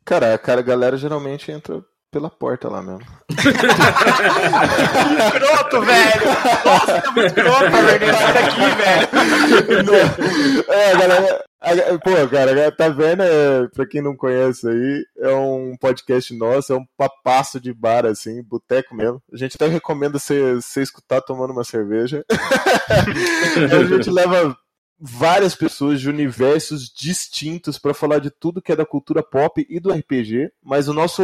Cara, 0.03 0.33
a 0.33 0.37
cara, 0.37 0.59
a 0.59 0.63
galera 0.63 0.97
geralmente 0.97 1.49
entra 1.51 1.81
pela 2.11 2.29
porta 2.29 2.69
lá 2.69 2.81
mesmo. 2.81 3.05
escroto, 5.25 5.81
velho! 5.81 6.25
Nossa, 6.65 6.91
é 6.91 7.11
muito 7.11 7.27
escroto, 7.27 7.71
velho. 7.71 8.13
Sai 8.13 8.33
daqui, 8.33 8.61
velho. 9.81 9.95
É, 10.69 10.97
galera. 10.97 11.45
Pô, 12.03 12.29
cara, 12.29 12.67
a 12.67 12.71
Taverna, 12.71 13.23
é, 13.25 13.67
pra 13.67 13.85
quem 13.85 14.01
não 14.01 14.15
conhece 14.15 14.67
aí, 14.67 15.05
é 15.17 15.33
um 15.33 15.75
podcast 15.77 16.33
nosso, 16.35 16.73
é 16.73 16.75
um 16.75 16.85
papasso 16.97 17.59
de 17.59 17.73
bar, 17.73 18.05
assim, 18.05 18.43
boteco 18.43 18.95
mesmo. 18.95 19.21
A 19.33 19.37
gente 19.37 19.55
até 19.55 19.67
recomenda 19.67 20.19
você 20.19 20.61
escutar 20.77 21.21
tomando 21.21 21.51
uma 21.51 21.63
cerveja. 21.63 22.23
a 22.29 23.83
gente 23.83 24.09
leva 24.09 24.55
várias 24.99 25.55
pessoas 25.55 25.99
de 25.99 26.09
universos 26.09 26.89
distintos 26.89 27.77
para 27.77 27.93
falar 27.93 28.19
de 28.19 28.31
tudo 28.31 28.61
que 28.61 28.71
é 28.71 28.75
da 28.75 28.85
cultura 28.85 29.21
pop 29.21 29.65
e 29.69 29.79
do 29.79 29.91
RPG, 29.91 30.51
mas 30.63 30.87
o 30.87 30.93
nosso 30.93 31.21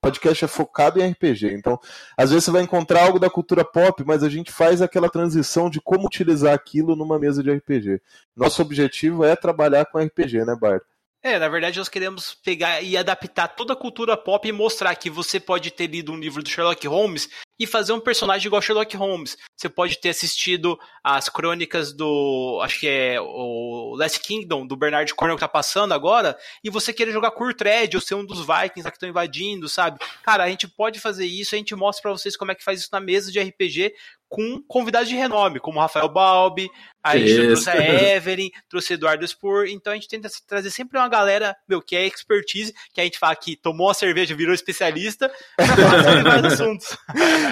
podcast 0.00 0.44
é 0.44 0.48
focado 0.48 1.00
em 1.00 1.10
RPG. 1.10 1.54
Então, 1.54 1.78
às 2.16 2.30
vezes 2.30 2.44
você 2.44 2.50
vai 2.50 2.62
encontrar 2.62 3.04
algo 3.04 3.18
da 3.18 3.30
cultura 3.30 3.64
pop, 3.64 4.02
mas 4.04 4.22
a 4.22 4.28
gente 4.28 4.52
faz 4.52 4.80
aquela 4.80 5.08
transição 5.08 5.68
de 5.68 5.80
como 5.80 6.06
utilizar 6.06 6.54
aquilo 6.54 6.94
numa 6.96 7.18
mesa 7.18 7.42
de 7.42 7.52
RPG. 7.52 8.00
Nosso 8.36 8.62
objetivo 8.62 9.24
é 9.24 9.34
trabalhar 9.34 9.86
com 9.86 9.98
RPG, 9.98 10.44
né, 10.44 10.56
Bart? 10.60 10.82
É, 11.22 11.40
na 11.40 11.48
verdade 11.48 11.78
nós 11.78 11.88
queremos 11.88 12.34
pegar 12.34 12.80
e 12.82 12.96
adaptar 12.96 13.48
toda 13.48 13.72
a 13.72 13.76
cultura 13.76 14.16
pop 14.16 14.46
e 14.46 14.52
mostrar 14.52 14.94
que 14.94 15.10
você 15.10 15.40
pode 15.40 15.72
ter 15.72 15.88
lido 15.88 16.12
um 16.12 16.16
livro 16.16 16.40
do 16.40 16.48
Sherlock 16.48 16.86
Holmes 16.86 17.28
e 17.58 17.66
fazer 17.66 17.92
um 17.92 18.00
personagem 18.00 18.46
igual 18.46 18.60
Sherlock 18.60 18.96
Holmes. 18.96 19.36
Você 19.56 19.68
pode 19.68 19.98
ter 19.98 20.10
assistido 20.10 20.78
as 21.02 21.28
crônicas 21.28 21.92
do, 21.92 22.60
acho 22.62 22.80
que 22.80 22.88
é 22.88 23.20
o 23.20 23.94
Last 23.96 24.20
Kingdom, 24.20 24.66
do 24.66 24.76
Bernard 24.76 25.12
Cornwell 25.14 25.36
que 25.36 25.40
tá 25.40 25.48
passando 25.48 25.94
agora, 25.94 26.36
e 26.62 26.68
você 26.68 26.92
querer 26.92 27.12
jogar 27.12 27.30
Kurtred 27.30 27.96
ou 27.96 28.00
ser 28.00 28.14
um 28.14 28.24
dos 28.24 28.40
Vikings 28.40 28.82
lá 28.82 28.90
que 28.90 28.96
estão 28.96 29.08
invadindo, 29.08 29.68
sabe? 29.68 29.98
Cara, 30.22 30.44
a 30.44 30.48
gente 30.48 30.68
pode 30.68 31.00
fazer 31.00 31.26
isso, 31.26 31.54
a 31.54 31.58
gente 31.58 31.74
mostra 31.74 32.02
para 32.02 32.12
vocês 32.12 32.36
como 32.36 32.52
é 32.52 32.54
que 32.54 32.64
faz 32.64 32.80
isso 32.80 32.90
na 32.92 33.00
mesa 33.00 33.32
de 33.32 33.40
RPG 33.40 33.94
com 34.28 34.62
convidados 34.66 35.08
de 35.08 35.14
renome, 35.14 35.60
como 35.60 35.80
Rafael 35.80 36.08
Balbi, 36.08 36.68
a 37.06 37.16
gente 37.16 37.46
trouxe 37.46 37.70
a 37.70 38.16
Evelyn, 38.16 38.50
trouxe 38.68 38.94
Eduardo 38.94 39.26
Spur, 39.26 39.66
então 39.68 39.92
a 39.92 39.96
gente 39.96 40.08
tenta 40.08 40.28
trazer 40.46 40.70
sempre 40.70 40.98
uma 40.98 41.08
galera, 41.08 41.54
meu, 41.68 41.80
que 41.80 41.94
é 41.94 42.04
expertise, 42.04 42.74
que 42.92 43.00
a 43.00 43.04
gente 43.04 43.18
fala 43.18 43.36
que 43.36 43.54
tomou 43.54 43.88
a 43.88 43.94
cerveja, 43.94 44.34
virou 44.34 44.52
especialista, 44.52 45.30
pra 45.56 45.66
falar 45.66 46.02
sobre 46.02 46.22
vários 46.28 46.52
assuntos. 46.52 46.96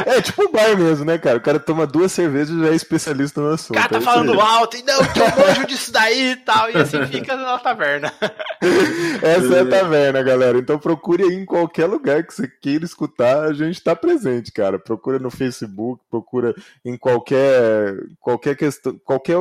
É 0.07 0.21
tipo 0.21 0.43
um 0.43 0.51
bar 0.51 0.77
mesmo, 0.77 1.05
né, 1.05 1.19
cara? 1.19 1.39
O 1.39 1.41
cara 1.41 1.61
toma 1.61 1.87
duas 1.87 2.11
cervejas 2.11 2.51
e 2.51 2.61
já 2.61 2.69
é 2.69 2.75
especialista 2.75 3.41
no 3.41 3.53
assunto. 3.53 3.77
O 3.77 3.81
cara 3.81 3.89
tá 3.91 3.99
é 3.99 4.01
falando 4.01 4.41
alto, 4.41 4.77
e 4.77 4.83
não, 4.83 5.05
que 5.13 5.21
eu 5.21 5.37
manjo 5.37 5.67
disso 5.67 5.93
daí 5.93 6.33
e 6.33 6.37
tal, 6.37 6.71
e 6.71 6.77
assim 6.77 7.07
fica 7.07 7.37
na 7.37 7.57
taverna. 7.59 8.13
Essa 9.23 9.55
é 9.55 9.61
a 9.61 9.69
taverna, 9.69 10.23
galera. 10.23 10.59
Então 10.59 10.81
procure 10.81 11.23
aí 11.23 11.35
em 11.35 11.45
qualquer 11.45 11.87
lugar 11.87 12.25
que 12.25 12.35
você 12.35 12.49
queira 12.49 12.85
escutar, 12.85 13.45
a 13.45 13.53
gente 13.53 13.81
tá 13.81 13.95
presente, 13.95 14.51
cara. 14.51 14.81
Procura 14.81 15.21
no 15.21 15.31
Facebook, 15.31 16.03
procura 16.11 16.55
em 16.85 16.97
qualquer 16.97 17.97
qualquer 18.21 18.57
questão, 18.57 18.99
qualquer 19.05 19.37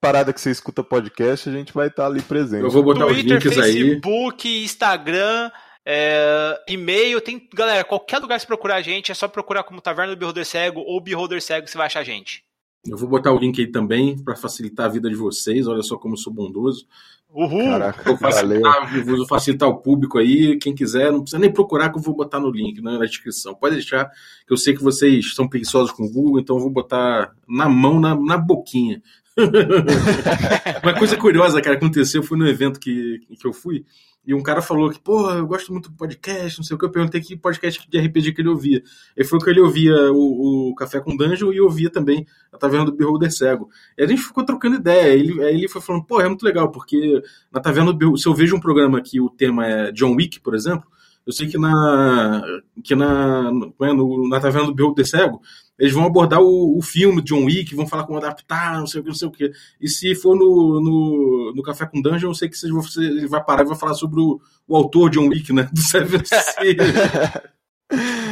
parada 0.00 0.32
que 0.32 0.40
você 0.40 0.50
escuta 0.50 0.82
podcast, 0.82 1.48
a 1.48 1.52
gente 1.52 1.72
vai 1.72 1.88
estar 1.88 2.04
tá 2.04 2.08
ali 2.08 2.22
presente. 2.22 2.62
Eu 2.62 2.70
vou 2.70 2.82
botar 2.82 3.06
Twitter, 3.06 3.38
os 3.38 3.44
links 3.44 3.54
Facebook, 3.54 4.48
aí. 4.48 4.64
Instagram, 4.64 5.50
é, 5.84 6.64
e-mail, 6.68 7.20
tem. 7.20 7.48
Galera, 7.54 7.84
qualquer 7.84 8.18
lugar 8.18 8.36
que 8.36 8.42
você 8.42 8.46
procurar 8.46 8.76
a 8.76 8.82
gente, 8.82 9.10
é 9.10 9.14
só 9.14 9.26
procurar 9.26 9.64
como 9.64 9.80
Taverna 9.80 10.14
do 10.14 10.18
Beholder 10.18 10.44
Cego 10.44 10.80
ou 10.80 11.00
Beholder 11.00 11.42
Cego, 11.42 11.66
você 11.66 11.76
vai 11.76 11.86
achar 11.86 12.00
a 12.00 12.04
gente. 12.04 12.44
Eu 12.86 12.96
vou 12.96 13.08
botar 13.08 13.32
o 13.32 13.38
link 13.38 13.60
aí 13.60 13.66
também 13.66 14.22
para 14.22 14.36
facilitar 14.36 14.86
a 14.86 14.88
vida 14.88 15.08
de 15.08 15.16
vocês. 15.16 15.66
Olha 15.66 15.82
só 15.82 15.96
como 15.96 16.14
eu 16.14 16.18
sou 16.18 16.32
bondoso. 16.32 16.86
Uhul! 17.32 17.64
Caraca, 17.64 18.02
Vou 18.04 18.16
facilitar, 18.16 19.04
vou 19.04 19.26
facilitar 19.26 19.68
o 19.68 19.76
público 19.76 20.18
aí. 20.18 20.58
Quem 20.58 20.74
quiser, 20.74 21.12
não 21.12 21.20
precisa 21.20 21.38
nem 21.38 21.52
procurar 21.52 21.90
que 21.90 21.98
eu 21.98 22.02
vou 22.02 22.14
botar 22.14 22.40
no 22.40 22.50
link, 22.50 22.80
né, 22.80 22.98
na 22.98 23.04
descrição. 23.04 23.54
Pode 23.54 23.74
deixar, 23.74 24.10
que 24.46 24.52
eu 24.52 24.56
sei 24.56 24.74
que 24.74 24.82
vocês 24.82 25.34
são 25.34 25.48
preguiçosos 25.48 25.92
com 25.92 26.04
o 26.04 26.10
Google, 26.10 26.40
então 26.40 26.56
eu 26.56 26.62
vou 26.62 26.70
botar 26.70 27.32
na 27.46 27.68
mão, 27.68 28.00
na, 28.00 28.14
na 28.14 28.38
boquinha. 28.38 29.02
Uma 30.82 30.94
coisa 30.98 31.16
curiosa, 31.16 31.62
cara, 31.62 31.76
aconteceu, 31.76 32.22
foi 32.22 32.36
no 32.36 32.48
evento 32.48 32.80
que, 32.80 33.20
que 33.38 33.46
eu 33.46 33.52
fui, 33.52 33.84
e 34.28 34.34
um 34.34 34.42
cara 34.42 34.60
falou 34.60 34.90
que, 34.90 35.00
pô, 35.00 35.30
eu 35.30 35.46
gosto 35.46 35.72
muito 35.72 35.88
do 35.88 35.96
podcast, 35.96 36.58
não 36.58 36.62
sei 36.62 36.76
o 36.76 36.78
que. 36.78 36.84
Eu 36.84 36.90
perguntei 36.90 37.18
que 37.18 37.34
podcast 37.34 37.88
de 37.88 37.98
RPG 37.98 38.32
que 38.32 38.42
ele 38.42 38.50
ouvia. 38.50 38.82
Ele 39.16 39.26
falou 39.26 39.42
que 39.42 39.48
ele 39.48 39.60
ouvia 39.60 40.12
o, 40.12 40.68
o 40.68 40.74
Café 40.74 41.00
com 41.00 41.16
Dungeon 41.16 41.50
e 41.50 41.58
ouvia 41.62 41.88
também 41.88 42.26
a 42.52 42.58
Taverna 42.58 42.84
do 42.84 42.92
Beholder 42.92 43.32
Cego. 43.32 43.70
E 43.96 44.02
a 44.02 44.06
gente 44.06 44.20
ficou 44.20 44.44
trocando 44.44 44.76
ideia. 44.76 45.14
Ele, 45.14 45.42
aí 45.42 45.54
ele 45.54 45.66
foi 45.66 45.80
falando, 45.80 46.04
pô, 46.04 46.20
é 46.20 46.28
muito 46.28 46.42
legal, 46.42 46.70
porque 46.70 47.22
na 47.50 47.58
Taverna 47.58 47.90
do 47.90 47.96
Beholder, 47.96 48.20
se 48.20 48.28
eu 48.28 48.34
vejo 48.34 48.54
um 48.54 48.60
programa 48.60 49.00
que 49.00 49.18
o 49.18 49.30
tema 49.30 49.66
é 49.66 49.92
John 49.92 50.14
Wick, 50.14 50.40
por 50.40 50.54
exemplo, 50.54 50.86
eu 51.28 51.32
sei 51.34 51.46
que 51.46 51.58
na, 51.58 52.42
que 52.82 52.94
na, 52.94 53.52
é, 53.82 53.92
no, 53.92 54.26
na 54.30 54.40
Taverna 54.40 54.68
do 54.68 54.74
Beholder 54.74 55.06
Cego, 55.06 55.42
eles 55.78 55.92
vão 55.92 56.06
abordar 56.06 56.40
o, 56.40 56.78
o 56.78 56.80
filme 56.80 57.20
John 57.20 57.44
Wick, 57.44 57.74
vão 57.74 57.86
falar 57.86 58.04
como 58.04 58.16
adaptar, 58.16 58.78
não 58.80 58.86
sei 58.86 59.02
o 59.02 59.04
que, 59.04 59.10
não 59.10 59.14
sei 59.14 59.28
o 59.28 59.30
que. 59.30 59.52
E 59.78 59.90
se 59.90 60.14
for 60.14 60.34
no, 60.34 60.80
no, 60.80 61.52
no 61.54 61.62
Café 61.62 61.84
com 61.84 62.00
Dungeon, 62.00 62.30
eu 62.30 62.34
sei 62.34 62.48
que 62.48 62.56
você, 62.56 63.04
ele 63.04 63.28
vai 63.28 63.44
parar 63.44 63.62
e 63.62 63.68
vai 63.68 63.76
falar 63.76 63.92
sobre 63.92 64.18
o, 64.18 64.40
o 64.66 64.74
autor 64.74 65.10
John 65.10 65.28
Wick, 65.28 65.52
né? 65.52 65.68
Do 65.70 65.80
Seven 65.80 66.22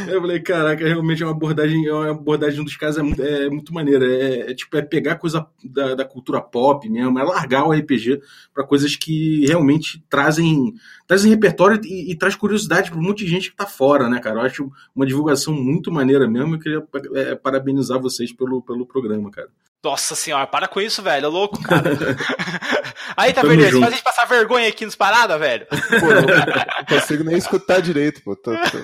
Eu 0.09 0.21
falei, 0.21 0.39
caraca, 0.41 0.85
realmente 0.85 1.23
é 1.23 1.27
uma 1.27 1.33
abordagem, 1.33 1.87
é 1.87 1.93
uma 1.93 2.11
abordagem 2.11 2.63
dos 2.63 2.77
casos 2.77 2.99
é 2.99 3.03
muito, 3.03 3.23
é 3.23 3.49
muito 3.49 3.73
maneira. 3.73 4.05
É, 4.07 4.51
é, 4.51 4.55
tipo, 4.55 4.77
é 4.77 4.83
pegar 4.83 5.17
coisa 5.17 5.47
da, 5.65 5.95
da, 5.95 6.05
cultura 6.05 6.41
pop 6.43 6.89
mesmo, 6.89 7.19
é 7.19 7.23
largar 7.23 7.67
o 7.67 7.73
RPG 7.73 8.21
para 8.53 8.65
coisas 8.65 8.95
que 8.97 9.47
realmente 9.47 10.05
trazem, 10.11 10.75
trazem 11.07 11.31
repertório 11.31 11.81
e, 11.85 12.13
e 12.13 12.17
traz 12.17 12.37
curiosidade 12.37 12.91
para 12.91 13.01
um 13.01 13.03
monte 13.03 13.25
de 13.25 13.31
gente 13.31 13.51
que 13.51 13.57
tá 13.57 13.67
fora, 13.67 14.09
né, 14.09 14.21
cara? 14.21 14.41
Eu 14.41 14.45
acho 14.45 14.73
uma 14.95 15.07
divulgação 15.07 15.55
muito 15.55 15.91
maneira 15.91 16.29
mesmo. 16.29 16.55
Eu 16.55 16.59
queria 16.59 16.87
é, 17.15 17.35
parabenizar 17.35 18.01
vocês 18.01 18.33
pelo, 18.33 18.61
pelo 18.63 18.87
programa, 18.87 19.31
cara. 19.31 19.49
Nossa 19.87 20.17
senhora, 20.17 20.49
para 20.49 20.67
com 20.67 20.81
isso, 20.81 21.01
velho. 21.01 21.27
É 21.27 21.29
louco, 21.29 21.63
cara. 21.63 21.91
Aí, 23.17 23.33
tá? 23.33 23.41
Você 23.43 23.71
faz 23.71 23.85
a 23.85 23.91
gente 23.91 24.03
passar 24.03 24.25
vergonha 24.25 24.69
aqui 24.69 24.85
nos 24.85 24.97
paradas, 24.97 25.39
velho. 25.39 25.65
Pô, 25.69 26.07
não 26.07 26.99
consigo 26.99 27.23
nem 27.23 27.39
escutar 27.39 27.81
direito, 27.81 28.21
pô. 28.25 28.35
Tô, 28.35 28.51
tô... 28.51 28.79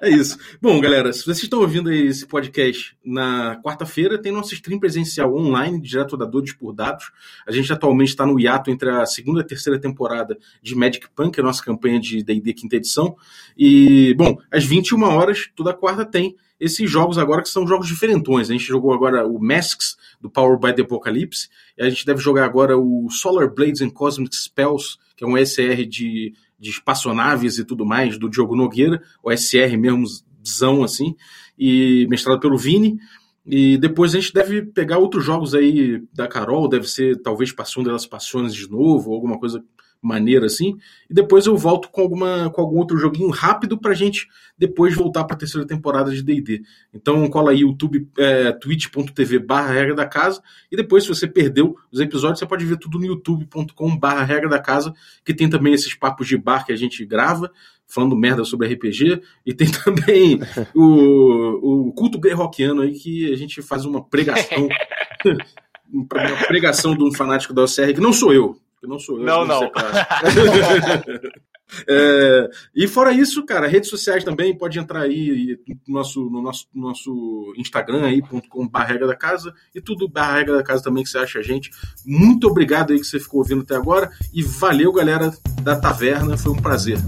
É 0.00 0.08
isso. 0.08 0.38
Bom, 0.62 0.80
galera, 0.80 1.12
se 1.12 1.24
vocês 1.24 1.42
estão 1.42 1.58
ouvindo 1.58 1.90
aí 1.90 2.06
esse 2.06 2.24
podcast 2.26 2.96
na 3.04 3.60
quarta-feira, 3.60 4.16
tem 4.16 4.30
nosso 4.30 4.54
stream 4.54 4.78
presencial 4.78 5.36
online, 5.36 5.80
direto 5.80 6.16
da 6.16 6.24
Dores 6.24 6.52
por 6.52 6.72
Dados. 6.72 7.10
A 7.44 7.50
gente 7.50 7.72
atualmente 7.72 8.10
está 8.10 8.24
no 8.24 8.38
hiato 8.38 8.70
entre 8.70 8.90
a 8.90 9.04
segunda 9.06 9.40
e 9.40 9.42
a 9.42 9.46
terceira 9.46 9.80
temporada 9.80 10.38
de 10.62 10.76
Magic 10.76 11.08
Punk, 11.12 11.40
a 11.40 11.42
nossa 11.42 11.64
campanha 11.64 11.98
de 11.98 12.22
D&D 12.22 12.52
quinta 12.52 12.76
edição. 12.76 13.16
E, 13.58 14.14
bom, 14.14 14.38
às 14.48 14.64
21 14.64 15.02
horas, 15.02 15.50
toda 15.56 15.74
quarta 15.74 16.06
tem 16.06 16.36
esses 16.64 16.90
jogos 16.90 17.18
agora 17.18 17.42
que 17.42 17.48
são 17.48 17.66
jogos 17.66 17.86
diferentões. 17.86 18.48
A 18.48 18.52
gente 18.52 18.64
jogou 18.64 18.94
agora 18.94 19.26
o 19.26 19.38
Masks, 19.38 19.96
do 20.20 20.30
Power 20.30 20.58
by 20.58 20.74
the 20.74 20.82
Apocalypse, 20.82 21.48
e 21.76 21.82
a 21.82 21.90
gente 21.90 22.06
deve 22.06 22.20
jogar 22.20 22.44
agora 22.46 22.78
o 22.78 23.08
Solar 23.10 23.52
Blades 23.52 23.82
and 23.82 23.90
Cosmic 23.90 24.34
Spells, 24.34 24.96
que 25.14 25.24
é 25.24 25.26
um 25.26 25.36
SR 25.36 25.84
de, 25.86 26.32
de 26.58 26.70
espaçonaves 26.70 27.58
e 27.58 27.64
tudo 27.64 27.84
mais, 27.84 28.18
do 28.18 28.30
Diogo 28.30 28.56
Nogueira, 28.56 29.02
o 29.22 29.30
SR 29.30 29.76
mesmo, 29.78 30.06
zão 30.46 30.82
assim, 30.82 31.14
e 31.58 32.06
mestrado 32.08 32.40
pelo 32.40 32.56
Vini. 32.56 32.98
E 33.46 33.76
depois 33.76 34.14
a 34.14 34.20
gente 34.20 34.32
deve 34.32 34.62
pegar 34.62 34.96
outros 34.96 35.22
jogos 35.22 35.54
aí 35.54 36.02
da 36.14 36.26
Carol, 36.26 36.66
deve 36.66 36.88
ser 36.88 37.20
talvez 37.20 37.52
Passion 37.52 37.82
delas 37.82 38.06
Passiones 38.06 38.54
de 38.54 38.70
novo, 38.70 39.10
ou 39.10 39.14
alguma 39.14 39.38
coisa 39.38 39.62
maneira 40.04 40.46
assim. 40.46 40.76
E 41.08 41.14
depois 41.14 41.46
eu 41.46 41.56
volto 41.56 41.88
com, 41.88 42.00
alguma, 42.00 42.50
com 42.50 42.60
algum 42.60 42.78
outro 42.78 42.96
joguinho 42.98 43.30
rápido 43.30 43.78
pra 43.78 43.94
gente 43.94 44.28
depois 44.56 44.94
voltar 44.94 45.24
pra 45.24 45.36
terceira 45.36 45.66
temporada 45.66 46.10
de 46.10 46.22
DD. 46.22 46.62
Então 46.92 47.28
cola 47.28 47.50
aí 47.50 47.60
YouTube, 47.60 48.08
é, 48.18 48.52
twitch.tv 48.52 49.38
barra 49.40 49.72
regra 49.72 49.94
da 49.94 50.06
casa. 50.06 50.42
E 50.70 50.76
depois, 50.76 51.04
se 51.04 51.08
você 51.08 51.26
perdeu 51.26 51.76
os 51.90 52.00
episódios, 52.00 52.38
você 52.38 52.46
pode 52.46 52.64
ver 52.64 52.78
tudo 52.78 52.98
no 52.98 53.06
youtube.com 53.06 53.96
barra 53.96 54.22
regra 54.22 54.48
da 54.48 54.58
casa, 54.58 54.92
que 55.24 55.34
tem 55.34 55.48
também 55.48 55.72
esses 55.72 55.94
papos 55.94 56.28
de 56.28 56.36
bar 56.36 56.64
que 56.64 56.72
a 56.72 56.76
gente 56.76 57.04
grava 57.04 57.50
falando 57.86 58.16
merda 58.16 58.44
sobre 58.44 58.72
RPG, 58.72 59.20
e 59.44 59.54
tem 59.54 59.68
também 59.84 60.40
o, 60.74 61.88
o 61.88 61.92
culto 61.92 62.18
rockiano 62.34 62.82
aí 62.82 62.92
que 62.92 63.32
a 63.32 63.36
gente 63.36 63.62
faz 63.62 63.84
uma 63.84 64.02
pregação, 64.02 64.68
uma 65.92 66.06
pregação 66.48 66.96
de 66.96 67.04
um 67.04 67.12
fanático 67.12 67.54
da 67.54 67.62
OCR, 67.62 67.94
que 67.94 68.00
não 68.00 68.12
sou 68.12 68.32
eu, 68.32 68.58
que 68.84 68.90
não 68.90 68.98
sou 68.98 69.18
eu. 69.18 69.24
Não, 69.24 69.44
não. 69.44 69.70
É, 71.88 72.50
e 72.76 72.86
fora 72.86 73.10
isso, 73.10 73.44
cara, 73.44 73.66
redes 73.66 73.88
sociais 73.88 74.22
também, 74.22 74.56
pode 74.56 74.78
entrar 74.78 75.00
aí 75.00 75.58
no 75.88 75.94
nosso, 75.94 76.30
no 76.30 76.42
nosso, 76.42 76.68
no 76.72 76.88
nosso 76.88 77.54
Instagram 77.56 78.04
aí, 78.04 78.20
.com 78.20 78.68
barra 78.68 78.98
da 78.98 79.16
casa, 79.16 79.52
e 79.74 79.80
tudo 79.80 80.06
barra 80.06 80.44
da 80.44 80.62
casa 80.62 80.84
também 80.84 81.02
que 81.02 81.08
você 81.08 81.18
acha 81.18 81.38
a 81.38 81.42
gente. 81.42 81.70
Muito 82.06 82.46
obrigado 82.46 82.92
aí 82.92 83.00
que 83.00 83.06
você 83.06 83.18
ficou 83.18 83.40
ouvindo 83.40 83.62
até 83.62 83.74
agora, 83.74 84.10
e 84.32 84.42
valeu, 84.42 84.92
galera 84.92 85.32
da 85.62 85.74
taverna, 85.74 86.36
foi 86.36 86.52
um 86.52 86.60
prazer. 86.60 86.98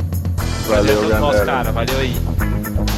Valeu, 0.67 0.97
valeu 0.97 1.01
galera. 1.03 1.21
Nosso, 1.21 1.45
cara, 1.45 1.71
valeu 1.71 1.99
aí. 1.99 2.96